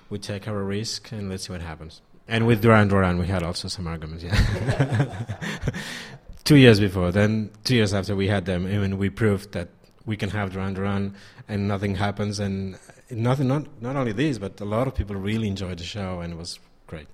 we 0.10 0.20
take 0.20 0.48
our 0.48 0.64
risk, 0.64 1.12
and 1.12 1.30
let's 1.30 1.48
see 1.48 1.54
what 1.54 1.62
happens. 1.62 2.02
And 2.28 2.46
with 2.46 2.62
Duran 2.62 2.88
Duran, 2.90 3.18
we 3.18 3.28
had 3.28 3.44
also 3.44 3.68
some 3.68 3.88
arguments. 3.88 4.24
Yeah, 4.24 5.16
two 6.44 6.58
years 6.58 6.80
before, 6.80 7.12
then 7.12 7.50
two 7.64 7.76
years 7.76 7.94
after 7.94 8.16
we 8.16 8.28
had 8.28 8.46
them, 8.46 8.68
even 8.68 8.98
we 8.98 9.10
proved 9.10 9.54
that 9.54 9.70
we 10.06 10.16
can 10.16 10.30
have 10.30 10.54
Duran 10.54 10.74
Duran, 10.74 11.16
and 11.48 11.68
nothing 11.68 11.96
happens, 11.96 12.40
and 12.40 12.78
nothing. 13.10 13.48
Not 13.48 13.82
not 13.82 13.96
only 13.96 14.12
this, 14.12 14.38
but 14.38 14.62
a 14.62 14.66
lot 14.66 14.88
of 14.88 14.96
people 14.96 15.16
really 15.16 15.48
enjoyed 15.48 15.80
the 15.80 15.84
show, 15.84 16.20
and 16.22 16.34
it 16.34 16.38
was 16.38 16.60
great. 16.88 17.08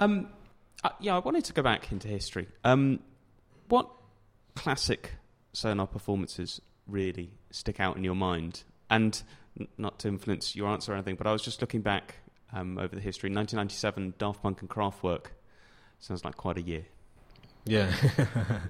Um, 0.00 0.28
uh, 0.82 0.90
yeah, 1.00 1.16
I 1.16 1.18
wanted 1.18 1.44
to 1.46 1.52
go 1.52 1.62
back 1.62 1.90
into 1.90 2.08
history. 2.08 2.46
Um, 2.62 3.00
what 3.68 3.88
classic 4.54 5.12
Sonar 5.54 5.86
performances 5.86 6.60
really 6.86 7.30
stick 7.50 7.80
out 7.80 7.96
in 7.96 8.04
your 8.04 8.14
mind? 8.14 8.64
And 8.90 9.22
n- 9.58 9.68
not 9.78 9.98
to 10.00 10.08
influence 10.08 10.54
your 10.54 10.68
answer 10.68 10.92
or 10.92 10.96
anything, 10.96 11.16
but 11.16 11.26
I 11.26 11.32
was 11.32 11.42
just 11.42 11.60
looking 11.60 11.80
back 11.80 12.16
um, 12.52 12.78
over 12.78 12.94
the 12.94 13.00
history. 13.00 13.28
1997, 13.28 14.14
Daft 14.18 14.42
Punk 14.42 14.60
and 14.60 14.70
Kraftwerk. 14.70 15.26
Sounds 15.98 16.24
like 16.24 16.36
quite 16.36 16.58
a 16.58 16.62
year. 16.62 16.84
Yeah, 17.64 17.90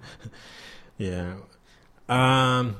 yeah. 0.98 1.34
Um, 2.08 2.76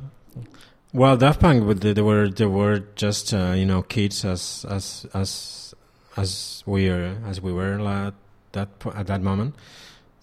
well, 0.92 1.16
Daft 1.16 1.40
Punk, 1.40 1.80
they, 1.80 1.92
they 1.92 2.02
were 2.02 2.28
they 2.28 2.46
were 2.46 2.78
just 2.94 3.34
uh, 3.34 3.52
you 3.56 3.66
know 3.66 3.82
kids 3.82 4.24
as 4.24 4.64
as 4.68 5.06
as 5.12 5.74
as 6.16 6.62
we 6.66 6.88
are 6.88 7.18
as 7.26 7.40
we 7.40 7.52
were 7.52 7.80
at 7.80 8.14
that 8.52 8.68
at 8.94 9.08
that 9.08 9.22
moment. 9.22 9.56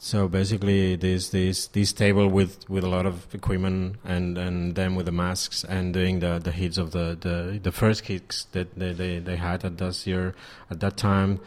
So 0.04 0.28
basically, 0.28 0.96
this 0.96 1.30
this 1.30 1.68
this 1.68 1.94
table 1.94 2.28
with, 2.28 2.68
with 2.68 2.84
a 2.84 2.88
lot 2.88 3.06
of 3.06 3.32
equipment 3.36 3.98
and, 4.04 4.36
and 4.36 4.74
them 4.74 4.96
with 4.96 5.06
the 5.06 5.12
masks 5.12 5.64
and 5.64 5.94
doing 5.94 6.22
the, 6.22 6.40
the 6.40 6.52
hits 6.52 6.80
of 6.80 6.90
the, 6.90 7.16
the, 7.22 7.60
the 7.62 7.72
first 7.72 8.04
kicks 8.04 8.46
that 8.46 8.74
they, 8.74 8.94
they, 8.94 9.20
they 9.20 9.36
had 9.36 9.64
at 9.64 9.78
this 9.78 10.08
year 10.08 10.34
at 10.72 10.80
that 10.80 10.98
time, 10.98 11.40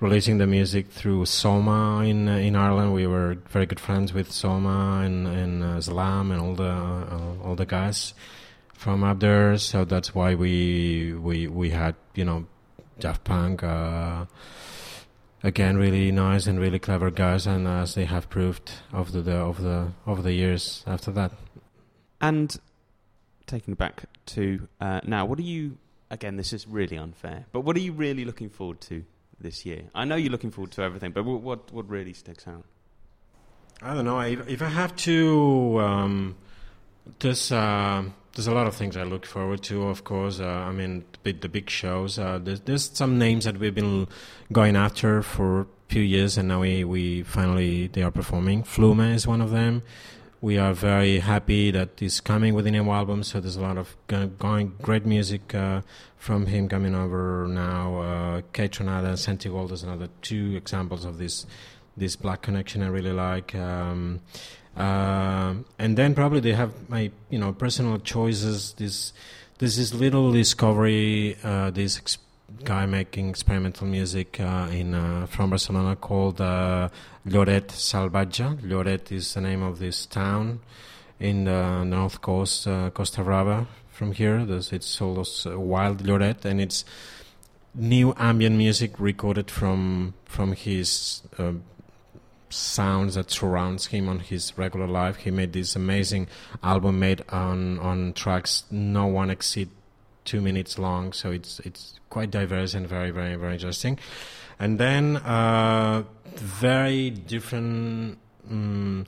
releasing 0.00 0.38
the 0.38 0.46
music 0.48 0.88
through 0.88 1.24
Soma 1.26 2.00
in 2.00 2.26
in 2.26 2.56
Ireland. 2.56 2.94
We 2.94 3.06
were 3.06 3.36
very 3.48 3.66
good 3.66 3.78
friends 3.78 4.12
with 4.12 4.32
Soma 4.32 5.02
and 5.04 5.28
and 5.28 5.62
uh, 5.62 5.80
Slam 5.80 6.32
and 6.32 6.40
all 6.40 6.56
the 6.56 6.64
uh, 6.64 7.44
all 7.44 7.54
the 7.54 7.64
guys 7.64 8.12
from 8.74 9.04
up 9.04 9.20
there. 9.20 9.56
So 9.56 9.84
that's 9.84 10.16
why 10.16 10.34
we 10.34 11.12
we 11.14 11.46
we 11.46 11.70
had 11.70 11.94
you 12.16 12.24
know 12.24 12.46
Daft 12.98 13.22
Punk. 13.22 13.62
Uh, 13.62 14.24
again 15.42 15.76
really 15.76 16.12
nice 16.12 16.46
and 16.46 16.60
really 16.60 16.78
clever 16.78 17.10
guys 17.10 17.46
and 17.46 17.66
as 17.66 17.94
they 17.94 18.04
have 18.04 18.28
proved 18.28 18.72
over 18.92 19.20
the 19.20 19.36
over 19.36 19.62
the 19.62 19.88
over 20.06 20.22
the 20.22 20.32
years 20.32 20.84
after 20.86 21.10
that 21.10 21.32
And 22.20 22.54
taking 23.46 23.74
back 23.74 24.04
to 24.26 24.68
uh, 24.80 25.00
now, 25.04 25.24
what 25.24 25.38
are 25.38 25.42
you? 25.42 25.78
Again, 26.10 26.36
this 26.36 26.52
is 26.52 26.66
really 26.66 26.98
unfair, 26.98 27.46
but 27.52 27.60
what 27.60 27.76
are 27.76 27.80
you 27.80 27.92
really 27.92 28.24
looking 28.24 28.50
forward 28.50 28.80
to 28.82 29.04
this 29.40 29.64
year? 29.64 29.84
I 29.94 30.04
know 30.04 30.16
you're 30.16 30.30
looking 30.30 30.50
forward 30.50 30.72
to 30.72 30.82
everything, 30.82 31.12
but 31.12 31.24
what 31.24 31.40
what, 31.40 31.72
what 31.72 31.88
really 31.88 32.12
sticks 32.12 32.46
out? 32.46 32.64
i 33.82 33.94
don't 33.94 34.04
know 34.04 34.20
if, 34.20 34.46
if 34.46 34.60
i 34.60 34.68
have 34.68 34.94
to 34.94 35.78
um 35.80 36.36
there's 37.20 37.50
uh, 37.50 38.04
there's 38.34 38.46
a 38.46 38.54
lot 38.54 38.66
of 38.66 38.74
things 38.74 38.96
i 38.96 39.02
look 39.02 39.26
forward 39.26 39.62
to 39.62 39.84
of 39.84 40.04
course 40.04 40.40
uh, 40.40 40.46
i 40.46 40.72
mean 40.72 41.04
the 41.22 41.32
the 41.32 41.48
big 41.48 41.68
shows 41.68 42.18
uh, 42.18 42.38
there's, 42.42 42.60
there's 42.60 42.90
some 42.94 43.18
names 43.18 43.44
that 43.44 43.58
we've 43.58 43.74
been 43.74 44.06
going 44.52 44.76
after 44.76 45.22
for 45.22 45.62
a 45.62 45.66
few 45.88 46.02
years 46.02 46.38
and 46.38 46.48
now 46.48 46.60
we, 46.60 46.84
we 46.84 47.22
finally 47.22 47.88
they 47.88 48.02
are 48.02 48.10
performing 48.10 48.62
flume 48.62 49.00
is 49.00 49.26
one 49.26 49.40
of 49.40 49.50
them 49.50 49.82
we 50.40 50.56
are 50.56 50.72
very 50.72 51.18
happy 51.18 51.70
that 51.70 51.90
he's 51.98 52.20
coming 52.20 52.54
with 52.54 52.66
a 52.66 52.70
new 52.70 52.90
album. 52.90 53.22
So 53.22 53.40
there's 53.40 53.56
a 53.56 53.60
lot 53.60 53.76
of 53.76 53.96
go- 54.06 54.28
going 54.28 54.74
great 54.80 55.04
music 55.04 55.54
uh, 55.54 55.82
from 56.16 56.46
him 56.46 56.68
coming 56.68 56.94
over 56.94 57.46
now. 57.48 58.00
Uh, 58.00 58.40
Kaytranada 58.52 59.08
and 59.08 59.18
Santi 59.18 59.50
is 59.50 59.82
another 59.82 60.08
two 60.22 60.56
examples 60.56 61.04
of 61.04 61.18
this 61.18 61.46
this 61.96 62.16
black 62.16 62.40
connection 62.40 62.82
I 62.82 62.88
really 62.88 63.12
like. 63.12 63.54
Um, 63.54 64.20
uh, 64.76 65.54
and 65.78 65.96
then 65.96 66.14
probably 66.14 66.40
they 66.40 66.52
have 66.52 66.72
my 66.88 67.10
you 67.28 67.38
know 67.38 67.52
personal 67.52 67.98
choices. 67.98 68.74
This 68.74 69.12
this 69.58 69.78
is 69.78 69.94
little 69.94 70.32
discovery. 70.32 71.36
Uh, 71.42 71.70
this 71.70 71.98
ex- 71.98 72.18
guy 72.64 72.86
making 72.86 73.30
experimental 73.30 73.86
music 73.86 74.40
uh, 74.40 74.68
in 74.70 74.94
uh, 74.94 75.26
from 75.26 75.50
Barcelona 75.50 75.96
called 75.96 76.40
uh, 76.40 76.88
Lloret 77.26 77.68
Salvatge. 77.68 78.60
Lloret 78.62 79.12
is 79.12 79.34
the 79.34 79.40
name 79.40 79.62
of 79.62 79.78
this 79.78 80.06
town 80.06 80.60
in 81.18 81.44
the 81.44 81.84
north 81.84 82.20
coast, 82.20 82.66
uh, 82.66 82.90
Costa 82.90 83.22
Brava. 83.22 83.66
From 83.92 84.12
here, 84.12 84.46
There's, 84.46 84.72
it's 84.72 85.00
almost 85.00 85.46
uh, 85.46 85.60
wild 85.60 86.02
Lloret, 86.02 86.44
and 86.44 86.60
it's 86.60 86.84
new 87.74 88.14
ambient 88.16 88.56
music 88.56 88.98
recorded 88.98 89.50
from 89.50 90.14
from 90.24 90.52
his 90.52 91.22
uh, 91.38 91.52
sounds 92.50 93.14
that 93.14 93.30
surrounds 93.30 93.86
him 93.86 94.08
on 94.08 94.20
his 94.20 94.56
regular 94.58 94.86
life. 94.86 95.16
He 95.16 95.30
made 95.30 95.52
this 95.52 95.76
amazing 95.76 96.28
album 96.62 96.98
made 96.98 97.22
on 97.30 97.78
on 97.78 98.12
tracks 98.12 98.64
no 98.70 99.06
one 99.06 99.30
exceed 99.30 99.70
two 100.24 100.40
minutes 100.40 100.78
long, 100.78 101.12
so 101.12 101.30
it's 101.30 101.60
it's 101.60 101.98
quite 102.10 102.30
diverse 102.30 102.74
and 102.74 102.86
very 102.86 103.10
very 103.10 103.36
very 103.36 103.54
interesting. 103.54 103.98
And 104.58 104.78
then 104.78 105.16
uh, 105.16 106.04
very 106.36 107.10
different. 107.10 108.18
Um, 108.50 109.06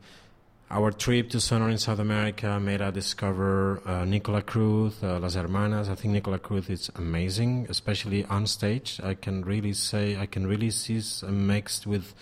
our 0.70 0.90
trip 0.90 1.28
to 1.28 1.38
Sonar 1.38 1.68
in 1.68 1.76
South 1.76 1.98
America 1.98 2.58
made 2.58 2.80
us 2.80 2.94
discover 2.94 3.82
uh, 3.84 4.06
Nicola 4.06 4.40
Cruz, 4.40 4.94
uh, 5.02 5.18
Las 5.18 5.34
Hermanas. 5.34 5.90
I 5.90 5.94
think 5.94 6.14
Nicola 6.14 6.38
Cruz 6.38 6.70
is 6.70 6.90
amazing, 6.96 7.66
especially 7.68 8.24
on 8.24 8.46
stage. 8.46 8.98
I 9.04 9.12
can 9.12 9.44
really 9.44 9.74
say 9.74 10.16
I 10.16 10.24
can 10.24 10.46
really 10.46 10.70
see 10.70 11.02
mixed 11.28 11.86
with 11.86 12.14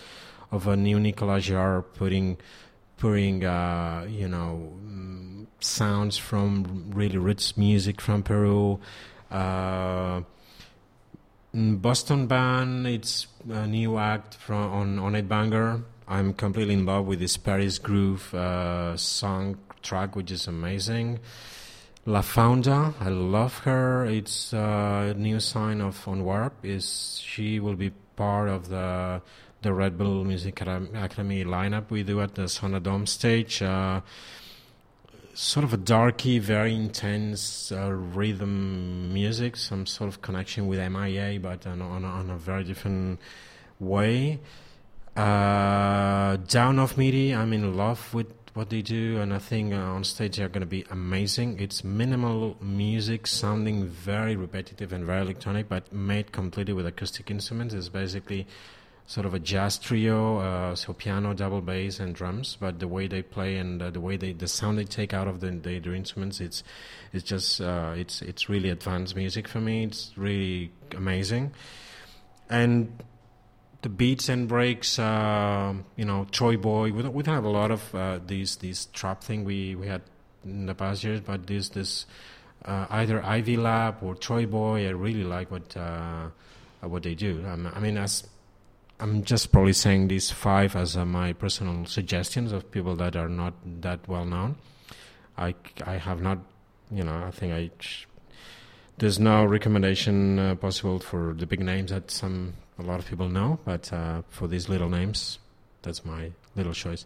of 0.51 0.67
a 0.67 0.75
new 0.75 0.99
Nicolas 0.99 1.47
Jaar 1.47 1.83
putting 1.93 2.37
putting 2.97 3.45
uh, 3.45 4.05
you 4.09 4.27
know 4.27 4.73
sounds 5.59 6.17
from 6.17 6.91
really 6.93 7.17
rich 7.17 7.57
music 7.57 8.01
from 8.01 8.23
Peru. 8.23 8.79
Uh, 9.29 10.21
mm, 11.55 11.81
Boston 11.81 12.27
Bun, 12.27 12.85
it's 12.85 13.27
a 13.49 13.67
new 13.67 13.97
act 13.97 14.35
from 14.35 14.71
on 14.71 14.99
on 14.99 15.15
Ed 15.15 15.29
Banger 15.29 15.83
I'm 16.11 16.33
completely 16.33 16.73
in 16.73 16.85
love 16.85 17.05
with 17.05 17.19
this 17.19 17.37
Paris 17.37 17.79
Groove 17.79 18.33
uh, 18.33 18.97
song 18.97 19.57
track, 19.81 20.17
which 20.17 20.29
is 20.29 20.45
amazing. 20.45 21.19
Lafawndah, 22.05 22.95
I 22.99 23.07
love 23.07 23.59
her. 23.59 24.05
It's 24.05 24.51
a 24.51 25.13
new 25.15 25.39
sign 25.39 25.79
of 25.79 26.05
On 26.09 26.25
Warp. 26.25 26.65
Is 26.65 27.21
she 27.23 27.61
will 27.61 27.77
be 27.77 27.91
part 28.17 28.49
of 28.49 28.67
the 28.67 29.21
the 29.61 29.73
Red 29.73 29.97
Bull 29.97 30.23
Music 30.23 30.59
Academy 30.61 31.45
lineup 31.45 31.89
we 31.89 32.03
do 32.03 32.19
at 32.21 32.35
the 32.35 32.43
SonarDome 32.43 33.07
stage. 33.07 33.61
Uh, 33.61 34.01
sort 35.33 35.63
of 35.63 35.73
a 35.73 35.77
darky, 35.77 36.39
very 36.39 36.75
intense 36.75 37.71
uh, 37.71 37.91
rhythm 37.91 39.13
music, 39.13 39.55
some 39.55 39.85
sort 39.85 40.07
of 40.07 40.21
connection 40.21 40.67
with 40.67 40.79
MIA, 40.79 41.39
but 41.39 41.65
on, 41.67 41.81
on, 41.81 42.03
on 42.03 42.29
a 42.29 42.37
very 42.37 42.63
different 42.63 43.19
way. 43.79 44.39
Uh, 45.15 46.37
Dawn 46.37 46.79
of 46.79 46.97
Midi, 46.97 47.35
I'm 47.35 47.53
in 47.53 47.75
love 47.75 48.13
with 48.13 48.33
what 48.53 48.69
they 48.69 48.81
do, 48.81 49.19
and 49.19 49.33
I 49.33 49.39
think 49.39 49.73
uh, 49.73 49.77
on 49.77 50.03
stage 50.03 50.37
they're 50.37 50.49
going 50.49 50.61
to 50.61 50.65
be 50.65 50.85
amazing. 50.89 51.59
It's 51.59 51.83
minimal 51.83 52.57
music, 52.61 53.27
sounding 53.27 53.85
very 53.85 54.35
repetitive 54.35 54.91
and 54.91 55.05
very 55.05 55.21
electronic, 55.21 55.69
but 55.69 55.93
made 55.93 56.31
completely 56.31 56.73
with 56.73 56.85
acoustic 56.85 57.31
instruments. 57.31 57.73
It's 57.73 57.89
basically 57.89 58.47
sort 59.11 59.25
of 59.25 59.33
a 59.33 59.39
jazz 59.39 59.77
trio, 59.77 60.37
uh, 60.37 60.73
so 60.73 60.93
piano, 60.93 61.33
double 61.33 61.59
bass, 61.59 61.99
and 61.99 62.15
drums. 62.15 62.57
But 62.57 62.79
the 62.79 62.87
way 62.87 63.07
they 63.07 63.21
play 63.21 63.57
and 63.57 63.81
uh, 63.81 63.89
the 63.89 63.99
way 63.99 64.15
they, 64.15 64.31
the 64.31 64.47
sound 64.47 64.77
they 64.77 64.85
take 64.85 65.13
out 65.13 65.27
of 65.27 65.41
the, 65.41 65.51
the, 65.51 65.79
their 65.79 65.93
instruments, 65.93 66.39
it's 66.39 66.63
it's 67.11 67.25
just 67.25 67.59
uh, 67.59 67.91
it's 67.93 68.21
it's 68.21 68.47
really 68.47 68.69
advanced 68.69 69.17
music 69.17 69.49
for 69.49 69.59
me. 69.59 69.83
It's 69.83 70.13
really 70.15 70.71
amazing, 70.95 71.51
and 72.49 73.03
the 73.81 73.89
beats 73.89 74.29
and 74.29 74.47
breaks, 74.47 74.97
uh, 74.97 75.73
you 75.97 76.05
know, 76.05 76.25
TroyBoi. 76.31 76.93
We 76.93 77.01
don't, 77.01 77.13
we 77.13 77.21
don't 77.21 77.35
have 77.35 77.43
a 77.43 77.49
lot 77.49 77.71
of 77.71 77.93
uh, 77.93 78.19
these 78.25 78.55
these 78.57 78.85
trap 78.93 79.25
thing 79.25 79.43
we, 79.43 79.75
we 79.75 79.87
had 79.87 80.03
in 80.45 80.67
the 80.67 80.75
past 80.75 81.03
years, 81.03 81.19
but 81.19 81.47
this 81.47 81.67
this 81.67 82.05
uh, 82.63 82.85
either 82.89 83.21
Ivy 83.21 83.57
Lab 83.57 83.97
or 84.01 84.15
TroyBoi, 84.15 84.87
I 84.87 84.91
really 84.91 85.25
like 85.25 85.51
what 85.51 85.75
what 86.79 87.03
they 87.03 87.13
do. 87.13 87.45
Um, 87.45 87.69
I 87.75 87.79
mean, 87.79 87.97
as 87.97 88.23
I'm 89.01 89.23
just 89.23 89.51
probably 89.51 89.73
saying 89.73 90.09
these 90.09 90.29
five 90.29 90.75
as 90.75 90.95
uh, 90.95 91.05
my 91.05 91.33
personal 91.33 91.85
suggestions 91.85 92.51
of 92.51 92.69
people 92.69 92.95
that 92.97 93.15
are 93.15 93.27
not 93.27 93.55
that 93.81 94.07
well 94.07 94.25
known. 94.25 94.57
I 95.37 95.55
I 95.83 95.97
have 95.97 96.21
not, 96.21 96.37
you 96.91 97.03
know, 97.03 97.23
I 97.25 97.31
think 97.31 97.51
I. 97.51 97.71
There's 98.99 99.19
no 99.19 99.43
recommendation 99.43 100.37
uh, 100.37 100.53
possible 100.53 100.99
for 100.99 101.33
the 101.33 101.47
big 101.47 101.61
names 101.61 101.89
that 101.89 102.11
some 102.11 102.53
a 102.77 102.83
lot 102.83 102.99
of 102.99 103.07
people 103.07 103.27
know, 103.27 103.59
but 103.65 103.91
uh, 103.91 104.21
for 104.29 104.47
these 104.47 104.69
little 104.69 104.89
names, 104.89 105.39
that's 105.81 106.05
my 106.05 106.31
little 106.55 106.73
choice. 106.73 107.05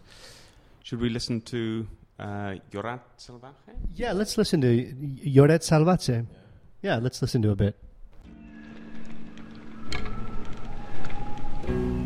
Should 0.82 1.00
we 1.00 1.08
listen 1.08 1.40
to 1.42 1.86
uh, 2.18 2.56
Lloret 2.72 3.00
Salvaje? 3.18 3.72
Yeah, 3.94 4.12
let's 4.12 4.36
listen 4.36 4.60
to 4.60 4.68
Lloret 5.24 5.62
Salvaje. 5.62 6.26
Yeah. 6.82 6.92
yeah, 6.92 6.96
let's 6.98 7.22
listen 7.22 7.40
to 7.42 7.50
a 7.50 7.56
bit. 7.56 7.74
thank 11.66 11.78
you 11.78 12.05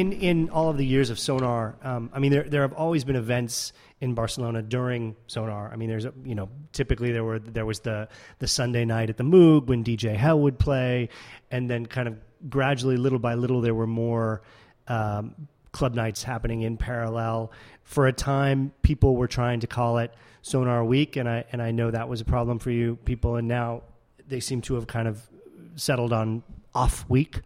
in 0.00 0.12
in 0.12 0.48
all 0.50 0.70
of 0.70 0.78
the 0.78 0.86
years 0.86 1.10
of 1.10 1.18
Sonar, 1.18 1.76
um, 1.82 2.10
I 2.14 2.18
mean, 2.18 2.32
there 2.32 2.44
there 2.44 2.62
have 2.62 2.72
always 2.72 3.04
been 3.04 3.16
events 3.16 3.72
in 4.00 4.14
Barcelona 4.14 4.62
during 4.62 5.14
Sonar. 5.26 5.70
I 5.70 5.76
mean, 5.76 5.90
there's 5.90 6.06
you 6.24 6.34
know 6.34 6.48
typically 6.72 7.12
there 7.12 7.24
were 7.24 7.38
there 7.38 7.66
was 7.66 7.80
the 7.80 8.08
the 8.38 8.48
Sunday 8.48 8.84
night 8.84 9.10
at 9.10 9.18
the 9.18 9.24
Moog 9.24 9.66
when 9.66 9.84
DJ 9.84 10.16
Hell 10.16 10.40
would 10.40 10.58
play, 10.58 11.10
and 11.50 11.68
then 11.68 11.84
kind 11.84 12.08
of 12.08 12.16
gradually, 12.48 12.96
little 12.96 13.18
by 13.18 13.34
little, 13.34 13.60
there 13.60 13.74
were 13.74 13.86
more. 13.86 14.42
Um, 14.88 15.48
club 15.72 15.94
nights 15.94 16.24
happening 16.24 16.62
in 16.62 16.76
parallel. 16.76 17.52
For 17.84 18.08
a 18.08 18.12
time, 18.12 18.72
people 18.82 19.14
were 19.14 19.28
trying 19.28 19.60
to 19.60 19.68
call 19.68 19.98
it 19.98 20.12
Sonar 20.42 20.84
Week, 20.84 21.14
and 21.14 21.28
I 21.28 21.44
and 21.52 21.62
I 21.62 21.70
know 21.70 21.92
that 21.92 22.08
was 22.08 22.20
a 22.20 22.24
problem 22.24 22.58
for 22.58 22.72
you 22.72 22.96
people. 23.04 23.36
And 23.36 23.46
now 23.46 23.82
they 24.26 24.40
seem 24.40 24.62
to 24.62 24.74
have 24.74 24.88
kind 24.88 25.06
of 25.06 25.28
settled 25.76 26.12
on 26.12 26.42
Off 26.74 27.08
Week 27.08 27.42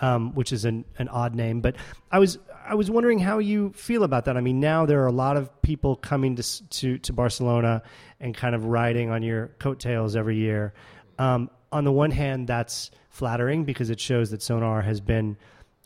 um, 0.00 0.34
which 0.34 0.52
is 0.52 0.64
an, 0.64 0.84
an 0.98 1.08
odd 1.08 1.34
name. 1.34 1.60
But 1.60 1.76
I 2.10 2.18
was 2.18 2.38
I 2.68 2.74
was 2.74 2.90
wondering 2.90 3.18
how 3.18 3.38
you 3.38 3.72
feel 3.72 4.02
about 4.02 4.24
that. 4.24 4.36
I 4.36 4.40
mean, 4.40 4.60
now 4.60 4.86
there 4.86 5.02
are 5.02 5.06
a 5.06 5.12
lot 5.12 5.36
of 5.36 5.62
people 5.62 5.96
coming 5.96 6.36
to 6.36 6.68
to, 6.68 6.98
to 6.98 7.12
Barcelona 7.12 7.82
and 8.20 8.34
kind 8.34 8.54
of 8.54 8.64
riding 8.64 9.10
on 9.10 9.22
your 9.22 9.48
coattails 9.58 10.16
every 10.16 10.36
year. 10.36 10.74
Um, 11.18 11.50
on 11.72 11.84
the 11.84 11.92
one 11.92 12.10
hand, 12.10 12.46
that's 12.46 12.90
flattering 13.10 13.64
because 13.64 13.90
it 13.90 14.00
shows 14.00 14.30
that 14.30 14.42
Sonar 14.42 14.82
has 14.82 15.00
been 15.00 15.36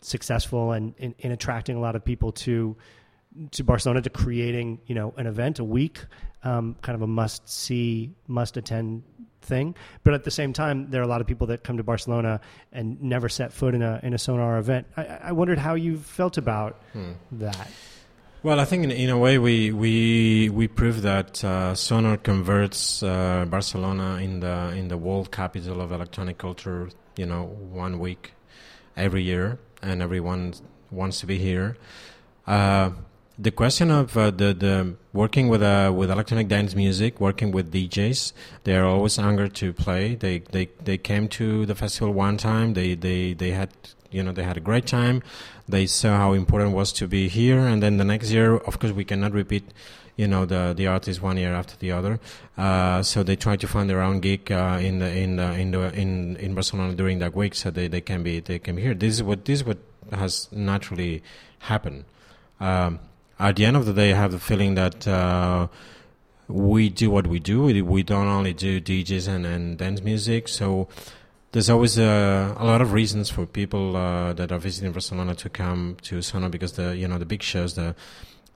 successful 0.01 0.71
and 0.71 0.95
in, 0.97 1.15
in 1.19 1.31
attracting 1.31 1.75
a 1.77 1.79
lot 1.79 1.95
of 1.95 2.03
people 2.03 2.31
to 2.31 2.75
to 3.51 3.63
Barcelona 3.63 4.01
to 4.01 4.09
creating 4.09 4.79
you 4.87 4.95
know 4.95 5.13
an 5.17 5.27
event 5.27 5.59
a 5.59 5.63
week, 5.63 6.03
um, 6.43 6.75
kind 6.81 6.95
of 6.95 7.01
a 7.01 7.07
must 7.07 7.47
see, 7.47 8.13
must 8.27 8.57
attend 8.57 9.03
thing. 9.41 9.75
But 10.03 10.13
at 10.13 10.23
the 10.23 10.31
same 10.31 10.53
time, 10.53 10.89
there 10.89 11.01
are 11.01 11.03
a 11.03 11.07
lot 11.07 11.21
of 11.21 11.27
people 11.27 11.47
that 11.47 11.63
come 11.63 11.77
to 11.77 11.83
Barcelona 11.83 12.41
and 12.71 13.01
never 13.01 13.29
set 13.29 13.53
foot 13.53 13.75
in 13.75 13.81
a 13.81 13.99
in 14.03 14.13
a 14.13 14.17
Sonar 14.17 14.57
event. 14.57 14.87
I, 14.95 15.03
I 15.23 15.31
wondered 15.31 15.59
how 15.59 15.75
you 15.75 15.97
felt 15.97 16.37
about 16.37 16.81
hmm. 16.93 17.13
that. 17.33 17.69
Well, 18.43 18.59
I 18.59 18.65
think 18.65 18.85
in, 18.85 18.91
in, 18.91 19.09
a 19.11 19.17
way 19.17 19.37
we 19.37 19.71
we 19.71 20.49
we 20.49 20.67
prove 20.67 21.03
that 21.03 21.43
uh, 21.43 21.75
Sonar 21.75 22.17
converts 22.17 23.03
uh, 23.03 23.45
Barcelona 23.47 24.15
in 24.15 24.39
the 24.39 24.69
in 24.69 24.87
the 24.87 24.97
world 24.97 25.31
capital 25.31 25.81
of 25.81 25.91
electronic 25.91 26.37
culture. 26.37 26.89
You 27.17 27.25
know, 27.25 27.43
one 27.43 27.99
week 27.99 28.33
every 28.97 29.23
year, 29.23 29.59
and 29.81 30.01
everyone 30.01 30.53
wants 30.89 31.19
to 31.19 31.27
be 31.27 31.37
here. 31.37 31.77
Uh, 32.47 32.91
the 33.41 33.51
question 33.51 33.89
of 33.89 34.15
uh, 34.15 34.29
the 34.29 34.53
the 34.53 34.95
working 35.13 35.47
with 35.47 35.63
uh, 35.63 35.91
with 35.95 36.11
electronic 36.11 36.47
dance 36.47 36.75
music, 36.75 37.19
working 37.19 37.51
with 37.51 37.71
DJs, 37.73 38.33
they 38.65 38.75
are 38.75 38.85
always 38.85 39.17
eager 39.17 39.47
to 39.47 39.73
play. 39.73 40.15
They 40.15 40.39
they 40.39 40.69
they 40.83 40.97
came 40.97 41.27
to 41.39 41.65
the 41.65 41.75
festival 41.75 42.13
one 42.13 42.37
time. 42.37 42.73
They 42.73 42.93
they 42.93 43.33
they 43.33 43.51
had 43.51 43.69
you 44.11 44.21
know 44.21 44.31
they 44.31 44.43
had 44.43 44.57
a 44.57 44.59
great 44.59 44.85
time. 44.85 45.23
They 45.67 45.87
saw 45.87 46.17
how 46.17 46.33
important 46.33 46.73
it 46.73 46.75
was 46.75 46.91
to 46.93 47.07
be 47.07 47.29
here, 47.29 47.59
and 47.59 47.81
then 47.81 47.97
the 47.97 48.03
next 48.03 48.29
year, 48.31 48.57
of 48.57 48.79
course, 48.79 48.93
we 48.93 49.05
cannot 49.05 49.33
repeat. 49.33 49.63
You 50.17 50.27
know 50.27 50.45
the 50.45 50.73
the 50.75 50.85
artist 50.87 51.21
one 51.21 51.37
year 51.37 51.53
after 51.53 51.75
the 51.77 51.91
other, 51.93 52.19
uh, 52.57 53.01
so 53.01 53.23
they 53.23 53.37
try 53.37 53.55
to 53.55 53.67
find 53.67 53.89
their 53.89 54.01
own 54.01 54.19
gig 54.19 54.51
uh, 54.51 54.77
in 54.79 54.99
the 54.99 55.09
in 55.09 55.37
the 55.37 55.53
in 55.53 55.71
the 55.71 55.81
in 55.99 56.35
in 56.35 56.53
Barcelona 56.53 56.93
during 56.93 57.19
that 57.19 57.33
week, 57.33 57.55
so 57.55 57.71
they, 57.71 57.87
they 57.87 58.01
can 58.01 58.21
be 58.21 58.39
they 58.39 58.59
can 58.59 58.75
be 58.75 58.81
here. 58.83 58.93
This 58.93 59.15
is 59.15 59.23
what 59.23 59.45
this 59.45 59.61
is 59.61 59.65
what 59.65 59.79
has 60.11 60.49
naturally 60.51 61.23
happened. 61.59 62.03
Um, 62.59 62.99
at 63.41 63.55
the 63.55 63.65
end 63.65 63.75
of 63.75 63.85
the 63.85 63.93
day, 63.93 64.13
I 64.13 64.15
have 64.15 64.31
the 64.31 64.39
feeling 64.39 64.75
that 64.75 65.07
uh, 65.07 65.67
we 66.47 66.89
do 66.89 67.09
what 67.09 67.27
we 67.27 67.39
do. 67.39 67.63
We, 67.63 67.81
we 67.81 68.03
don't 68.03 68.27
only 68.27 68.53
do 68.53 68.79
DJs 68.79 69.27
and, 69.27 69.45
and 69.45 69.77
dance 69.77 70.01
music. 70.01 70.47
So 70.47 70.87
there's 71.51 71.69
always 71.69 71.97
a, 71.97 72.55
a 72.57 72.65
lot 72.65 72.81
of 72.81 72.93
reasons 72.93 73.29
for 73.29 73.45
people 73.45 73.97
uh, 73.97 74.33
that 74.33 74.51
are 74.51 74.59
visiting 74.59 74.91
Barcelona 74.91 75.35
to 75.35 75.49
come 75.49 75.97
to 76.03 76.21
Sonar 76.21 76.49
because 76.49 76.73
the 76.73 76.95
you 76.95 77.07
know 77.07 77.17
the 77.17 77.25
big 77.25 77.41
shows, 77.41 77.73
the 77.75 77.95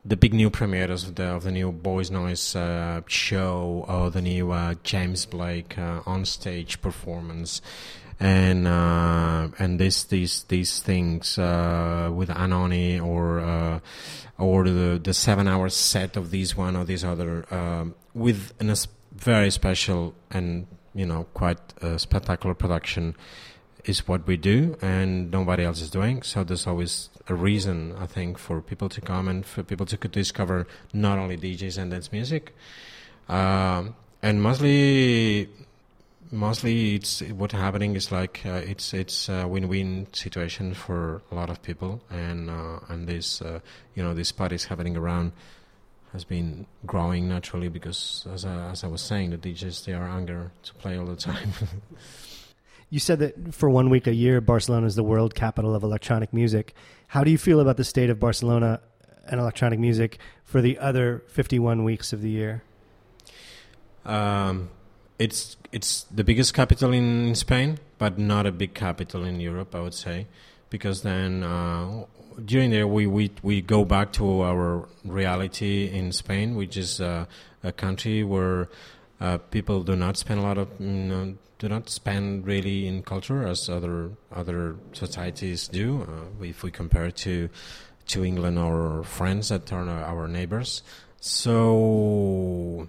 the 0.06 0.16
big 0.16 0.34
new 0.34 0.50
premieres 0.50 1.04
of 1.04 1.16
the 1.16 1.26
of 1.26 1.44
the 1.44 1.52
new 1.52 1.72
Boys 1.72 2.12
Noize 2.12 2.56
uh, 2.56 3.02
show 3.08 3.86
or 3.88 4.12
the 4.12 4.22
new 4.22 4.52
uh, 4.52 4.76
James 4.84 5.26
Blake 5.26 5.78
uh, 5.78 6.02
on 6.06 6.26
stage 6.26 6.80
performance, 6.80 7.62
and 8.20 8.68
uh, 8.68 9.50
and 9.58 9.80
this 9.80 10.04
these 10.04 10.44
these 10.44 10.80
things 10.80 11.38
with 11.38 12.30
Anohni 12.30 13.04
or 13.04 13.82
or 14.38 14.66
the 14.66 15.00
the 15.02 15.14
seven 15.14 15.48
hour 15.48 15.70
set 15.70 16.18
of 16.18 16.32
this 16.32 16.58
one 16.58 16.76
or 16.76 16.84
this 16.84 17.04
other 17.04 17.46
um, 17.54 17.96
with 18.14 18.54
a 18.60 18.88
very 19.14 19.50
special 19.50 20.14
and 20.30 20.68
you 20.94 21.06
know 21.06 21.26
quite 21.34 21.60
uh, 21.82 21.98
spectacular 21.98 22.54
production 22.54 23.16
is 23.86 24.08
what 24.08 24.26
we 24.28 24.38
do 24.38 24.76
and 24.82 25.32
nobody 25.32 25.64
else 25.64 25.82
is 25.82 25.90
doing. 25.90 26.22
So 26.24 26.44
there's 26.44 26.68
always 26.68 27.10
a 27.28 27.36
reason, 27.36 27.96
I 28.00 28.06
think, 28.08 28.38
for 28.38 28.62
people 28.62 28.90
to 28.90 29.02
come 29.02 29.28
and 29.28 29.46
for 29.46 29.64
people 29.64 29.86
to 29.86 29.98
discover 29.98 30.68
not 30.94 31.18
only 31.18 31.38
DJs 31.38 31.78
and 31.78 31.92
dance 31.92 32.12
music. 32.12 32.56
Um, 33.30 33.96
and 34.22 34.42
mostly, 34.42 35.50
mostly 36.32 36.96
it's 36.96 37.22
what's 37.22 37.54
happening 37.54 37.96
is 37.96 38.12
like 38.12 38.42
uh, 38.46 38.62
it's 38.66 38.94
it's 38.94 39.30
a 39.30 39.48
win-win 39.48 40.08
situation 40.14 40.74
for 40.74 41.22
a 41.32 41.36
lot 41.36 41.50
of 41.50 41.62
people, 41.62 42.02
and 42.10 42.50
uh, 42.50 42.80
and 42.90 43.08
this 43.08 43.42
uh, 43.42 43.60
you 43.96 44.04
know 44.04 44.14
these 44.14 44.32
parties 44.32 44.66
happening 44.66 44.98
around 44.98 45.32
has 46.14 46.24
been 46.24 46.66
growing 46.86 47.28
naturally 47.28 47.68
because 47.68 48.26
as 48.34 48.46
I, 48.46 48.70
as 48.72 48.84
I 48.84 48.88
was 48.88 49.02
saying, 49.02 49.32
the 49.32 49.38
DJs 49.38 49.86
they 49.86 49.94
are 49.94 50.22
eager 50.22 50.52
to 50.64 50.74
play 50.76 50.98
all 50.98 51.06
the 51.06 51.16
time. 51.16 51.52
You 52.90 53.00
said 53.00 53.20
that 53.20 53.54
for 53.54 53.70
one 53.70 53.90
week 53.90 54.06
a 54.08 54.14
year, 54.14 54.40
Barcelona 54.42 54.86
is 54.86 54.96
the 54.96 55.04
world 55.04 55.34
capital 55.34 55.74
of 55.76 55.84
electronic 55.84 56.32
music. 56.32 56.74
How 57.08 57.24
do 57.24 57.32
you 57.32 57.38
feel 57.38 57.60
about 57.60 57.78
the 57.78 57.84
state 57.84 58.10
of 58.12 58.20
Barcelona 58.20 58.80
and 59.28 59.40
electronic 59.40 59.80
music 59.80 60.20
for 60.44 60.62
the 60.62 60.78
other 60.78 61.24
51 61.28 61.84
weeks 61.84 62.14
of 62.14 62.22
the 62.22 62.30
year? 62.30 62.64
Um, 64.06 64.70
it's 65.20 65.58
it's 65.72 66.04
the 66.04 66.24
biggest 66.24 66.54
capital 66.54 66.94
in 66.94 67.36
Spain, 67.36 67.80
but 67.98 68.18
not 68.18 68.46
a 68.46 68.52
big 68.52 68.74
capital 68.74 69.24
in 69.24 69.40
Europe, 69.40 69.74
I 69.76 69.80
would 69.82 69.94
say, 69.94 70.28
because 70.70 71.02
then 71.04 71.44
uh, 71.44 72.06
during 72.44 72.72
there 72.72 72.88
we, 72.88 73.08
we 73.08 73.32
we 73.42 73.62
go 73.62 73.86
back 73.86 74.12
to 74.14 74.44
our 74.44 74.88
reality 75.04 75.88
in 75.88 76.12
Spain, 76.12 76.56
which 76.56 76.78
is 76.78 77.00
uh, 77.00 77.26
a 77.64 77.72
country 77.72 78.24
where 78.24 78.70
uh, 79.22 79.38
people 79.38 79.84
do 79.84 79.96
not 79.96 80.18
spend 80.18 80.40
a 80.40 80.44
lot 80.44 80.58
of 80.58 80.70
you 80.80 80.88
know, 80.88 81.36
do 81.60 81.70
not 81.70 81.90
spend 81.90 82.46
really 82.46 82.88
in 82.88 83.02
culture 83.02 83.48
as 83.48 83.70
other 83.70 84.12
other 84.34 84.76
societies 84.92 85.68
do. 85.68 86.04
Uh, 86.04 86.44
if 86.44 86.64
we 86.64 86.72
compare 86.72 87.12
to 87.12 87.50
to 88.08 88.24
England 88.24 88.60
or 88.60 89.04
France 89.04 89.50
that 89.50 89.72
are 89.72 89.90
our 89.90 90.28
neighbors, 90.28 90.84
so 91.20 92.88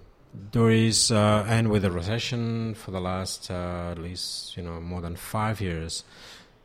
there 0.53 0.71
is, 0.71 1.11
uh, 1.11 1.45
and 1.49 1.71
with 1.71 1.83
the 1.83 1.91
recession 1.91 2.75
for 2.75 2.91
the 2.91 3.01
last 3.01 3.51
uh, 3.51 3.91
at 3.93 3.99
least 3.99 4.57
you 4.57 4.63
know 4.63 4.81
more 4.81 5.01
than 5.01 5.17
five 5.17 5.61
years, 5.61 6.05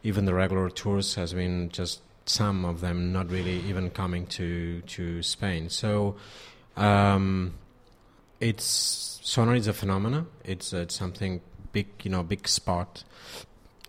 even 0.04 0.26
the 0.26 0.34
regular 0.34 0.70
tours 0.70 1.16
has 1.16 1.34
been 1.34 1.70
just 1.70 2.02
some 2.26 2.66
of 2.66 2.82
them 2.82 3.12
not 3.12 3.30
really 3.30 3.60
even 3.62 3.90
coming 3.90 4.26
to 4.28 4.82
to 4.82 5.22
Spain. 5.24 5.70
So 5.70 6.16
um, 6.78 7.54
it's 8.40 9.20
Sonar 9.24 9.56
is 9.56 9.68
a 9.68 9.74
phenomena. 9.74 10.26
It's 10.44 10.74
it's 10.74 10.96
something 10.96 11.42
big, 11.72 11.88
you 12.04 12.12
know, 12.12 12.24
big 12.24 12.48
spot, 12.48 13.04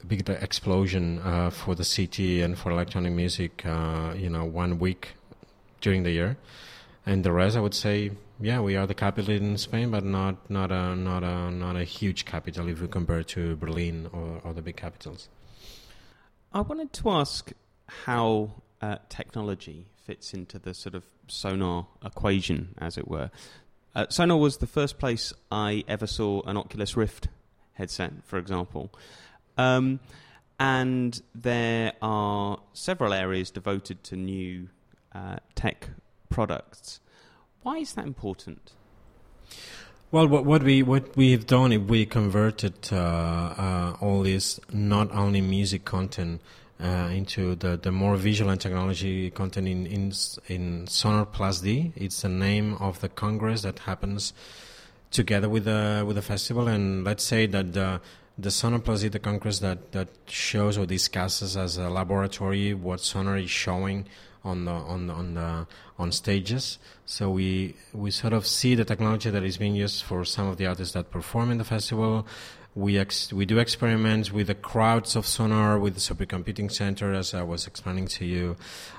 big 0.07 0.28
explosion 0.28 1.18
uh, 1.20 1.51
for 1.51 1.74
the 1.74 1.85
city 1.85 2.41
and 2.41 2.59
for 2.59 2.70
electronic 2.70 3.12
music. 3.12 3.64
Uh, 3.64 4.14
you 4.16 4.30
know, 4.30 4.45
one 4.45 4.78
week 4.78 5.14
during 5.80 6.03
the 6.03 6.11
year, 6.11 6.37
and 7.05 7.24
the 7.24 7.33
rest, 7.33 7.57
I 7.57 7.61
would 7.61 7.74
say, 7.74 8.12
yeah, 8.41 8.61
we 8.61 8.76
are 8.76 8.87
the 8.87 8.95
capital 8.95 9.35
in 9.35 9.57
Spain, 9.59 9.91
but 9.91 10.05
not 10.05 10.51
not 10.51 10.72
a 10.72 10.97
not 10.97 11.22
a 11.22 11.51
not 11.51 11.76
a 11.76 11.85
huge 11.85 12.24
capital 12.24 12.68
if 12.68 12.80
we 12.80 12.89
compare 12.89 13.22
to 13.22 13.57
Berlin 13.57 14.09
or 14.12 14.41
other 14.45 14.62
big 14.62 14.76
capitals. 14.76 15.28
I 16.53 16.61
wanted 16.61 16.93
to 16.95 17.11
ask 17.11 17.53
how 18.05 18.62
uh, 18.80 18.97
technology 19.09 19.87
fits 20.05 20.35
into 20.35 20.59
the 20.59 20.74
sort 20.74 20.95
of 20.95 21.05
sonar 21.28 21.87
equation, 22.05 22.74
as 22.78 22.99
it 22.99 23.09
were. 23.09 23.30
Uh, 23.95 24.07
sonar 24.09 24.37
was 24.37 24.59
the 24.59 24.66
first 24.66 24.99
place 24.99 25.33
I 25.51 25.85
ever 25.87 26.07
saw 26.07 26.43
an 26.43 26.57
Oculus 26.57 26.97
Rift 26.97 27.28
headset, 27.74 28.12
for 28.24 28.39
example. 28.39 28.91
Um, 29.57 30.01
and 30.59 31.20
there 31.35 31.93
are 32.01 32.59
several 32.72 33.12
areas 33.12 33.51
devoted 33.51 34.03
to 34.05 34.16
new 34.16 34.68
uh, 35.14 35.37
tech 35.55 35.89
products. 36.30 37.01
Why 37.62 37.78
is 37.78 37.92
that 37.94 38.06
important? 38.06 38.72
Well, 40.10 40.28
what, 40.28 40.44
what 40.44 40.62
we 40.62 40.82
what 40.82 41.16
we've 41.16 41.46
done 41.46 41.72
is 41.72 41.78
we 41.78 42.04
converted 42.04 42.74
uh, 42.92 42.96
uh, 42.96 43.96
all 44.00 44.22
this 44.22 44.60
not 44.70 45.10
only 45.12 45.40
music 45.40 45.86
content 45.86 46.42
uh, 46.82 47.08
into 47.12 47.54
the, 47.54 47.78
the 47.78 47.92
more 47.92 48.16
visual 48.16 48.50
and 48.50 48.60
technology 48.60 49.30
content 49.30 49.68
in, 49.68 49.86
in 49.86 50.12
in 50.48 50.86
Sonar 50.86 51.24
Plus 51.24 51.60
D. 51.60 51.92
It's 51.96 52.22
the 52.22 52.28
name 52.28 52.74
of 52.74 53.00
the 53.00 53.08
congress 53.08 53.62
that 53.62 53.78
happens 53.80 54.34
together 55.10 55.48
with 55.48 55.64
the 55.64 56.04
with 56.06 56.16
the 56.16 56.22
festival. 56.22 56.68
And 56.68 57.04
let's 57.04 57.24
say 57.24 57.46
that 57.46 57.72
the 57.72 58.00
the 58.36 58.50
Sonar 58.50 58.80
Plus 58.80 59.02
D, 59.02 59.08
the 59.08 59.18
congress 59.18 59.60
that 59.60 59.92
that 59.92 60.08
shows 60.26 60.76
or 60.76 60.84
discusses 60.84 61.56
as 61.56 61.78
a 61.78 61.88
laboratory 61.88 62.74
what 62.74 63.00
Sonar 63.00 63.38
is 63.38 63.50
showing 63.50 64.06
on 64.45 64.64
the 64.64 64.72
on 64.72 65.07
the, 65.07 65.12
on 65.12 65.34
the 65.34 65.66
on 65.99 66.12
stages. 66.12 66.78
So 67.07 67.30
we 67.30 67.74
we 67.93 68.11
sort 68.11 68.32
of 68.32 68.47
see 68.47 68.74
the 68.74 68.84
technology 68.84 69.30
that 69.30 69.43
is 69.43 69.57
being 69.57 69.74
used 69.74 70.03
for 70.03 70.24
some 70.24 70.49
of 70.49 70.57
the 70.57 70.66
artists 70.66 70.95
that 70.95 71.11
perform 71.11 71.51
in 71.51 71.59
the 71.59 71.64
festival. 71.64 72.26
We 72.74 72.99
ex- 72.99 73.32
we 73.32 73.45
do 73.45 73.59
experiments 73.59 74.32
with 74.32 74.47
the 74.47 74.55
crowds 74.55 75.14
of 75.14 75.26
Sonar 75.26 75.78
with 75.78 75.95
the 75.95 76.01
supercomputing 76.01 76.72
center, 76.72 77.12
as 77.12 77.34
I 77.34 77.43
was 77.43 77.66
explaining 77.66 78.07
to 78.09 78.24
you 78.24 78.57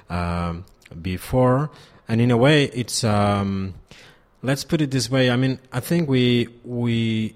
um, 0.09 0.65
before. 1.01 1.71
And 2.07 2.21
in 2.21 2.29
a 2.29 2.37
way, 2.37 2.65
it's 2.65 3.03
um, 3.03 3.73
let's 4.43 4.63
put 4.63 4.81
it 4.81 4.91
this 4.91 5.09
way. 5.09 5.31
I 5.31 5.37
mean, 5.37 5.57
I 5.71 5.79
think 5.79 6.07
we 6.07 6.49
we 6.63 7.35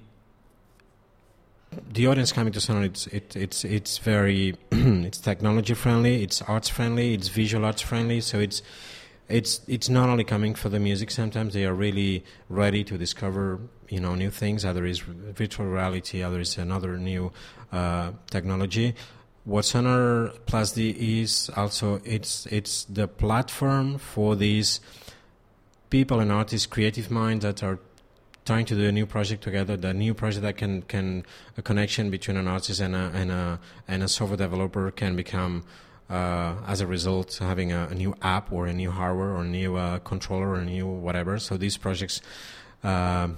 the 1.92 2.08
audience 2.08 2.32
coming 2.32 2.54
to 2.54 2.62
Sonar, 2.62 2.84
it's 2.84 3.08
it, 3.08 3.36
it's 3.36 3.64
it's 3.64 3.98
very 3.98 4.56
it's 4.72 5.20
technology 5.20 5.74
friendly, 5.74 6.24
it's 6.24 6.42
arts 6.42 6.70
friendly, 6.70 7.14
it's 7.14 7.28
visual 7.28 7.66
arts 7.66 7.82
friendly. 7.82 8.22
So 8.22 8.40
it's 8.40 8.62
it's 9.30 9.62
it's 9.68 9.90
not 9.90 10.10
only 10.10 10.24
coming 10.24 10.56
for 10.56 10.70
the 10.70 10.80
music. 10.80 11.12
Sometimes 11.12 11.54
they 11.54 11.66
are 11.66 11.74
really 11.74 12.24
ready 12.50 12.84
to 12.86 12.98
discover 12.98 13.60
you 13.90 14.00
know 14.00 14.16
new 14.16 14.32
things. 14.32 14.66
Other 14.66 14.86
is 14.86 15.00
virtual 15.00 15.66
reality. 15.66 16.24
Other 16.24 16.40
is 16.40 16.58
another 16.58 16.98
new 16.98 17.32
uh, 17.72 18.12
technology. 18.30 18.96
What 19.44 19.64
Sonar 19.64 20.34
Plus 20.46 20.74
D 20.74 21.22
is 21.22 21.50
also 21.56 22.02
it's 22.04 22.46
it's 22.48 22.86
the 22.86 23.08
platform 23.08 23.98
for 23.98 24.36
these 24.36 24.80
people 25.90 26.20
and 26.20 26.32
artists, 26.32 26.68
creative 26.68 27.10
minds 27.10 27.44
that 27.44 27.64
are 27.64 27.80
trying 28.48 28.66
to 28.66 28.76
do 28.76 28.88
a 28.88 28.92
new 28.92 29.06
project 29.06 29.44
together, 29.44 29.78
the 29.78 29.94
new 29.94 30.14
project 30.14 30.42
that 30.42 30.58
can 30.58 30.82
can 30.84 31.26
a 31.58 31.62
connection 31.62 32.10
between 32.10 32.38
an 32.38 32.48
artist 32.48 32.80
and 32.80 32.96
a 32.96 33.12
and 33.14 33.30
a 33.32 33.60
and 33.88 34.02
a 34.02 34.08
software 34.08 34.38
developer 34.38 34.90
can 34.92 35.16
become 35.16 35.64
uh, 36.10 36.56
as 36.66 36.82
a 36.82 36.88
result 36.88 37.38
having 37.42 37.72
a, 37.74 37.88
a, 37.92 37.96
new 37.96 38.16
app 38.22 38.52
or 38.52 38.66
a 38.66 38.74
new 38.74 38.92
hardware 38.92 39.32
or 39.36 39.42
a 39.42 39.52
new 39.60 39.76
uh, 39.76 40.00
controller 40.00 40.50
or 40.52 40.60
a 40.60 40.66
new 40.66 40.88
whatever. 40.88 41.38
So 41.40 41.58
these 41.58 41.78
projects. 41.78 42.22
Uh, 42.84 43.30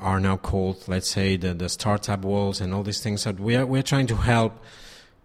are 0.00 0.20
now 0.20 0.36
called, 0.36 0.86
let's 0.86 1.08
say, 1.08 1.36
the, 1.36 1.52
the 1.52 1.68
startup 1.68 2.20
walls 2.20 2.60
and 2.60 2.72
all 2.72 2.84
these 2.84 3.02
things 3.02 3.24
that 3.24 3.40
we 3.40 3.56
are 3.56 3.66
we're 3.66 3.82
trying 3.82 4.06
to 4.06 4.14
help 4.14 4.52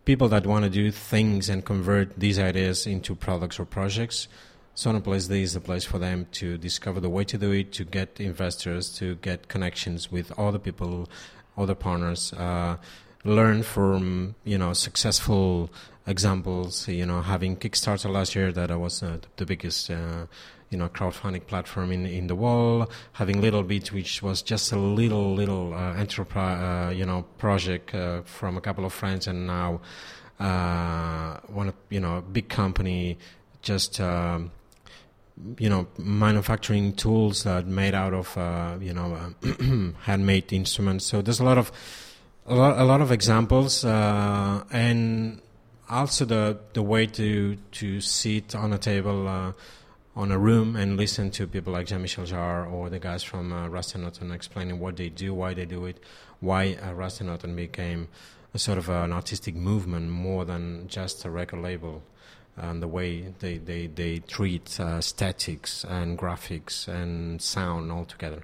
people 0.06 0.28
that 0.28 0.46
want 0.46 0.64
to 0.64 0.70
do 0.70 0.92
things 0.92 1.50
and 1.50 1.64
convert 1.64 2.20
these 2.20 2.40
ideas 2.40 2.88
into 2.88 3.16
products 3.16 3.60
or 3.60 3.66
projects. 3.66 4.28
Sonar 4.76 5.02
Plus 5.02 5.28
D 5.28 5.44
is 5.44 5.54
the 5.54 5.60
place 5.60 5.86
for 5.86 6.00
them 6.00 6.26
to 6.32 6.58
discover 6.58 7.00
the 7.00 7.10
way 7.10 7.24
to 7.26 7.38
do 7.38 7.52
it, 7.52 7.72
to 7.74 7.84
get 7.86 8.20
investors, 8.20 8.90
to 8.98 9.16
get 9.16 9.48
connections 9.48 10.12
with 10.12 10.32
other 10.38 10.58
people, 10.58 11.08
other 11.56 11.76
partners, 11.76 12.34
uh, 12.34 12.78
learn 13.24 13.62
from 13.62 14.34
you 14.44 14.58
know 14.58 14.74
successful 14.74 15.70
examples. 16.08 16.88
You 16.88 17.06
know, 17.06 17.22
having 17.22 17.56
Kickstarter 17.56 18.12
last 18.12 18.34
year 18.34 18.52
that 18.52 18.78
was 18.80 19.04
uh, 19.04 19.20
the 19.38 19.46
biggest. 19.46 19.90
Uh, 19.92 20.26
you 20.70 20.80
know, 20.80 20.90
crowdfunding 20.90 21.46
platform 21.46 21.92
in 21.92 22.08
in 22.08 22.26
the 22.26 22.34
world, 22.34 22.92
having 23.12 23.40
Little 23.42 23.62
Bit, 23.62 23.94
which 23.94 24.24
was 24.24 24.42
just 24.42 24.72
a 24.72 24.76
little 24.76 25.36
little 25.36 25.72
uh, 25.72 25.94
enterprise, 25.94 26.90
uh, 26.90 26.90
you 26.90 27.06
know, 27.06 27.22
project 27.38 27.94
uh, 27.94 28.24
from 28.24 28.58
a 28.58 28.62
couple 28.62 28.84
of 28.84 28.92
friends, 28.92 29.28
and 29.28 29.46
now 29.46 29.82
one, 31.48 31.74
you 31.92 32.00
know, 32.00 32.22
big 32.22 32.50
company 32.50 33.20
just. 33.62 34.02
Um, 34.02 34.50
you 35.58 35.70
know 35.70 35.88
manufacturing 35.98 36.94
tools 36.94 37.44
that 37.44 37.66
made 37.66 37.94
out 37.94 38.14
of 38.14 38.38
uh, 38.38 38.78
you 38.80 38.94
know 38.94 39.14
uh, 39.16 39.92
handmade 40.04 40.52
instruments 40.54 41.06
so 41.06 41.22
there's 41.22 41.40
a 41.40 41.44
lot 41.44 41.58
of 41.58 41.72
a 42.46 42.56
lot, 42.56 42.78
a 42.78 42.84
lot 42.84 43.02
of 43.02 43.12
examples 43.12 43.84
uh, 43.84 44.64
and 44.72 45.42
also 45.90 46.26
the 46.26 46.60
the 46.74 46.82
way 46.82 47.06
to 47.06 47.56
to 47.72 48.00
sit 48.02 48.56
on 48.56 48.74
a 48.74 48.78
table 48.78 49.54
on 50.16 50.32
a 50.32 50.38
room 50.38 50.76
and 50.76 50.96
listen 50.98 51.32
to 51.32 51.48
people 51.48 51.74
like 51.74 51.88
Jean-Michel 51.88 52.26
Jarre 52.26 52.72
or 52.72 52.90
the 52.90 53.00
guys 53.00 53.24
from 53.24 53.52
uh, 53.52 53.68
Raster-Noton 53.68 54.34
explaining 54.34 54.80
what 54.80 54.96
they 54.96 55.10
do, 55.10 55.34
why 55.34 55.54
they 55.54 55.66
do 55.66 55.86
it, 55.86 56.00
why 56.40 56.78
uh, 56.82 56.92
Raster-Noton 56.92 57.56
became 57.56 58.08
a 58.54 58.60
sort 58.60 58.78
of 58.78 58.90
an 58.90 59.12
artistic 59.12 59.56
movement 59.56 60.10
more 60.10 60.46
than 60.46 60.88
just 60.88 61.26
a 61.26 61.32
record 61.32 61.62
label. 61.62 62.04
And 62.56 62.84
the 62.84 62.88
way 62.88 63.34
they, 63.40 63.58
they, 63.58 63.88
they 63.88 64.20
treat 64.20 64.80
uh, 64.80 65.02
statics 65.02 65.84
and 65.84 66.18
graphics 66.18 66.88
and 66.88 67.42
sound 67.42 67.92
all 67.92 68.06
together. 68.06 68.44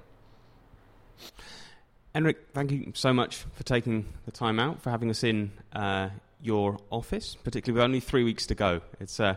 Enric, 2.14 2.36
thank 2.52 2.72
you 2.72 2.92
so 2.94 3.12
much 3.12 3.44
for 3.54 3.62
taking 3.62 4.06
the 4.24 4.32
time 4.32 4.58
out, 4.58 4.82
for 4.82 4.90
having 4.90 5.10
us 5.10 5.22
in 5.22 5.52
uh, 5.72 6.08
your 6.42 6.78
office, 6.90 7.36
particularly 7.44 7.78
with 7.78 7.84
only 7.84 8.00
three 8.00 8.24
weeks 8.24 8.46
to 8.46 8.54
go. 8.54 8.80
It's 8.98 9.20
uh, 9.20 9.36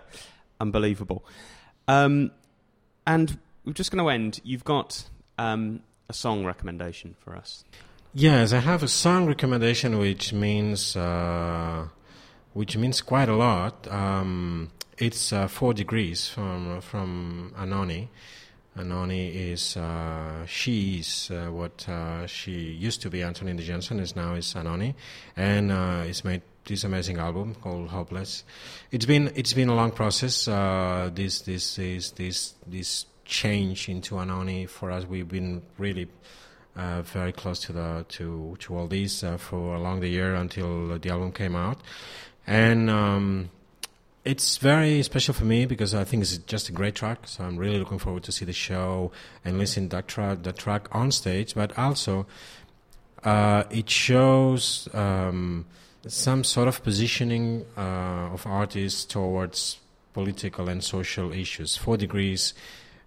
unbelievable. 0.59 1.24
Um, 1.88 2.32
and 3.05 3.38
we're 3.65 3.74
just 3.74 3.91
going 3.91 4.03
to 4.03 4.09
end. 4.09 4.41
You've 4.43 4.63
got 4.63 5.03
um, 5.38 5.82
a 6.09 6.13
song 6.13 6.45
recommendation 6.45 7.15
for 7.19 7.36
us. 7.36 7.63
Yes, 8.15 8.53
I 8.53 8.59
have 8.59 8.84
a 8.84 8.88
song 8.88 9.28
recommendation, 9.28 9.97
which 9.97 10.34
means 10.34 10.95
uh, 10.95 11.88
which 12.54 12.78
means 12.78 13.01
quite 13.01 13.30
a 13.30 13.36
lot. 13.36 13.91
Um, 13.91 14.72
it's 14.97 15.34
uh, 15.34 15.47
Four 15.47 15.74
Degrees 15.74 16.28
from 16.30 16.82
from 16.82 17.54
Anohni. 17.58 18.08
Anohni 18.78 19.51
is 19.51 19.78
uh, 19.78 20.45
she 20.47 20.99
is 20.99 21.30
uh, 21.32 21.51
what 21.51 21.88
uh, 21.88 22.26
she 22.26 22.51
used 22.51 23.01
to 23.01 23.10
be. 23.10 23.22
Anthony 23.22 23.54
Jensen 23.64 23.99
is 23.99 24.16
now 24.16 24.34
is 24.34 24.54
Anohni, 24.54 24.95
and 25.36 25.72
uh, 25.72 26.04
it's 26.06 26.24
made 26.24 26.41
this 26.66 26.84
amazing 26.84 27.18
album 27.18 27.56
called 27.56 27.89
Hopeless. 27.89 28.43
It's 28.91 29.06
been 29.06 29.32
it's 29.36 29.54
been 29.54 29.70
a 29.70 29.76
long 29.76 29.91
process. 29.91 30.47
Uh, 30.47 31.12
this 31.14 31.41
this 31.41 31.78
is 31.78 32.12
this 32.12 32.56
this 32.66 33.06
change 33.26 33.89
into 33.89 34.16
Anohni 34.16 34.68
for 34.68 34.91
us. 34.91 35.06
We've 35.06 35.28
been 35.28 35.62
really 35.78 36.08
uh, 36.76 37.01
very 37.04 37.32
close 37.32 37.60
to 37.62 37.74
the 37.74 38.06
to 38.10 38.56
to 38.60 38.76
all 38.76 38.88
these 38.88 39.24
uh, 39.24 39.38
for 39.38 39.76
along 39.76 39.99
the 39.99 40.08
year 40.10 40.36
until 40.36 40.97
the 40.97 41.10
album 41.10 41.32
came 41.32 41.56
out, 41.56 41.80
and. 42.48 42.89
Um, 42.89 43.50
it's 44.26 44.56
very 44.58 45.04
special 45.04 45.34
for 45.34 45.44
me 45.44 45.66
because 45.66 45.94
I 45.94 46.06
think 46.06 46.24
it's 46.24 46.38
just 46.38 46.70
a 46.70 46.72
great 46.72 46.96
track. 46.96 47.28
So 47.28 47.44
I'm 47.44 47.58
really 47.58 47.78
looking 47.78 48.00
forward 48.00 48.24
to 48.24 48.32
see 48.32 48.46
the 48.46 48.54
show 48.54 49.12
and 49.44 49.58
listen 49.58 49.89
that 49.89 50.08
track, 50.08 50.44
the 50.44 50.54
track 50.54 50.88
on 50.91 51.12
stage. 51.12 51.56
But 51.56 51.78
also, 51.78 52.26
uh, 53.24 53.64
it 53.70 53.89
shows 53.89 54.88
um, 54.94 55.66
some 56.08 56.44
sort 56.44 56.68
of 56.68 56.84
positioning 56.84 57.66
uh, 57.78 58.32
of 58.34 58.46
artists 58.48 59.04
towards 59.06 59.80
political 60.14 60.70
and 60.70 60.84
social 60.84 61.34
issues. 61.34 61.76
Four 61.76 61.98
degrees 61.98 62.54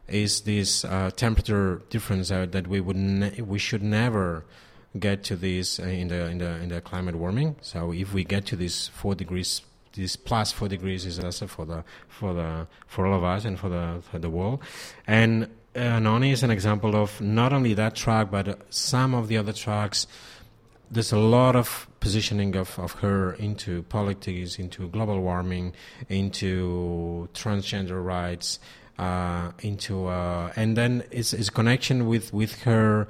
is 0.08 0.42
this 0.42 0.84
uh, 0.84 1.10
temperature 1.16 1.82
difference 1.88 2.28
that 2.28 2.66
we 2.66 2.80
would 2.80 2.96
ne- 2.96 3.40
we 3.40 3.58
should 3.58 3.82
never 3.82 4.44
get 4.98 5.22
to 5.24 5.36
this 5.36 5.78
in 5.78 6.08
the 6.08 6.26
in 6.26 6.38
the 6.38 6.56
in 6.56 6.68
the 6.68 6.80
climate 6.80 7.16
warming. 7.16 7.56
So 7.60 7.92
if 7.92 8.12
we 8.12 8.24
get 8.24 8.46
to 8.46 8.56
this 8.56 8.88
four 8.88 9.14
degrees, 9.14 9.62
this 9.94 10.16
plus 10.16 10.52
four 10.52 10.68
degrees 10.68 11.06
is 11.06 11.18
also 11.18 11.46
for 11.46 11.64
the 11.64 11.84
for 12.08 12.32
the 12.34 12.66
for 12.86 13.06
all 13.06 13.16
of 13.16 13.24
us 13.24 13.44
and 13.44 13.58
for 13.58 13.68
the 13.68 14.02
for 14.10 14.18
the 14.18 14.30
world. 14.30 14.62
And 15.06 15.48
uh, 15.74 15.98
Noni 15.98 16.32
is 16.32 16.42
an 16.42 16.50
example 16.50 16.96
of 16.96 17.20
not 17.20 17.52
only 17.52 17.74
that 17.74 17.94
track 17.94 18.30
but 18.30 18.60
some 18.70 19.14
of 19.14 19.28
the 19.28 19.36
other 19.36 19.52
tracks 19.52 20.06
there's 20.90 21.12
a 21.12 21.18
lot 21.18 21.56
of 21.56 21.88
positioning 22.00 22.54
of, 22.56 22.78
of 22.78 22.92
her 22.92 23.32
into 23.34 23.82
politics, 23.84 24.58
into 24.58 24.88
global 24.88 25.20
warming, 25.20 25.72
into 26.08 27.28
transgender 27.34 28.04
rights, 28.04 28.60
uh, 28.98 29.50
into 29.60 30.06
uh, 30.06 30.52
and 30.56 30.76
then 30.76 31.04
it's, 31.10 31.32
it's 31.32 31.50
connection 31.50 32.06
with 32.06 32.32
with 32.32 32.62
her, 32.62 33.08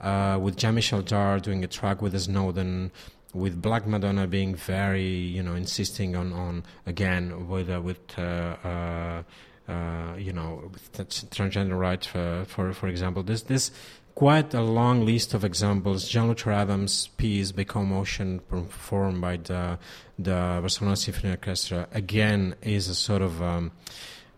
uh, 0.00 0.38
with 0.40 0.56
Jean-Michel 0.56 1.02
Jarre 1.02 1.40
doing 1.40 1.64
a 1.64 1.66
track 1.66 2.02
with 2.02 2.18
Snowden, 2.18 2.90
with 3.34 3.60
Black 3.60 3.86
Madonna 3.86 4.26
being 4.26 4.54
very 4.54 5.08
you 5.08 5.42
know 5.42 5.54
insisting 5.54 6.16
on 6.16 6.32
on 6.32 6.64
again 6.86 7.48
with 7.48 7.70
uh, 7.70 7.80
with. 7.80 8.18
Uh, 8.18 9.22
uh, 9.68 10.16
you 10.16 10.32
know, 10.32 10.70
transgender 10.94 11.78
rights, 11.78 12.06
for, 12.06 12.46
for 12.48 12.72
for 12.72 12.88
example, 12.88 13.22
this 13.22 13.42
this 13.42 13.70
quite 14.18 14.52
a 14.52 14.60
long 14.60 15.06
list 15.06 15.32
of 15.32 15.44
examples. 15.44 16.08
John 16.08 16.26
Luther 16.26 16.50
Adams' 16.50 17.06
piece, 17.18 17.52
Motion, 17.76 18.40
performed 18.40 19.20
by 19.20 19.36
the, 19.36 19.78
the 20.18 20.58
Barcelona 20.60 20.96
Symphony 20.96 21.30
Orchestra, 21.30 21.86
again 21.92 22.56
is 22.62 22.88
a 22.88 22.96
sort 22.96 23.22
of 23.22 23.40
um, 23.40 23.70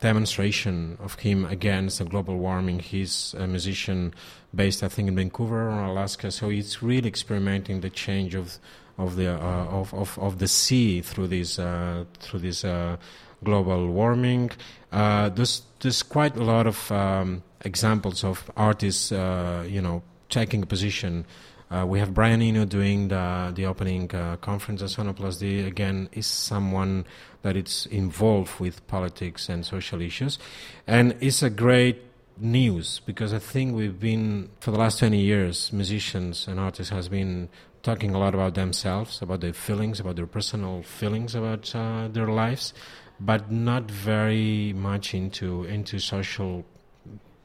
demonstration 0.01 0.96
of 1.01 1.14
him 1.20 1.44
against 1.44 1.98
the 1.98 2.05
global 2.05 2.36
warming. 2.38 2.80
He's 2.80 3.34
a 3.38 3.46
musician 3.46 4.14
based, 4.55 4.82
I 4.82 4.88
think, 4.88 5.09
in 5.09 5.16
Vancouver 5.16 5.70
or 5.70 5.84
Alaska, 5.84 6.30
so 6.30 6.48
he's 6.48 6.82
really 6.82 7.09
experimenting 7.09 7.80
the 7.80 7.90
change 7.90 8.34
of 8.34 8.59
of 8.98 9.16
the 9.16 9.32
uh, 9.32 9.66
of, 9.66 9.94
of 9.94 10.18
of 10.18 10.38
the 10.38 10.48
sea 10.48 11.01
through 11.01 11.28
this 11.28 11.59
uh, 11.59 12.05
through 12.18 12.40
this 12.40 12.64
uh, 12.64 12.96
global 13.42 13.88
warming. 13.88 14.51
Uh, 14.92 15.28
there's 15.30 15.62
there's 15.80 16.03
quite 16.03 16.36
a 16.36 16.44
lot 16.44 16.66
of 16.66 16.90
um, 16.92 17.42
examples 17.64 18.24
of 18.24 18.51
artists, 18.57 19.12
uh, 19.12 19.64
you 19.66 19.80
know, 19.80 20.03
taking 20.28 20.62
a 20.62 20.66
position. 20.66 21.24
Uh, 21.70 21.86
we 21.86 22.01
have 22.01 22.12
Brian 22.12 22.42
Eno 22.42 22.64
doing 22.64 23.09
the 23.09 23.53
the 23.55 23.64
opening 23.64 24.09
conference 24.40 24.82
at 24.82 24.90
Sonar 24.90 25.14
Plus. 25.14 25.40
Again, 25.40 26.09
is 26.12 26.26
someone 26.26 27.07
that 27.43 27.57
is 27.57 27.86
involved 27.91 28.61
with 28.61 28.86
politics 28.86 29.49
and 29.49 29.64
social 29.64 30.01
issues, 30.01 30.38
and 30.86 31.16
it's 31.20 31.43
a 31.43 31.51
great 31.51 32.03
news 32.36 33.01
because 33.05 33.34
I 33.34 33.38
think 33.38 33.74
we've 33.74 34.01
been 34.01 34.49
for 34.61 34.70
the 34.70 34.78
last 34.78 34.99
twenty 34.99 35.20
years, 35.20 35.72
musicians 35.72 36.49
and 36.49 36.59
artists 36.59 36.93
has 36.93 37.09
been 37.09 37.49
talking 37.82 38.14
a 38.14 38.18
lot 38.18 38.34
about 38.34 38.55
themselves, 38.55 39.22
about 39.22 39.41
their 39.41 39.55
feelings, 39.55 40.01
about 40.01 40.16
their 40.16 40.26
personal 40.26 40.82
feelings 40.82 41.34
about 41.34 41.74
uh, 41.74 42.09
their 42.09 42.28
lives, 42.28 42.74
but 43.18 43.51
not 43.51 43.91
very 43.91 44.72
much 44.74 45.14
into 45.14 45.64
into 45.64 45.99
social 45.99 46.64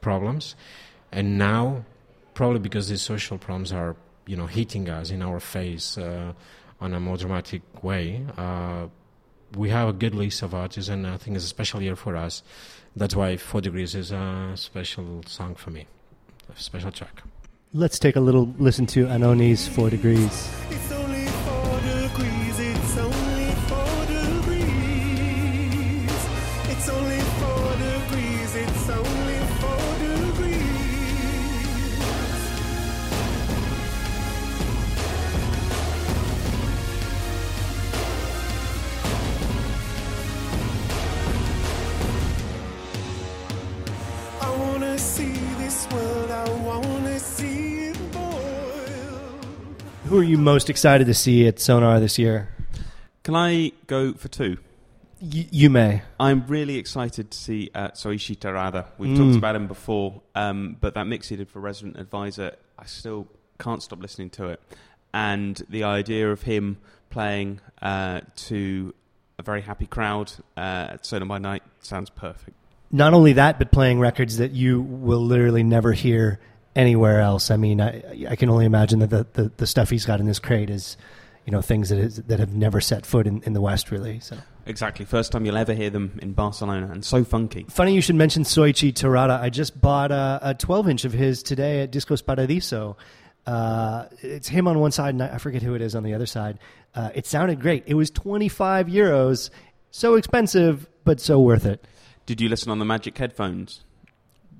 problems. 0.00 0.54
And 1.12 1.38
now, 1.38 1.84
probably 2.34 2.58
because 2.58 2.88
these 2.88 3.00
social 3.02 3.38
problems 3.38 3.72
are, 3.72 3.96
you 4.26 4.36
know, 4.36 4.46
hitting 4.46 4.88
us 4.90 5.10
in 5.10 5.22
our 5.22 5.40
face 5.40 5.96
uh, 5.96 6.32
on 6.80 6.92
a 6.92 7.00
more 7.00 7.16
dramatic 7.16 7.62
way, 7.82 8.24
uh, 8.36 8.86
we 9.56 9.70
have 9.70 9.88
a 9.88 9.92
good 9.92 10.14
list 10.14 10.42
of 10.42 10.54
artists, 10.54 10.88
and 10.88 11.06
I 11.06 11.16
think 11.16 11.36
it's 11.36 11.44
a 11.44 11.48
special 11.48 11.82
year 11.82 11.96
for 11.96 12.16
us. 12.16 12.42
That's 12.94 13.16
why 13.16 13.36
Four 13.36 13.60
Degrees 13.60 13.94
is 13.94 14.12
a 14.12 14.52
special 14.54 15.22
song 15.26 15.54
for 15.54 15.70
me, 15.70 15.86
a 16.54 16.60
special 16.60 16.90
track. 16.92 17.22
Let's 17.72 17.98
take 17.98 18.16
a 18.16 18.20
little 18.20 18.54
listen 18.58 18.86
to 18.86 19.06
Anohni's 19.06 19.68
Four 19.68 19.90
Degrees. 19.90 20.48
Most 50.46 50.70
excited 50.70 51.08
to 51.08 51.14
see 51.14 51.46
at 51.48 51.58
Sonar 51.58 51.98
this 51.98 52.18
year? 52.18 52.48
Can 53.24 53.34
I 53.34 53.72
go 53.88 54.14
for 54.14 54.28
two? 54.28 54.58
Y- 55.20 55.48
you 55.50 55.68
may. 55.68 56.02
I'm 56.20 56.46
really 56.46 56.76
excited 56.76 57.32
to 57.32 57.36
see 57.38 57.68
uh, 57.74 57.88
Soichi 57.88 58.36
Terada. 58.38 58.86
We've 58.96 59.10
Mm. 59.10 59.16
talked 59.18 59.36
about 59.36 59.56
him 59.56 59.66
before, 59.66 60.22
um, 60.36 60.76
but 60.80 60.94
that 60.94 61.06
mix 61.08 61.28
he 61.28 61.36
did 61.36 61.48
for 61.48 61.58
Resident 61.58 61.98
Advisor, 61.98 62.52
I 62.78 62.84
still 62.86 63.26
can't 63.58 63.82
stop 63.82 64.00
listening 64.00 64.30
to 64.30 64.46
it. 64.50 64.60
And 65.12 65.60
the 65.68 65.82
idea 65.82 66.30
of 66.30 66.42
him 66.42 66.76
playing 67.10 67.60
uh, 67.82 68.20
to 68.48 68.94
a 69.40 69.42
very 69.42 69.62
happy 69.62 69.86
crowd 69.86 70.30
uh, 70.56 70.94
at 70.94 71.04
Sonar 71.06 71.26
by 71.26 71.38
Night 71.38 71.64
sounds 71.80 72.08
perfect. 72.10 72.56
Not 72.92 73.14
only 73.14 73.32
that, 73.32 73.58
but 73.58 73.72
playing 73.72 73.98
records 73.98 74.36
that 74.36 74.52
you 74.52 74.80
will 74.80 75.24
literally 75.24 75.64
never 75.64 75.92
hear 75.92 76.38
anywhere 76.76 77.20
else. 77.20 77.50
I 77.50 77.56
mean, 77.56 77.80
I, 77.80 78.26
I 78.30 78.36
can 78.36 78.48
only 78.48 78.66
imagine 78.66 79.00
that 79.00 79.10
the, 79.10 79.26
the, 79.32 79.52
the 79.56 79.66
stuff 79.66 79.90
he's 79.90 80.06
got 80.06 80.20
in 80.20 80.26
this 80.26 80.38
crate 80.38 80.70
is, 80.70 80.96
you 81.44 81.50
know, 81.50 81.62
things 81.62 81.88
that 81.88 81.98
is, 81.98 82.16
that 82.16 82.38
have 82.38 82.54
never 82.54 82.80
set 82.80 83.04
foot 83.04 83.26
in, 83.26 83.42
in 83.42 83.54
the 83.54 83.60
West, 83.60 83.90
really. 83.90 84.20
So 84.20 84.36
Exactly. 84.66 85.04
First 85.04 85.30
time 85.30 85.44
you'll 85.44 85.56
ever 85.56 85.72
hear 85.72 85.90
them 85.90 86.18
in 86.20 86.32
Barcelona, 86.32 86.90
and 86.92 87.04
so 87.04 87.22
funky. 87.22 87.66
funny 87.70 87.94
you 87.94 88.00
should 88.00 88.16
mention 88.16 88.42
Soichi 88.42 88.92
Terada. 88.92 89.40
I 89.40 89.48
just 89.48 89.80
bought 89.80 90.10
a, 90.10 90.40
a 90.42 90.54
12 90.54 90.88
inch 90.88 91.04
of 91.04 91.12
his 91.12 91.42
today 91.42 91.82
at 91.82 91.92
Discos 91.92 92.24
Paradiso. 92.24 92.96
Uh, 93.46 94.06
it's 94.22 94.48
him 94.48 94.66
on 94.66 94.80
one 94.80 94.90
side, 94.90 95.14
and 95.14 95.22
I 95.22 95.38
forget 95.38 95.62
who 95.62 95.74
it 95.74 95.82
is 95.82 95.94
on 95.94 96.02
the 96.02 96.14
other 96.14 96.26
side. 96.26 96.58
Uh, 96.96 97.10
it 97.14 97.26
sounded 97.26 97.60
great. 97.60 97.84
It 97.86 97.94
was 97.94 98.10
25 98.10 98.88
euros, 98.88 99.50
so 99.92 100.16
expensive, 100.16 100.88
but 101.04 101.20
so 101.20 101.40
worth 101.40 101.64
it. 101.64 101.86
Did 102.26 102.40
you 102.40 102.48
listen 102.48 102.72
on 102.72 102.80
the 102.80 102.84
Magic 102.84 103.16
headphones? 103.16 103.84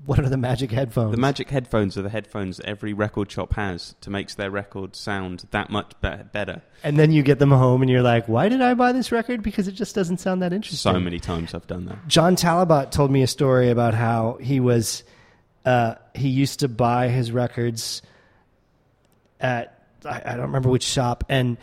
What 0.07 0.19
are 0.19 0.29
the 0.29 0.37
magic 0.37 0.71
headphones? 0.71 1.11
The 1.11 1.19
Magic 1.19 1.49
headphones 1.49 1.97
are 1.97 2.01
the 2.01 2.09
headphones 2.09 2.57
that 2.57 2.65
every 2.65 2.93
record 2.93 3.29
shop 3.29 3.53
has 3.55 3.93
to 3.99 4.09
make 4.09 4.33
their 4.35 4.49
record 4.49 4.95
sound 4.95 5.45
that 5.51 5.69
much 5.69 5.91
be- 6.01 6.23
better. 6.31 6.61
and 6.81 6.97
then 6.97 7.11
you 7.11 7.23
get 7.23 7.39
them 7.39 7.51
home 7.51 7.81
and 7.81 7.91
you're 7.91 8.01
like, 8.01 8.25
why 8.25 8.47
did 8.47 8.61
I 8.61 8.73
buy 8.73 8.93
this 8.93 9.11
record? 9.11 9.43
Because 9.43 9.67
it 9.67 9.73
just 9.73 9.93
doesn't 9.95 10.19
sound 10.19 10.41
that 10.43 10.53
interesting. 10.53 10.93
So 10.93 10.97
many 10.97 11.19
times 11.19 11.53
I've 11.53 11.67
done 11.67 11.87
that. 11.87 12.07
John 12.07 12.37
Talabot 12.37 12.89
told 12.89 13.11
me 13.11 13.21
a 13.21 13.27
story 13.27 13.69
about 13.69 13.93
how 13.93 14.37
he 14.39 14.61
was 14.61 15.03
uh, 15.65 15.95
he 16.15 16.29
used 16.29 16.61
to 16.61 16.69
buy 16.69 17.09
his 17.09 17.33
records 17.33 18.01
at 19.41 19.83
I, 20.05 20.21
I 20.25 20.31
don't 20.31 20.43
remember 20.43 20.69
which 20.69 20.83
shop 20.83 21.25
and 21.27 21.57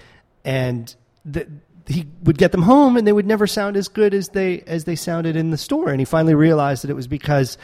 and 0.44 0.94
the, 1.24 1.48
he 1.86 2.06
would 2.22 2.36
get 2.36 2.52
them 2.52 2.60
home 2.60 2.98
and 2.98 3.06
they 3.06 3.12
would 3.12 3.26
never 3.26 3.46
sound 3.46 3.78
as 3.78 3.88
good 3.88 4.12
as 4.12 4.28
they 4.28 4.60
as 4.66 4.84
they 4.84 4.96
sounded 4.96 5.34
in 5.34 5.48
the 5.50 5.56
store 5.56 5.88
and 5.88 5.98
he 5.98 6.04
finally 6.04 6.34
realized 6.34 6.84
that 6.84 6.90
it 6.90 6.94
was 6.94 7.06
because 7.06 7.56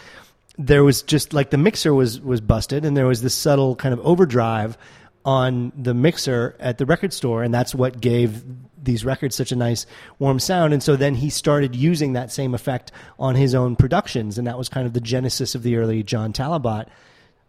there 0.61 0.85
was 0.85 1.03
just 1.03 1.33
like 1.33 1.51
the 1.51 1.59
mixer 1.59 1.95
was 1.95 2.21
was 2.21 2.41
busted 2.41 2.85
and 2.85 2.95
there 2.97 3.07
was 3.07 3.23
this 3.23 3.35
subtle 3.35 3.75
kind 3.75 3.95
of 3.95 4.01
overdrive 4.01 4.77
on 5.25 5.73
the 5.77 5.95
mixer 5.95 6.55
at 6.61 6.77
the 6.77 6.85
record 6.85 7.13
store 7.13 7.43
and 7.43 7.53
that's 7.53 7.75
what 7.75 8.01
gave 8.01 8.45
these 8.83 9.05
records 9.05 9.35
such 9.35 9.53
a 9.53 9.57
nice 9.57 9.87
warm 10.19 10.39
sound 10.39 10.73
and 10.75 10.83
so 10.83 10.97
then 10.97 11.15
he 11.15 11.31
started 11.31 11.75
using 11.75 12.13
that 12.13 12.31
same 12.31 12.55
effect 12.55 12.93
on 13.19 13.35
his 13.35 13.55
own 13.55 13.75
productions 13.75 14.37
and 14.37 14.47
that 14.47 14.59
was 14.59 14.69
kind 14.69 14.87
of 14.87 14.93
the 14.93 15.01
genesis 15.01 15.55
of 15.55 15.63
the 15.63 15.77
early 15.77 16.03
John 16.03 16.33
Talabot 16.33 16.89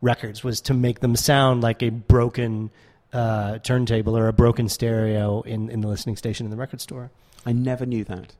records 0.01 0.43
was 0.43 0.61
to 0.61 0.73
make 0.73 1.01
them 1.01 1.15
sound 1.15 1.61
like 1.61 1.83
a 1.83 1.89
broken 1.89 2.71
uh, 3.11 3.57
turntable 3.59 4.17
or 4.17 4.27
a 4.27 4.33
broken 4.33 4.69
stereo 4.69 5.41
in, 5.41 5.69
in 5.69 5.81
the 5.81 5.87
listening 5.87 6.15
station 6.15 6.45
in 6.45 6.49
the 6.49 6.57
record 6.57 6.79
store. 6.79 7.11
I 7.45 7.51
never 7.51 7.85
knew 7.85 8.05
that. 8.05 8.33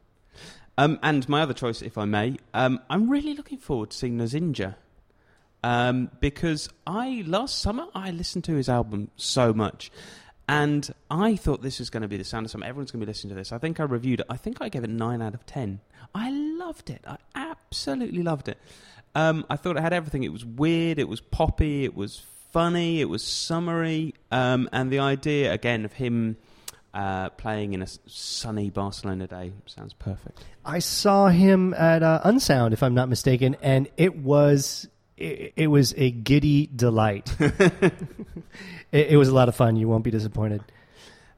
Um, 0.78 1.00
and 1.04 1.28
my 1.28 1.42
other 1.42 1.54
choice, 1.54 1.82
if 1.82 1.98
I 1.98 2.06
may, 2.06 2.38
um, 2.54 2.80
I'm 2.90 3.10
really 3.10 3.34
looking 3.34 3.58
forward 3.58 3.92
to 3.92 3.98
seeing 3.98 4.18
Nozinja. 4.18 4.76
Um, 5.64 6.10
because 6.20 6.70
I 6.88 7.24
last 7.28 7.60
summer 7.60 7.86
I 7.94 8.10
listened 8.10 8.46
to 8.46 8.56
his 8.56 8.68
album 8.68 9.12
so 9.16 9.54
much, 9.54 9.92
and 10.50 10.92
I 11.12 11.36
thought 11.36 11.62
this 11.62 11.78
was 11.78 11.92
going 11.92 12.02
to 12.02 12.08
be 12.08 12.18
the 12.18 12.24
sound 12.24 12.46
of 12.46 12.52
summer. 12.52 12.66
Everyone's 12.66 12.90
going 12.90 13.00
to 13.02 13.06
be 13.06 13.10
listening 13.10 13.30
to 13.30 13.36
this. 13.36 13.52
I 13.52 13.60
think 13.60 13.80
I 13.80 13.84
reviewed 13.84 14.22
it. 14.22 14.26
I 14.28 14.38
think 14.38 14.58
I 14.60 14.70
gave 14.70 14.84
it 14.84 14.90
nine 14.90 15.22
out 15.22 15.36
of 15.36 15.46
ten. 15.46 15.82
I 16.16 16.32
loved 16.32 16.90
it. 16.90 17.06
I 17.08 17.18
absolutely 17.36 18.24
loved 18.24 18.48
it. 18.48 18.58
Um, 19.14 19.46
I 19.50 19.56
thought 19.56 19.78
it 19.78 19.82
had 19.82 19.94
everything. 19.94 20.24
It 20.24 20.34
was 20.34 20.44
weird. 20.44 20.98
It 20.98 21.08
was 21.08 21.22
poppy. 21.22 21.84
It 21.84 21.96
was 21.96 22.24
funny. 22.52 23.02
It 23.02 23.10
was 23.10 23.24
summery. 23.24 24.16
Um, 24.32 24.68
and 24.72 24.92
the 24.92 25.00
idea 25.00 25.54
again 25.54 25.86
of 25.86 25.94
him 25.94 26.38
uh, 26.94 27.30
playing 27.30 27.74
in 27.74 27.82
a 27.82 27.88
sunny 28.06 28.70
Barcelona 28.70 29.28
day 29.28 29.54
sounds 29.66 29.94
perfect. 29.94 30.44
I 30.66 30.80
saw 30.80 31.28
him 31.28 31.74
at 31.74 32.04
uh, 32.04 32.22
Unsound, 32.24 32.74
if 32.74 32.84
I'm 32.84 32.94
not 32.94 33.10
mistaken, 33.10 33.56
and 33.62 33.88
it 33.98 34.18
was 34.18 34.88
it, 35.18 35.54
it 35.56 35.68
was 35.68 35.94
a 35.98 36.12
giddy 36.12 36.68
delight. 36.68 37.36
it, 37.40 37.94
it 38.92 39.18
was 39.18 39.30
a 39.30 39.34
lot 39.34 39.48
of 39.50 39.56
fun. 39.56 39.76
You 39.76 39.88
won't 39.88 40.04
be 40.04 40.12
disappointed. 40.12 40.64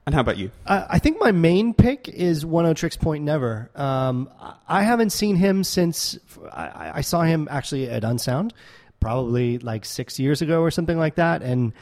And 0.05 0.13
how 0.13 0.21
about 0.21 0.37
you? 0.37 0.51
I 0.65 0.85
I 0.91 0.99
think 0.99 1.19
my 1.19 1.31
main 1.31 1.73
pick 1.73 2.09
is 2.09 2.43
Oneohtrix 2.43 2.99
Point 2.99 3.23
Never. 3.23 3.69
Um, 3.75 4.29
I- 4.67 4.83
haven't 4.83 5.11
seen 5.11 5.35
him 5.35 5.63
since 5.63 6.17
I, 6.51 6.91
I 6.95 7.01
saw 7.01 7.21
him 7.21 7.47
actually 7.49 7.89
at 7.89 8.03
Unsound, 8.03 8.53
probably 8.99 9.59
like 9.59 9.85
six 9.85 10.19
years 10.19 10.41
ago 10.41 10.61
or 10.61 10.71
something 10.71 10.97
like 10.97 11.15
that, 11.15 11.41
and 11.41 11.73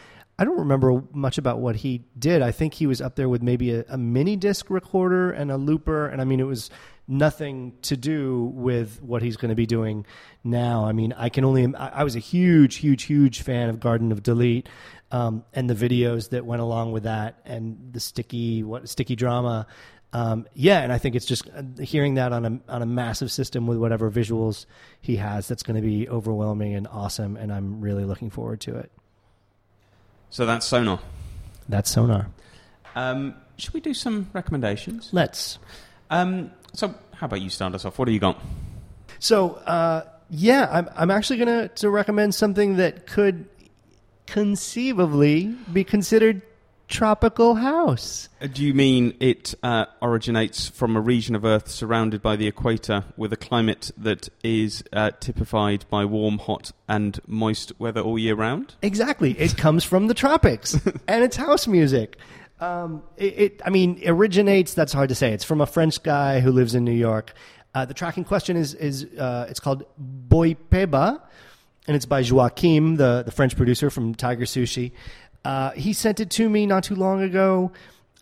I 0.41 0.43
don't 0.43 0.57
remember 0.57 1.03
much 1.13 1.37
about 1.37 1.59
what 1.59 1.75
he 1.75 2.03
did. 2.17 2.41
I 2.41 2.49
think 2.49 2.73
he 2.73 2.87
was 2.87 2.99
up 2.99 3.15
there 3.15 3.29
with 3.29 3.43
maybe 3.43 3.75
a, 3.75 3.85
a 3.87 3.95
mini 3.95 4.35
disc 4.35 4.71
recorder 4.71 5.29
and 5.29 5.51
a 5.51 5.55
looper, 5.55 6.07
and 6.07 6.19
I 6.19 6.23
mean 6.25 6.39
it 6.39 6.47
was 6.47 6.71
nothing 7.07 7.73
to 7.83 7.95
do 7.95 8.51
with 8.55 9.03
what 9.03 9.21
he's 9.21 9.37
going 9.37 9.49
to 9.49 9.55
be 9.55 9.67
doing 9.67 10.03
now. 10.43 10.85
I 10.85 10.93
mean, 10.93 11.13
I 11.13 11.29
can 11.29 11.45
only 11.45 11.75
I, 11.75 11.99
I 11.99 12.03
was 12.03 12.15
a 12.15 12.19
huge, 12.19 12.77
huge, 12.77 13.03
huge 13.03 13.43
fan 13.43 13.69
of 13.69 13.79
Garden 13.79 14.11
of 14.11 14.23
Delete 14.23 14.67
um, 15.11 15.45
and 15.53 15.69
the 15.69 15.75
videos 15.75 16.31
that 16.31 16.43
went 16.43 16.63
along 16.63 16.91
with 16.91 17.03
that, 17.03 17.39
and 17.45 17.93
the 17.93 17.99
sticky 17.99 18.63
what 18.63 18.89
sticky 18.89 19.15
drama. 19.15 19.67
Um, 20.11 20.47
yeah, 20.55 20.79
and 20.79 20.91
I 20.91 20.97
think 20.97 21.13
it's 21.13 21.27
just 21.27 21.47
uh, 21.55 21.83
hearing 21.83 22.15
that 22.15 22.33
on 22.33 22.45
a 22.45 22.59
on 22.67 22.81
a 22.81 22.87
massive 22.87 23.31
system 23.31 23.67
with 23.67 23.77
whatever 23.77 24.09
visuals 24.09 24.65
he 25.01 25.17
has. 25.17 25.47
That's 25.47 25.61
going 25.61 25.79
to 25.79 25.87
be 25.87 26.09
overwhelming 26.09 26.73
and 26.73 26.87
awesome, 26.87 27.37
and 27.37 27.53
I'm 27.53 27.79
really 27.79 28.05
looking 28.05 28.31
forward 28.31 28.59
to 28.61 28.77
it. 28.77 28.91
So 30.31 30.45
that's 30.45 30.65
Sonar. 30.65 30.99
That's 31.67 31.91
Sonar. 31.91 32.27
Um, 32.95 33.35
should 33.57 33.73
we 33.73 33.81
do 33.81 33.93
some 33.93 34.29
recommendations? 34.33 35.09
Let's. 35.11 35.59
Um, 36.09 36.51
so 36.73 36.95
how 37.13 37.25
about 37.27 37.41
you 37.41 37.49
start 37.49 37.75
us 37.75 37.85
off? 37.85 37.99
What 37.99 38.05
do 38.05 38.13
you 38.13 38.19
got? 38.19 38.39
So 39.19 39.51
uh, 39.67 40.05
yeah, 40.29 40.67
I'm 40.71 40.89
I'm 40.95 41.11
actually 41.11 41.37
gonna 41.37 41.67
to 41.67 41.89
recommend 41.89 42.33
something 42.33 42.77
that 42.77 43.05
could 43.07 43.45
conceivably 44.25 45.53
be 45.71 45.83
considered 45.83 46.41
tropical 46.91 47.55
house. 47.55 48.29
Uh, 48.39 48.47
Do 48.47 48.63
you 48.63 48.73
mean 48.73 49.15
it 49.19 49.55
uh, 49.63 49.85
originates 50.01 50.69
from 50.69 50.95
a 50.95 51.01
region 51.01 51.35
of 51.35 51.43
Earth 51.43 51.69
surrounded 51.69 52.21
by 52.21 52.35
the 52.35 52.47
equator 52.47 53.05
with 53.17 53.33
a 53.33 53.37
climate 53.37 53.91
that 53.97 54.29
is 54.43 54.83
uh, 54.93 55.11
typified 55.19 55.85
by 55.89 56.05
warm, 56.05 56.37
hot, 56.37 56.71
and 56.87 57.19
moist 57.25 57.71
weather 57.79 58.01
all 58.01 58.19
year 58.19 58.35
round? 58.35 58.75
Exactly. 58.81 59.31
It 59.39 59.57
comes 59.57 59.83
from 59.83 60.07
the 60.07 60.13
tropics 60.13 60.73
and 61.07 61.23
it's 61.23 61.37
house 61.37 61.65
music. 61.65 62.17
Um, 62.59 63.01
it, 63.17 63.39
it, 63.39 63.61
I 63.65 63.71
mean, 63.71 63.99
originates, 64.05 64.75
that's 64.75 64.93
hard 64.93 65.09
to 65.09 65.15
say. 65.15 65.31
It's 65.33 65.43
from 65.43 65.61
a 65.61 65.65
French 65.65 66.03
guy 66.03 66.41
who 66.41 66.51
lives 66.51 66.75
in 66.75 66.83
New 66.85 66.91
York. 66.91 67.33
Uh, 67.73 67.85
the 67.85 67.93
track 67.93 68.17
in 68.17 68.23
question 68.23 68.57
is, 68.57 68.73
is 68.75 69.05
uh, 69.17 69.47
it's 69.49 69.59
called 69.59 69.85
Boipeba, 70.27 71.21
and 71.87 71.95
it's 71.95 72.05
by 72.05 72.21
Joakim, 72.21 72.97
the, 72.97 73.23
the 73.23 73.31
French 73.31 73.55
producer 73.55 73.89
from 73.89 74.13
Tigersushi. 74.13 74.91
Uh, 75.43 75.71
he 75.71 75.93
sent 75.93 76.19
it 76.19 76.29
to 76.31 76.49
me 76.49 76.65
not 76.65 76.83
too 76.83 76.95
long 76.95 77.21
ago, 77.21 77.71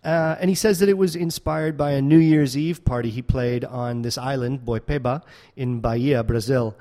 uh, 0.03 0.37
and 0.39 0.49
he 0.49 0.55
says 0.55 0.79
that 0.79 0.89
it 0.89 0.97
was 0.97 1.15
inspired 1.15 1.77
by 1.77 1.91
a 1.91 2.01
New 2.01 2.17
Year's 2.17 2.57
Eve 2.57 2.85
party 2.85 3.09
he 3.09 3.21
played 3.21 3.65
on 3.65 4.01
this 4.01 4.17
island, 4.17 4.61
Boipeba, 4.65 5.23
in 5.55 5.81
Bahia, 5.81 6.23
Brazil. 6.23 6.77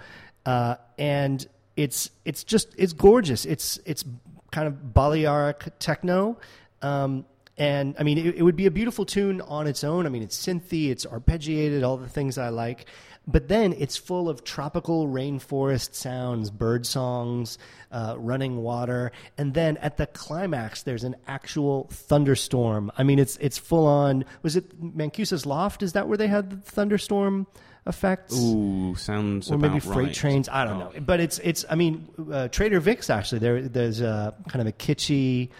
Uh, 0.47 0.77
and 0.99 1.47
it's 1.77 2.11
it's 2.25 2.45
just 2.45 2.75
it's 2.79 2.93
gorgeous. 2.93 3.45
It's 3.45 3.79
it's 3.85 4.05
kind 4.51 4.69
of 4.69 4.95
Balearic 4.95 5.79
techno. 5.79 6.39
Um, 6.83 7.25
and 7.57 7.97
I 7.99 8.05
mean, 8.05 8.19
it, 8.19 8.37
it 8.37 8.43
would 8.43 8.57
be 8.57 8.67
a 8.67 8.71
beautiful 8.71 9.05
tune 9.05 9.41
on 9.41 9.67
its 9.67 9.83
own. 9.83 10.07
I 10.07 10.11
mean, 10.11 10.23
it's 10.23 10.39
synthy, 10.39 10.91
it's 10.91 11.05
arpeggiated, 11.05 11.85
all 11.85 11.97
the 11.97 12.09
things 12.09 12.39
I 12.39 12.51
like. 12.51 12.87
But 13.31 13.49
then 13.49 13.75
it's 13.77 13.99
full 13.99 14.29
of 14.31 14.43
tropical 14.43 15.07
rainforest 15.07 15.95
sounds, 15.95 16.51
bird 16.51 16.87
songs, 16.87 17.59
uh, 17.93 18.15
running 18.19 18.57
water, 18.63 19.13
and 19.37 19.53
then 19.53 19.77
at 19.77 19.99
the 19.99 20.07
climax, 20.07 20.83
there's 20.83 21.05
an 21.05 21.15
actual 21.27 21.89
thunderstorm. 21.93 22.91
I 22.97 23.03
mean, 23.03 23.19
it's 23.19 23.37
it's 23.37 23.59
full 23.59 23.87
on. 23.87 24.25
Was 24.43 24.57
it 24.57 24.81
Mancuso's 24.97 25.45
Loft? 25.45 25.83
Is 25.83 25.93
that 25.93 26.09
where 26.09 26.17
they 26.17 26.27
had 26.27 26.49
the 26.51 26.57
thunderstorm 26.57 27.47
effects? 27.87 28.35
Ooh, 28.39 28.95
sounds 28.97 29.51
or 29.51 29.59
maybe 29.59 29.79
freight 29.79 30.07
right. 30.09 30.15
trains. 30.15 30.49
I 30.49 30.65
don't 30.65 30.81
Oh. 30.81 30.91
know, 30.91 31.01
but 31.01 31.21
it's 31.21 31.39
it's. 31.41 31.67
I 31.69 31.75
mean, 31.75 32.09
uh, 32.33 32.49
Trader 32.49 32.81
Vic's 32.81 33.11
actually 33.11 33.41
there. 33.41 33.61
There's 33.61 34.01
a 34.01 34.35
kind 34.49 34.63
of 34.63 34.67
a 34.67 34.73
kitschy. 34.73 35.51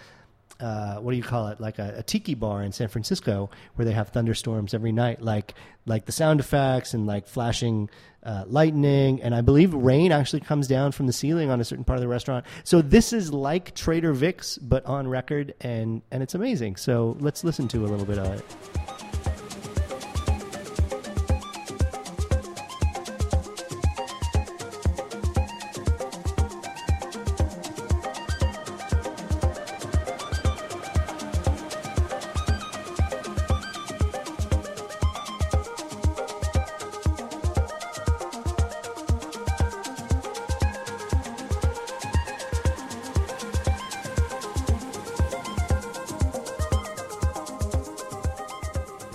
Uh, 0.59 0.97
what 0.97 1.11
do 1.11 1.17
you 1.17 1.23
call 1.23 1.47
it? 1.47 1.61
Like 1.61 1.79
a, 1.79 1.95
a 1.97 2.03
tiki 2.03 2.35
bar 2.35 2.61
in 2.61 2.71
San 2.71 2.89
Francisco 2.89 3.49
where 3.75 3.85
they 3.85 3.93
have 3.93 4.09
thunderstorms 4.09 4.73
every 4.73 4.91
night, 4.91 5.21
like 5.21 5.53
like 5.85 6.05
the 6.05 6.11
sound 6.11 6.39
effects 6.39 6.93
and 6.93 7.07
like 7.07 7.27
flashing 7.27 7.89
uh, 8.23 8.43
lightning, 8.47 9.21
and 9.21 9.33
I 9.33 9.41
believe 9.41 9.73
rain 9.73 10.11
actually 10.11 10.41
comes 10.41 10.67
down 10.67 10.91
from 10.91 11.07
the 11.07 11.13
ceiling 11.13 11.49
on 11.49 11.61
a 11.61 11.63
certain 11.63 11.85
part 11.85 11.97
of 11.97 12.01
the 12.01 12.07
restaurant. 12.07 12.45
So 12.65 12.81
this 12.81 13.13
is 13.13 13.31
like 13.31 13.73
Trader 13.75 14.11
Vic's, 14.11 14.57
but 14.57 14.85
on 14.85 15.07
record, 15.07 15.53
and 15.61 16.01
and 16.11 16.21
it's 16.21 16.35
amazing. 16.35 16.75
So 16.75 17.15
let's 17.19 17.43
listen 17.43 17.67
to 17.69 17.85
a 17.85 17.87
little 17.87 18.05
bit 18.05 18.17
of 18.17 18.33
it. 18.33 18.98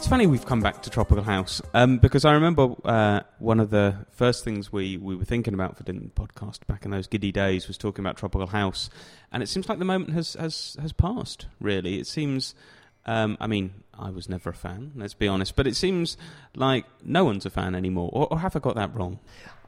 It's 0.04 0.10
funny 0.10 0.26
we've 0.26 0.44
come 0.44 0.60
back 0.60 0.82
to 0.82 0.90
Tropical 0.90 1.24
House 1.24 1.62
um, 1.72 1.96
because 1.96 2.26
I 2.26 2.34
remember 2.34 2.74
uh, 2.84 3.20
one 3.38 3.58
of 3.58 3.70
the 3.70 4.04
first 4.10 4.44
things 4.44 4.70
we, 4.70 4.98
we 4.98 5.16
were 5.16 5.24
thinking 5.24 5.54
about 5.54 5.78
for 5.78 5.82
the 5.82 5.94
podcast 5.94 6.66
back 6.66 6.84
in 6.84 6.90
those 6.90 7.06
giddy 7.06 7.32
days 7.32 7.66
was 7.68 7.78
talking 7.78 8.04
about 8.04 8.18
Tropical 8.18 8.48
House, 8.48 8.90
and 9.32 9.42
it 9.42 9.46
seems 9.46 9.66
like 9.66 9.78
the 9.78 9.86
moment 9.86 10.12
has 10.12 10.34
has, 10.34 10.76
has 10.78 10.92
passed. 10.92 11.46
Really, 11.58 11.98
it 12.00 12.06
seems 12.06 12.54
Um, 13.06 13.36
I 13.40 13.46
mean, 13.46 13.72
I 13.98 14.10
was 14.10 14.28
never 14.28 14.50
a 14.50 14.54
fan. 14.54 14.92
Let's 14.94 15.14
be 15.14 15.26
honest, 15.26 15.56
but 15.56 15.66
it 15.66 15.74
seems 15.74 16.18
like 16.54 16.84
no 17.02 17.24
one's 17.24 17.46
a 17.46 17.50
fan 17.50 17.74
anymore. 17.74 18.10
Or, 18.12 18.28
or 18.30 18.38
have 18.38 18.56
I 18.56 18.58
got 18.58 18.76
that 18.76 18.94
wrong? 18.94 19.20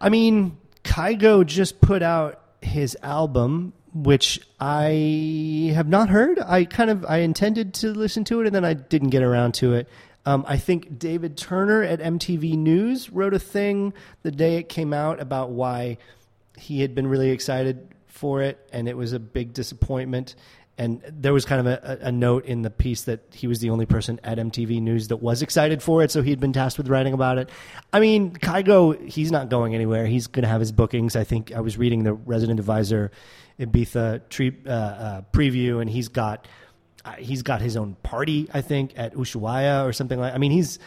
I 0.02 0.10
mean, 0.10 0.58
Kygo 0.84 1.46
just 1.46 1.80
put 1.80 2.02
out 2.02 2.42
his 2.60 2.94
album, 3.02 3.72
which 3.94 4.40
I 4.60 5.72
have 5.74 5.88
not 5.88 6.08
heard. 6.10 6.38
I 6.40 6.66
kind 6.66 6.90
of 6.90 7.04
I 7.06 7.18
intended 7.18 7.74
to 7.74 7.88
listen 7.92 8.24
to 8.24 8.40
it, 8.42 8.46
and 8.46 8.54
then 8.54 8.66
I 8.66 8.74
didn't 8.74 9.10
get 9.10 9.22
around 9.22 9.54
to 9.54 9.72
it. 9.72 9.88
Um, 10.26 10.44
I 10.46 10.56
think 10.56 10.98
David 10.98 11.36
Turner 11.36 11.82
at 11.82 12.00
MTV 12.00 12.58
News 12.58 13.10
wrote 13.10 13.32
a 13.32 13.38
thing 13.38 13.94
the 14.22 14.32
day 14.32 14.56
it 14.56 14.68
came 14.68 14.92
out 14.92 15.20
about 15.20 15.50
why 15.50 15.98
he 16.58 16.80
had 16.80 16.94
been 16.94 17.06
really 17.06 17.30
excited 17.30 17.94
for 18.08 18.42
it, 18.42 18.58
and 18.72 18.88
it 18.88 18.96
was 18.96 19.12
a 19.12 19.20
big 19.20 19.54
disappointment. 19.54 20.34
And 20.78 21.00
there 21.08 21.32
was 21.32 21.46
kind 21.46 21.66
of 21.66 21.66
a, 21.66 21.98
a 22.02 22.12
note 22.12 22.44
in 22.44 22.60
the 22.60 22.70
piece 22.70 23.04
that 23.04 23.20
he 23.32 23.46
was 23.46 23.60
the 23.60 23.70
only 23.70 23.86
person 23.86 24.20
at 24.22 24.36
MTV 24.36 24.82
News 24.82 25.08
that 25.08 25.18
was 25.18 25.40
excited 25.40 25.82
for 25.82 26.02
it, 26.02 26.10
so 26.10 26.22
he'd 26.22 26.40
been 26.40 26.52
tasked 26.52 26.76
with 26.76 26.88
writing 26.88 27.14
about 27.14 27.38
it. 27.38 27.48
I 27.92 28.00
mean, 28.00 28.32
Kygo, 28.32 29.00
he's 29.08 29.30
not 29.30 29.48
going 29.48 29.74
anywhere. 29.74 30.06
He's 30.06 30.26
going 30.26 30.42
to 30.42 30.48
have 30.48 30.60
his 30.60 30.72
bookings. 30.72 31.16
I 31.16 31.24
think 31.24 31.52
I 31.52 31.60
was 31.60 31.78
reading 31.78 32.02
the 32.02 32.12
Resident 32.12 32.58
Advisor 32.58 33.10
Ibiza 33.58 34.66
uh, 34.66 34.70
uh, 34.70 35.22
preview, 35.32 35.80
and 35.80 35.88
he's 35.88 36.08
got 36.08 36.46
he's 37.14 37.42
got 37.42 37.60
his 37.60 37.76
own 37.76 37.96
party. 38.02 38.48
I 38.52 38.60
think 38.60 38.92
at 38.96 39.14
Ushuaia 39.14 39.86
or 39.86 39.92
something 39.92 40.18
like. 40.18 40.34
I 40.34 40.38
mean, 40.38 40.52
he's 40.52 40.78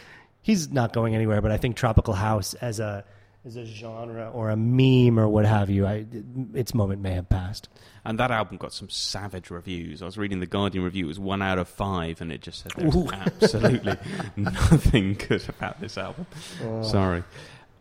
he's 0.42 0.70
not 0.70 0.92
going 0.92 1.14
anywhere. 1.14 1.40
But 1.40 1.52
I 1.52 1.56
think 1.56 1.76
tropical 1.76 2.14
house 2.14 2.54
as 2.54 2.80
a 2.80 3.04
as 3.44 3.56
a 3.56 3.64
genre 3.64 4.30
or 4.30 4.50
a 4.50 4.56
meme 4.56 5.18
or 5.18 5.26
what 5.28 5.46
have 5.46 5.70
you, 5.70 5.86
I, 5.86 6.04
its 6.52 6.74
moment 6.74 7.00
may 7.00 7.12
have 7.12 7.28
passed. 7.28 7.68
And 8.04 8.18
that 8.18 8.30
album 8.30 8.58
got 8.58 8.72
some 8.72 8.90
savage 8.90 9.50
reviews. 9.50 10.02
I 10.02 10.04
was 10.04 10.18
reading 10.18 10.40
the 10.40 10.46
Guardian 10.46 10.84
review; 10.84 11.04
it 11.04 11.08
was 11.08 11.18
one 11.18 11.42
out 11.42 11.58
of 11.58 11.68
five, 11.68 12.20
and 12.20 12.32
it 12.32 12.40
just 12.42 12.62
said 12.62 12.72
absolutely 13.12 13.96
nothing 14.36 15.14
good 15.14 15.46
about 15.48 15.80
this 15.80 15.98
album. 15.98 16.26
Oh. 16.64 16.82
Sorry, 16.82 17.24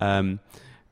um, 0.01 0.39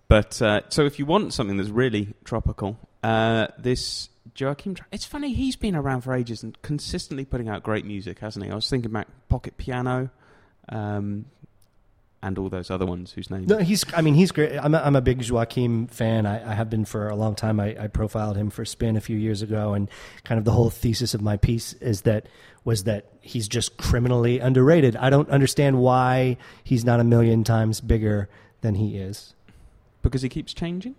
but 0.08 0.41
uh, 0.41 0.62
so 0.70 0.86
if 0.86 1.00
you 1.00 1.06
want 1.06 1.34
something 1.34 1.58
that's 1.58 1.70
really 1.70 2.14
tropical, 2.24 2.78
uh, 3.04 3.48
this 3.58 4.10
Joakim. 4.38 4.80
It's 4.92 5.06
funny 5.06 5.34
he's 5.34 5.56
been 5.56 5.76
around 5.76 6.02
for 6.02 6.14
ages 6.14 6.44
and 6.44 6.60
consistently 6.62 7.26
putting 7.26 7.50
out 7.50 7.64
great 7.64 7.86
music, 7.86 8.20
hasn't 8.20 8.46
he? 8.46 8.52
I 8.52 8.56
was 8.56 8.70
thinking 8.70 8.92
about 8.92 9.08
Pocket 9.30 9.58
Piano. 9.58 10.10
Um, 10.70 11.26
and 12.24 12.38
all 12.40 12.50
those 12.50 12.72
other 12.72 12.86
ones 12.86 13.12
whose 13.14 13.30
names. 13.30 13.48
No, 13.48 13.58
he's. 13.60 13.86
I 13.94 14.02
mean, 14.02 14.16
he's 14.16 14.32
great. 14.32 14.58
I'm 14.58 14.74
a, 14.74 14.80
I'm 14.80 14.96
a 14.96 15.02
big 15.02 15.20
Joakim 15.20 15.90
fan. 15.90 16.26
I, 16.26 16.52
I 16.52 16.56
have 16.56 16.70
been 16.70 16.84
for 16.84 17.10
a 17.10 17.16
long 17.16 17.36
time. 17.36 17.60
I, 17.60 17.84
I 17.84 17.88
profiled 17.88 18.38
him 18.38 18.50
for 18.50 18.66
Spin 18.66 18.96
a 18.96 19.02
few 19.02 19.18
years 19.18 19.42
ago, 19.42 19.74
and 19.74 19.90
kind 20.24 20.40
of 20.40 20.46
the 20.46 20.52
whole 20.52 20.70
thesis 20.70 21.14
of 21.14 21.22
my 21.22 21.38
piece 21.38 21.74
is 21.74 22.02
that 22.02 22.28
was 22.64 22.86
that 22.86 23.06
he's 23.22 23.48
just 23.48 23.78
criminally 23.78 24.40
underrated. 24.40 24.96
I 24.96 25.10
don't 25.10 25.30
understand 25.30 25.80
why 25.80 26.38
he's 26.64 26.84
not 26.84 27.00
a 27.00 27.04
million 27.04 27.44
times 27.44 27.82
bigger 27.82 28.30
than 28.62 28.76
he 28.76 28.98
is. 28.98 29.36
Because 30.02 30.22
he 30.22 30.30
keeps 30.30 30.54
changing. 30.54 30.96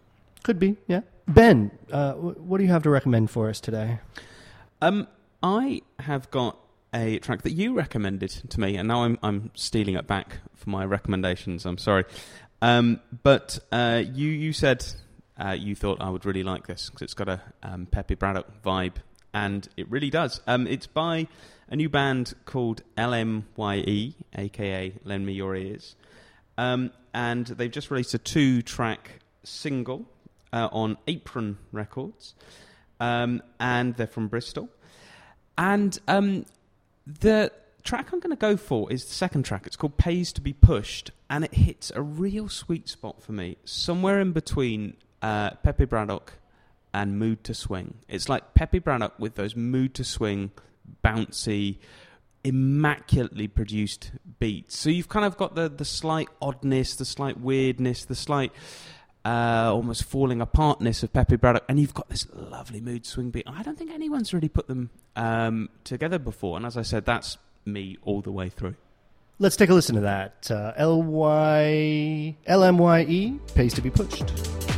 Could 0.49 0.59
be, 0.59 0.79
yeah. 0.87 1.03
Ben, 1.27 1.71
uh, 1.93 2.15
what 2.15 2.57
do 2.57 2.65
you 2.65 2.71
have 2.71 2.83
to 2.85 2.89
recommend 2.89 3.31
for 3.31 3.51
us 3.51 3.61
today? 3.61 3.99
Um, 4.81 5.07
I 5.43 5.83
have 5.99 6.31
got 6.31 6.59
a 6.95 7.19
track 7.19 7.43
that 7.43 7.51
you 7.51 7.75
recommended 7.75 8.31
to 8.31 8.59
me, 8.59 8.79
and 8.79 8.89
now 8.89 9.03
I'm 9.03 9.19
I'm 9.23 9.51
stealing 9.53 9.95
it 9.95 10.07
back 10.07 10.39
for 10.55 10.71
my 10.71 10.87
recommendations. 10.87 11.67
I'm 11.67 11.77
sorry, 11.77 12.07
um, 12.63 12.99
but 13.23 13.59
uh, 13.71 14.03
you 14.11 14.31
you 14.31 14.55
said 14.55 14.87
uh, 15.39 15.51
you 15.51 15.75
thought 15.75 16.01
I 16.01 16.09
would 16.09 16.25
really 16.25 16.45
like 16.45 16.67
this 16.67 16.89
because 16.89 17.03
it's 17.03 17.13
got 17.13 17.29
a 17.29 17.43
um, 17.63 17.87
Pépé 17.93 18.17
Bradock 18.17 18.47
vibe, 18.65 19.03
and 19.35 19.69
it 19.77 19.91
really 19.91 20.09
does. 20.09 20.41
Um, 20.47 20.67
it's 20.67 20.87
by 20.87 21.29
a 21.69 21.77
new 21.77 21.91
band 21.91 22.33
called 22.47 22.81
LMYE, 22.97 24.15
aka 24.35 24.95
Lend 25.05 25.27
Me 25.27 25.35
Your 25.35 25.55
Ears, 25.55 25.95
um, 26.57 26.91
and 27.13 27.49
they've 27.49 27.71
just 27.71 27.91
released 27.91 28.15
a 28.15 28.19
two-track 28.19 29.21
single 29.45 30.07
uh, 30.53 30.69
on 30.73 30.97
Apron 31.07 31.59
Records, 31.73 32.35
um, 33.01 33.43
and 33.61 33.95
they're 33.97 34.07
from 34.07 34.29
Bristol. 34.29 34.69
And 35.57 35.99
um, 36.09 36.47
the 37.07 37.53
track 37.83 38.13
I'm 38.13 38.21
going 38.21 38.31
to 38.31 38.37
go 38.37 38.57
for 38.57 38.93
is 38.93 39.05
the 39.05 39.15
second 39.15 39.45
track. 39.45 39.67
It's 39.67 39.77
called 39.77 39.97
Pays 39.97 40.33
to 40.35 40.41
Be 40.41 40.53
Pushed, 40.53 41.11
and 41.29 41.45
it 41.45 41.55
hits 41.55 41.91
a 41.95 42.03
real 42.03 42.49
sweet 42.49 42.89
spot 42.89 43.23
for 43.23 43.33
me, 43.33 43.57
somewhere 43.65 44.21
in 44.21 44.33
between 44.33 44.97
uh, 45.23 45.51
Pépé 45.65 45.87
Bradock 45.87 46.31
and 46.93 47.19
Mood 47.19 47.49
II 47.49 47.55
Swing. 47.55 47.95
It's 48.09 48.29
like 48.29 48.55
Pépé 48.55 48.81
Bradock 48.81 49.13
with 49.19 49.35
those 49.35 49.57
Mood 49.57 49.99
II 49.99 50.05
Swing, 50.05 50.51
bouncy, 51.05 51.79
immaculately 52.45 53.49
produced 53.49 54.13
beats. 54.39 54.77
So 54.77 54.91
you've 54.91 55.09
kind 55.09 55.25
of 55.25 55.37
got 55.37 55.55
the, 55.55 55.69
the 55.69 55.85
slight 55.85 56.29
oddness, 56.41 56.95
the 56.95 57.05
slight 57.05 57.41
weirdness, 57.41 58.05
the 58.05 58.15
slight 58.15 58.53
uh, 59.25 59.71
almost 59.73 60.05
falling 60.05 60.41
apartness 60.41 61.03
of 61.03 61.13
Pépé 61.13 61.39
Bradock, 61.39 61.63
and 61.69 61.79
you've 61.79 61.95
got 61.95 62.09
this 62.09 62.27
lovely 62.33 62.81
mood 62.81 63.07
swing 63.07 63.31
beat. 63.31 63.45
I 63.47 63.63
don't 63.63 63.79
think 63.79 63.91
anyone's 63.91 64.33
really 64.33 64.49
put 64.49 64.69
them 64.69 64.91
um, 65.17 65.69
together 65.85 66.19
before, 66.19 66.57
and 66.57 66.65
as 66.65 66.77
I 66.77 66.83
said, 66.83 67.05
that's 67.05 67.39
me 67.65 67.99
all 68.03 68.21
the 68.21 68.33
way 68.33 68.49
through. 68.49 68.77
Let's 69.39 69.57
take 69.57 69.71
a 69.71 69.75
listen 69.75 69.95
to 69.95 70.01
that. 70.01 70.51
Uh, 70.51 70.73
L-Y... 70.77 72.37
LMYE, 72.49 73.39
pays 73.55 73.75
to 73.75 73.81
be 73.81 73.91
pushed. 73.91 74.78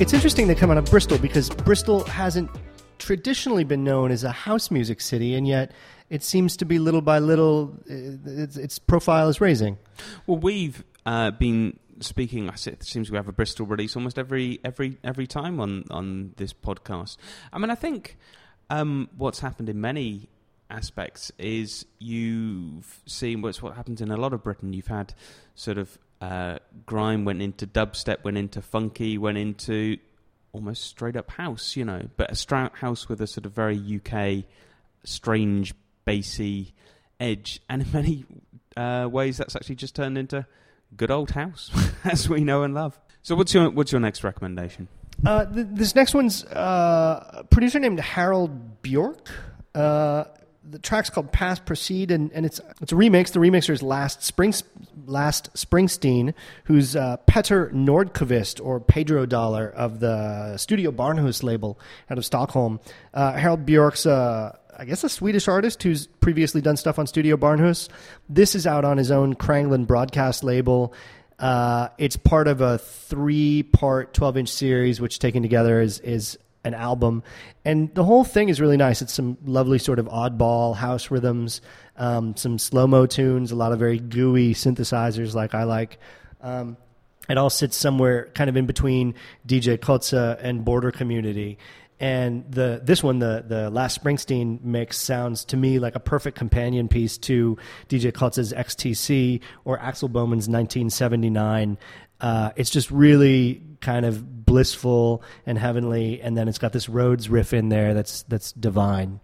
It's 0.00 0.12
interesting 0.12 0.48
they 0.48 0.56
come 0.56 0.72
out 0.72 0.76
of 0.76 0.86
Bristol 0.86 1.18
because 1.18 1.48
Bristol 1.48 2.02
hasn't 2.02 2.50
traditionally 2.98 3.62
been 3.62 3.84
known 3.84 4.10
as 4.10 4.24
a 4.24 4.32
house 4.32 4.72
music 4.72 5.00
city, 5.00 5.36
and 5.36 5.46
yet 5.46 5.70
it 6.10 6.24
seems 6.24 6.56
to 6.56 6.64
be 6.64 6.80
little 6.80 7.00
by 7.00 7.20
little 7.20 7.72
uh, 7.88 7.94
its, 8.26 8.56
its 8.56 8.78
profile 8.80 9.28
is 9.28 9.40
raising. 9.40 9.78
Well, 10.26 10.38
we've 10.38 10.82
uh, 11.06 11.30
been 11.30 11.78
speaking. 12.00 12.48
It 12.48 12.82
seems 12.82 13.08
we 13.08 13.16
have 13.16 13.28
a 13.28 13.32
Bristol 13.32 13.66
release 13.66 13.94
almost 13.94 14.18
every 14.18 14.58
every 14.64 14.98
every 15.04 15.28
time 15.28 15.60
on 15.60 15.84
on 15.92 16.34
this 16.38 16.52
podcast. 16.52 17.16
I 17.52 17.58
mean, 17.58 17.70
I 17.70 17.76
think 17.76 18.16
um, 18.70 19.08
what's 19.16 19.38
happened 19.38 19.68
in 19.68 19.80
many 19.80 20.28
aspects 20.70 21.30
is 21.38 21.86
you've 22.00 23.00
seen 23.06 23.42
what's 23.42 23.62
what 23.62 23.76
happens 23.76 24.00
in 24.00 24.10
a 24.10 24.16
lot 24.16 24.32
of 24.32 24.42
Britain. 24.42 24.72
You've 24.72 24.88
had 24.88 25.14
sort 25.54 25.78
of 25.78 25.98
uh, 26.20 26.58
grime 26.86 27.24
went 27.24 27.42
into 27.42 27.66
dubstep, 27.66 28.24
went 28.24 28.38
into 28.38 28.62
funky, 28.62 29.18
went 29.18 29.38
into 29.38 29.98
almost 30.52 30.84
straight 30.84 31.16
up 31.16 31.30
house, 31.32 31.76
you 31.76 31.84
know, 31.84 32.08
but 32.16 32.30
a 32.30 32.34
straight 32.34 32.74
house 32.76 33.08
with 33.08 33.20
a 33.20 33.26
sort 33.26 33.44
of 33.44 33.52
very 33.52 33.76
UK 33.76 34.44
strange 35.04 35.74
bassy 36.04 36.72
edge, 37.20 37.60
and 37.68 37.82
in 37.82 37.92
many 37.92 38.24
uh, 38.76 39.08
ways 39.10 39.36
that's 39.36 39.56
actually 39.56 39.74
just 39.76 39.94
turned 39.94 40.16
into 40.16 40.46
good 40.96 41.10
old 41.10 41.32
house 41.32 41.70
as 42.04 42.28
we 42.28 42.44
know 42.44 42.62
and 42.62 42.74
love. 42.74 42.98
So, 43.22 43.34
what's 43.34 43.54
your 43.54 43.70
what's 43.70 43.92
your 43.92 44.00
next 44.00 44.24
recommendation? 44.24 44.88
Uh, 45.24 45.46
th- 45.46 45.66
this 45.70 45.94
next 45.94 46.14
one's 46.14 46.44
uh, 46.44 47.38
a 47.38 47.44
producer 47.44 47.78
named 47.78 48.00
Harald 48.00 48.82
Björk. 48.82 49.28
Uh, 49.74 50.24
the 50.68 50.78
track's 50.78 51.10
called 51.10 51.32
"Past 51.32 51.66
Proceed," 51.66 52.10
and, 52.10 52.30
and 52.32 52.46
it's 52.46 52.60
it's 52.80 52.92
a 52.92 52.94
remix. 52.94 53.32
The 53.32 53.40
remixer 53.40 53.70
is 53.70 53.82
Last 53.82 54.22
Spring 54.22 54.54
Last 55.06 55.52
Springsteen, 55.54 56.34
who's 56.64 56.96
uh, 56.96 57.18
Petter 57.18 57.70
Nordqvist 57.74 58.64
or 58.64 58.80
Pedro 58.80 59.26
Dollar 59.26 59.68
of 59.68 60.00
the 60.00 60.56
Studio 60.56 60.90
Barnhus 60.90 61.42
label 61.42 61.78
out 62.10 62.18
of 62.18 62.24
Stockholm. 62.24 62.80
Uh, 63.12 63.32
Harald 63.32 63.66
Björk's 63.66 64.06
uh, 64.06 64.56
I 64.76 64.84
guess 64.84 65.04
a 65.04 65.08
Swedish 65.08 65.48
artist 65.48 65.82
who's 65.82 66.06
previously 66.06 66.60
done 66.60 66.76
stuff 66.76 66.98
on 66.98 67.06
Studio 67.06 67.36
Barnhus. 67.36 67.88
This 68.28 68.54
is 68.54 68.66
out 68.66 68.84
on 68.84 68.98
his 68.98 69.10
own 69.10 69.34
Kranglen 69.34 69.86
broadcast 69.86 70.42
label. 70.42 70.94
Uh, 71.38 71.88
it's 71.98 72.16
part 72.16 72.48
of 72.48 72.60
a 72.60 72.78
three-part 72.78 74.14
12-inch 74.14 74.48
series, 74.48 75.00
which 75.00 75.18
taken 75.18 75.42
together 75.42 75.80
is 75.80 75.98
is 76.00 76.38
an 76.64 76.74
album, 76.74 77.22
and 77.64 77.94
the 77.94 78.04
whole 78.04 78.24
thing 78.24 78.48
is 78.48 78.60
really 78.60 78.76
nice. 78.76 79.02
It's 79.02 79.12
some 79.12 79.36
lovely 79.44 79.78
sort 79.78 79.98
of 79.98 80.06
oddball 80.06 80.74
house 80.74 81.10
rhythms, 81.10 81.60
um, 81.96 82.36
some 82.36 82.58
slow 82.58 82.86
mo 82.86 83.06
tunes, 83.06 83.52
a 83.52 83.56
lot 83.56 83.72
of 83.72 83.78
very 83.78 83.98
gooey 83.98 84.54
synthesizers, 84.54 85.34
like 85.34 85.54
I 85.54 85.64
like. 85.64 85.98
Um, 86.40 86.76
it 87.28 87.38
all 87.38 87.50
sits 87.50 87.76
somewhere 87.76 88.30
kind 88.34 88.50
of 88.50 88.56
in 88.56 88.66
between 88.66 89.14
DJ 89.46 89.78
Koze 89.78 90.38
and 90.40 90.64
Border 90.64 90.90
Community. 90.90 91.58
And 92.00 92.44
the 92.50 92.80
this 92.82 93.02
one, 93.02 93.20
the 93.20 93.44
the 93.46 93.70
last 93.70 94.02
Springsteen 94.02 94.62
mix, 94.62 94.98
sounds 94.98 95.44
to 95.46 95.56
me 95.56 95.78
like 95.78 95.94
a 95.94 96.00
perfect 96.00 96.36
companion 96.36 96.88
piece 96.88 97.16
to 97.18 97.56
DJ 97.88 98.12
Koze's 98.12 98.52
XTC 98.52 99.40
or 99.64 99.78
Axel 99.78 100.08
Boman's 100.08 100.48
1979. 100.48 101.78
Uh, 102.20 102.50
it's 102.56 102.70
just 102.70 102.90
really 102.90 103.62
kind 103.84 104.04
of 104.06 104.44
blissful 104.44 105.22
and 105.46 105.58
heavenly, 105.58 106.20
and 106.20 106.36
then 106.36 106.48
it's 106.48 106.58
got 106.58 106.72
this 106.72 106.88
Rhodes 106.88 107.28
riff 107.28 107.52
in 107.52 107.68
there 107.68 107.94
that's 107.94 108.22
that's 108.22 108.50
divine. 108.52 109.20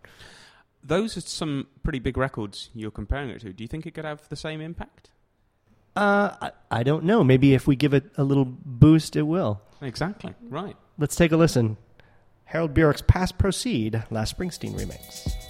Those 0.82 1.16
are 1.16 1.20
some 1.20 1.66
pretty 1.82 1.98
big 1.98 2.16
records 2.16 2.70
you're 2.74 2.90
comparing 2.90 3.30
it 3.30 3.40
to. 3.40 3.52
Do 3.52 3.64
you 3.64 3.68
think 3.68 3.86
it 3.86 3.94
could 3.94 4.04
have 4.04 4.28
the 4.28 4.36
same 4.36 4.60
impact? 4.60 5.10
Uh, 5.96 6.34
I, 6.40 6.50
I 6.70 6.82
don't 6.82 7.04
know. 7.04 7.24
Maybe 7.24 7.54
if 7.54 7.66
we 7.66 7.76
give 7.76 7.92
it 7.94 8.04
a 8.16 8.24
little 8.24 8.44
boost, 8.44 9.16
it 9.16 9.22
will. 9.22 9.60
Exactly. 9.82 10.34
Right. 10.48 10.76
Let's 10.98 11.16
take 11.16 11.32
a 11.32 11.36
listen. 11.36 11.76
Harald 12.44 12.74
Björk's 12.74 13.02
Pass 13.02 13.32
Proceed, 13.32 14.04
Last 14.10 14.36
Springsteen 14.36 14.74
remix. 14.74 15.49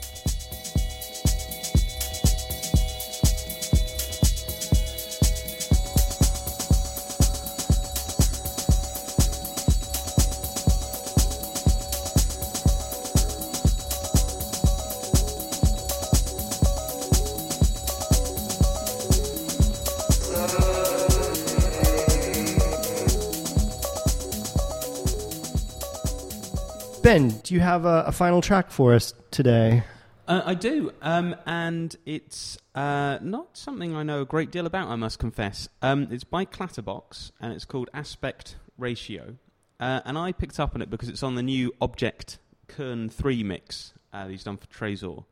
Ben, 27.11 27.40
do 27.42 27.54
you 27.54 27.61
have 27.61 27.86
a, 27.86 28.04
a 28.06 28.12
final 28.12 28.40
track 28.40 28.70
for 28.70 28.94
us 28.94 29.14
today? 29.32 29.82
Uh, 30.28 30.42
I 30.44 30.54
do, 30.54 30.92
um, 31.02 31.34
and 31.44 31.96
it's 32.06 32.56
uh, 32.76 33.18
not 33.20 33.56
something 33.56 33.96
I 33.96 34.04
know 34.04 34.20
a 34.20 34.24
great 34.24 34.52
deal 34.52 34.64
about. 34.64 34.86
I 34.86 34.94
must 34.94 35.18
confess. 35.18 35.68
Um, 35.82 36.06
it's 36.12 36.22
by 36.22 36.44
Clatterbox, 36.44 37.32
and 37.40 37.52
it's 37.52 37.64
called 37.64 37.90
Aspect 37.92 38.54
Ratio. 38.78 39.38
Uh, 39.80 40.02
and 40.04 40.16
I 40.16 40.30
picked 40.30 40.61
up 40.61 40.76
on 40.76 40.82
it 40.82 40.88
because 40.88 41.08
it's 41.08 41.24
on 41.24 41.34
the 41.34 41.42
new 41.42 41.74
Objekt 41.82 42.38
Kern 42.68 43.08
Three 43.08 43.42
mix 43.42 43.92
uh, 44.12 44.28
he's 44.28 44.44
done 44.44 44.56
for 44.56 44.68
Tresor. 44.68 45.24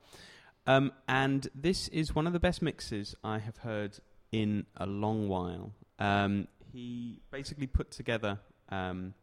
Um, 0.66 0.90
and 1.06 1.46
this 1.54 1.86
is 1.86 2.12
one 2.12 2.26
of 2.26 2.32
the 2.32 2.40
best 2.40 2.60
mixes 2.60 3.14
I 3.22 3.38
have 3.38 3.58
heard 3.58 3.96
in 4.32 4.66
a 4.76 4.86
long 4.86 5.28
while. 5.28 5.70
Um, 6.00 6.48
he 6.72 7.20
basically 7.30 7.68
put 7.68 7.92
together. 7.92 8.40
Um, 8.68 9.14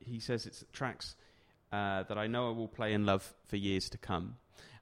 he 0.00 0.20
says 0.20 0.44
it's 0.44 0.66
tracks 0.74 1.16
uh, 1.72 2.02
that 2.04 2.18
I 2.18 2.26
know 2.26 2.48
I 2.48 2.52
will 2.52 2.68
play 2.68 2.94
and 2.94 3.06
love 3.06 3.34
for 3.46 3.56
years 3.56 3.88
to 3.90 3.98
come. 3.98 4.36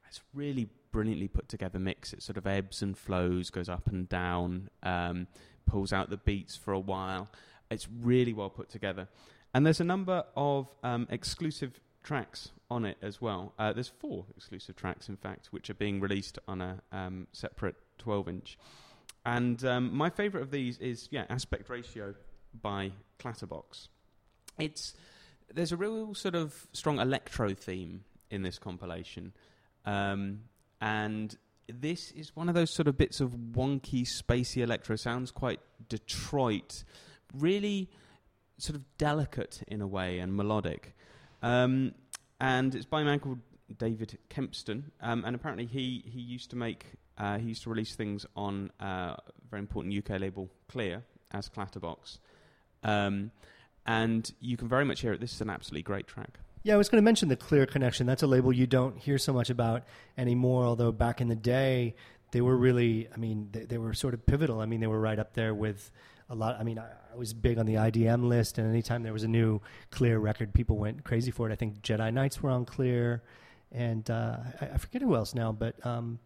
It's 0.08 0.20
really 0.34 0.68
brilliantly 0.92 1.28
put 1.28 1.48
together 1.48 1.78
mix. 1.78 2.12
It 2.12 2.22
sort 2.22 2.36
of 2.36 2.46
ebbs 2.46 2.82
and 2.82 2.96
flows, 2.96 3.50
goes 3.50 3.68
up 3.68 3.88
and 3.88 4.08
down, 4.08 4.70
um, 4.82 5.26
pulls 5.66 5.92
out 5.92 6.10
the 6.10 6.16
beats 6.16 6.56
for 6.56 6.72
a 6.72 6.80
while. 6.80 7.28
It's 7.70 7.88
really 8.02 8.32
well 8.32 8.50
put 8.50 8.68
together. 8.68 9.08
And 9.52 9.66
there's 9.66 9.80
a 9.80 9.84
number 9.84 10.24
of 10.36 10.68
um, 10.82 11.06
exclusive 11.10 11.80
tracks 12.02 12.50
on 12.70 12.84
it 12.84 12.96
as 13.02 13.20
well. 13.20 13.52
Uh, 13.58 13.72
there's 13.72 13.88
four 13.88 14.24
exclusive 14.36 14.76
tracks, 14.76 15.08
in 15.08 15.16
fact, 15.16 15.48
which 15.50 15.68
are 15.68 15.74
being 15.74 16.00
released 16.00 16.38
on 16.46 16.60
a 16.60 16.80
um, 16.92 17.26
separate 17.32 17.76
12 17.98 18.28
inch. 18.28 18.58
And 19.24 19.62
um, 19.64 19.94
my 19.94 20.08
favourite 20.08 20.44
of 20.44 20.50
these 20.50 20.78
is, 20.78 21.08
yeah, 21.10 21.24
Aspect 21.28 21.68
Ratio 21.68 22.14
by 22.62 22.92
Clatterbox. 23.18 23.88
It's 24.58 24.94
there's 25.52 25.72
a 25.72 25.76
real 25.76 26.14
sort 26.14 26.34
of 26.34 26.66
strong 26.72 26.98
electro 26.98 27.54
theme 27.54 28.04
in 28.30 28.42
this 28.42 28.58
compilation, 28.58 29.32
um, 29.84 30.40
and 30.80 31.36
this 31.68 32.12
is 32.12 32.34
one 32.34 32.48
of 32.48 32.54
those 32.54 32.74
sort 32.74 32.88
of 32.88 32.96
bits 32.96 33.20
of 33.20 33.30
wonky, 33.30 34.06
spacey 34.06 34.62
electro. 34.62 34.96
Sounds 34.96 35.30
quite 35.30 35.60
Detroit, 35.88 36.84
really 37.34 37.88
sort 38.58 38.76
of 38.76 38.84
delicate 38.98 39.62
in 39.68 39.80
a 39.80 39.86
way 39.86 40.18
and 40.18 40.34
melodic. 40.34 40.96
Um, 41.42 41.92
and 42.40 42.74
it's 42.74 42.86
by 42.86 43.02
a 43.02 43.04
man 43.04 43.20
called 43.20 43.40
David 43.78 44.18
Kempston, 44.30 44.84
um, 45.00 45.24
and 45.24 45.34
apparently 45.34 45.66
he 45.66 46.04
he 46.06 46.20
used 46.20 46.50
to 46.50 46.56
make 46.56 46.86
uh, 47.18 47.38
he 47.38 47.48
used 47.48 47.62
to 47.64 47.70
release 47.70 47.94
things 47.94 48.26
on 48.36 48.70
uh, 48.80 49.16
a 49.16 49.22
very 49.50 49.60
important 49.60 49.94
UK 49.96 50.20
label 50.20 50.48
Clear 50.68 51.02
as 51.32 51.48
Clatterbox. 51.48 52.18
Um, 52.82 53.30
and 53.86 54.30
you 54.40 54.56
can 54.56 54.68
very 54.68 54.84
much 54.84 55.00
hear 55.00 55.12
it. 55.12 55.20
This 55.20 55.32
is 55.32 55.40
an 55.40 55.50
absolutely 55.50 55.82
great 55.82 56.06
track. 56.06 56.38
Yeah, 56.62 56.74
I 56.74 56.76
was 56.76 56.88
going 56.88 57.00
to 57.00 57.04
mention 57.04 57.28
the 57.28 57.36
clear 57.36 57.64
Connection. 57.64 58.06
That's 58.06 58.24
a 58.24 58.26
label 58.26 58.52
you 58.52 58.66
don't 58.66 58.98
hear 58.98 59.18
so 59.18 59.32
much 59.32 59.50
about 59.50 59.84
anymore. 60.18 60.64
Although 60.64 60.90
back 60.90 61.20
in 61.20 61.28
the 61.28 61.36
day, 61.36 61.94
they 62.32 62.40
were 62.40 62.56
really, 62.56 63.08
I 63.14 63.16
mean, 63.18 63.50
they, 63.52 63.64
they 63.64 63.78
were 63.78 63.94
sort 63.94 64.14
of 64.14 64.26
pivotal. 64.26 64.60
I 64.60 64.66
mean, 64.66 64.80
they 64.80 64.88
were 64.88 65.00
right 65.00 65.18
up 65.18 65.34
there 65.34 65.54
with 65.54 65.90
a 66.28 66.34
lot. 66.34 66.56
I 66.58 66.64
mean, 66.64 66.80
I, 66.80 66.88
I 67.12 67.16
was 67.16 67.32
big 67.32 67.58
on 67.58 67.66
the 67.66 67.74
IDM 67.74 68.28
list, 68.28 68.58
and 68.58 68.68
anytime 68.68 69.04
there 69.04 69.12
was 69.12 69.22
a 69.22 69.28
new 69.28 69.60
clear 69.90 70.18
record, 70.18 70.52
people 70.52 70.76
went 70.76 71.04
crazy 71.04 71.30
for 71.30 71.48
it. 71.48 71.52
I 71.52 71.56
think 71.56 71.82
Jedi 71.82 72.12
Knights 72.12 72.42
were 72.42 72.50
on 72.50 72.64
clear, 72.64 73.22
and 73.70 74.10
uh, 74.10 74.38
I, 74.60 74.66
I 74.74 74.78
forget 74.78 75.02
who 75.02 75.14
else 75.14 75.34
now, 75.34 75.52
but 75.52 75.84
um, 75.86 76.18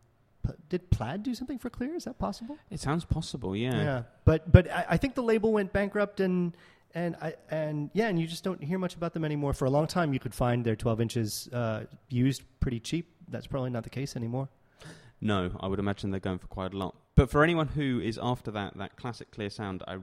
P- 0.47 0.55
did 0.71 0.91
Plaid 0.91 1.23
do 1.23 1.35
something 1.35 1.59
for 1.59 1.69
Clear? 1.69 1.95
Is 1.95 2.05
that 2.05 2.19
possible? 2.19 2.57
It 2.71 2.81
sounds 2.81 3.05
possible, 3.05 3.55
yeah. 3.55 3.83
Yeah, 3.83 4.03
but 4.25 4.51
but 4.51 4.71
I, 4.71 4.87
I 4.91 4.97
think 4.97 5.15
the 5.15 5.23
label 5.23 5.53
went 5.53 5.73
bankrupt 5.73 6.21
and 6.21 6.57
and 6.95 7.17
I 7.21 7.35
and 7.51 7.91
yeah, 7.93 8.09
and 8.09 8.19
you 8.19 8.27
just 8.27 8.45
don't 8.45 8.63
hear 8.63 8.79
much 8.79 8.95
about 8.95 9.13
them 9.15 9.25
anymore. 9.25 9.53
For 9.53 9.65
a 9.65 9.71
long 9.71 9.87
time, 9.87 10.13
you 10.13 10.21
could 10.21 10.35
find 10.35 10.65
their 10.65 10.77
12 10.77 11.01
inches 11.01 11.49
uh, 11.53 11.85
used 12.09 12.43
pretty 12.61 12.81
cheap. 12.81 13.13
That's 13.29 13.47
probably 13.47 13.71
not 13.71 13.85
the 13.85 13.91
case 13.91 14.17
anymore. 14.17 14.49
No, 15.21 15.51
I 15.61 15.67
would 15.67 15.79
imagine 15.79 16.11
they're 16.11 16.21
going 16.21 16.39
for 16.39 16.47
quite 16.47 16.73
a 16.73 16.79
lot. 16.79 16.97
But 17.15 17.31
for 17.31 17.45
anyone 17.45 17.69
who 17.69 18.01
is 18.01 18.19
after 18.23 18.51
that 18.53 18.77
that 18.79 18.97
classic 18.97 19.31
clear 19.31 19.51
sound, 19.51 19.83
I 19.87 19.99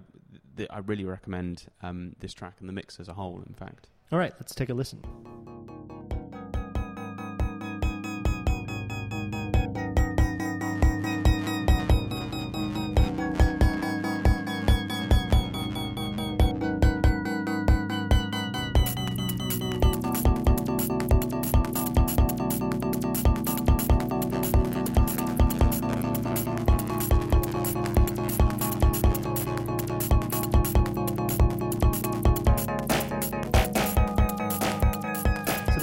th- 0.56 0.70
I 0.72 0.80
really 0.80 1.06
recommend 1.06 1.66
um, 1.82 2.16
this 2.20 2.34
track 2.34 2.56
and 2.60 2.70
the 2.70 2.74
mix 2.74 3.00
as 3.00 3.08
a 3.08 3.14
whole. 3.14 3.42
In 3.46 3.54
fact. 3.54 3.90
All 4.12 4.20
right, 4.20 4.34
let's 4.40 4.56
take 4.56 4.70
a 4.70 4.74
listen. 4.74 5.02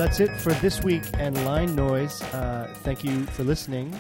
That's 0.05 0.21
it 0.21 0.37
for 0.39 0.53
this 0.55 0.83
week 0.83 1.03
and 1.15 1.35
Line 1.47 1.75
Noise. 1.75 2.21
Uh, 2.25 2.69
thank 2.83 3.05
you 3.05 3.25
for 3.25 3.43
listening. 3.43 3.99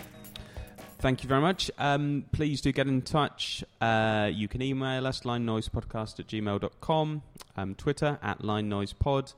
Thank 0.98 1.22
you 1.22 1.30
very 1.30 1.40
much. 1.40 1.70
Um, 1.78 2.26
please 2.30 2.60
do 2.60 2.72
get 2.72 2.86
in 2.86 3.00
touch. 3.00 3.64
Uh, 3.80 4.28
you 4.30 4.46
can 4.46 4.60
email 4.60 5.06
us, 5.06 5.20
linenoisepodcast 5.20 6.20
at 6.20 6.26
gmail.com, 6.26 7.22
um, 7.56 7.74
Twitter 7.76 8.18
at 8.22 8.44
line 8.44 8.68
noise 8.68 8.92
pod. 8.92 9.32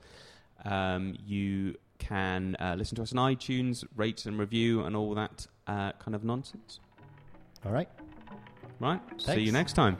Um, 0.65 1.15
you 1.25 1.75
can 1.99 2.57
uh, 2.59 2.75
listen 2.77 2.97
to 2.97 3.03
us 3.03 3.13
on 3.13 3.33
iTunes, 3.33 3.85
rate 3.95 4.25
and 4.25 4.37
review, 4.37 4.81
and 4.81 4.93
all 4.93 5.15
that 5.15 5.47
uh, 5.67 5.93
kind 5.93 6.15
of 6.15 6.25
nonsense. 6.25 6.81
All 7.65 7.71
right. 7.71 7.87
Right? 8.81 8.99
See 9.19 9.39
you 9.39 9.53
next 9.53 9.71
time. 9.71 9.97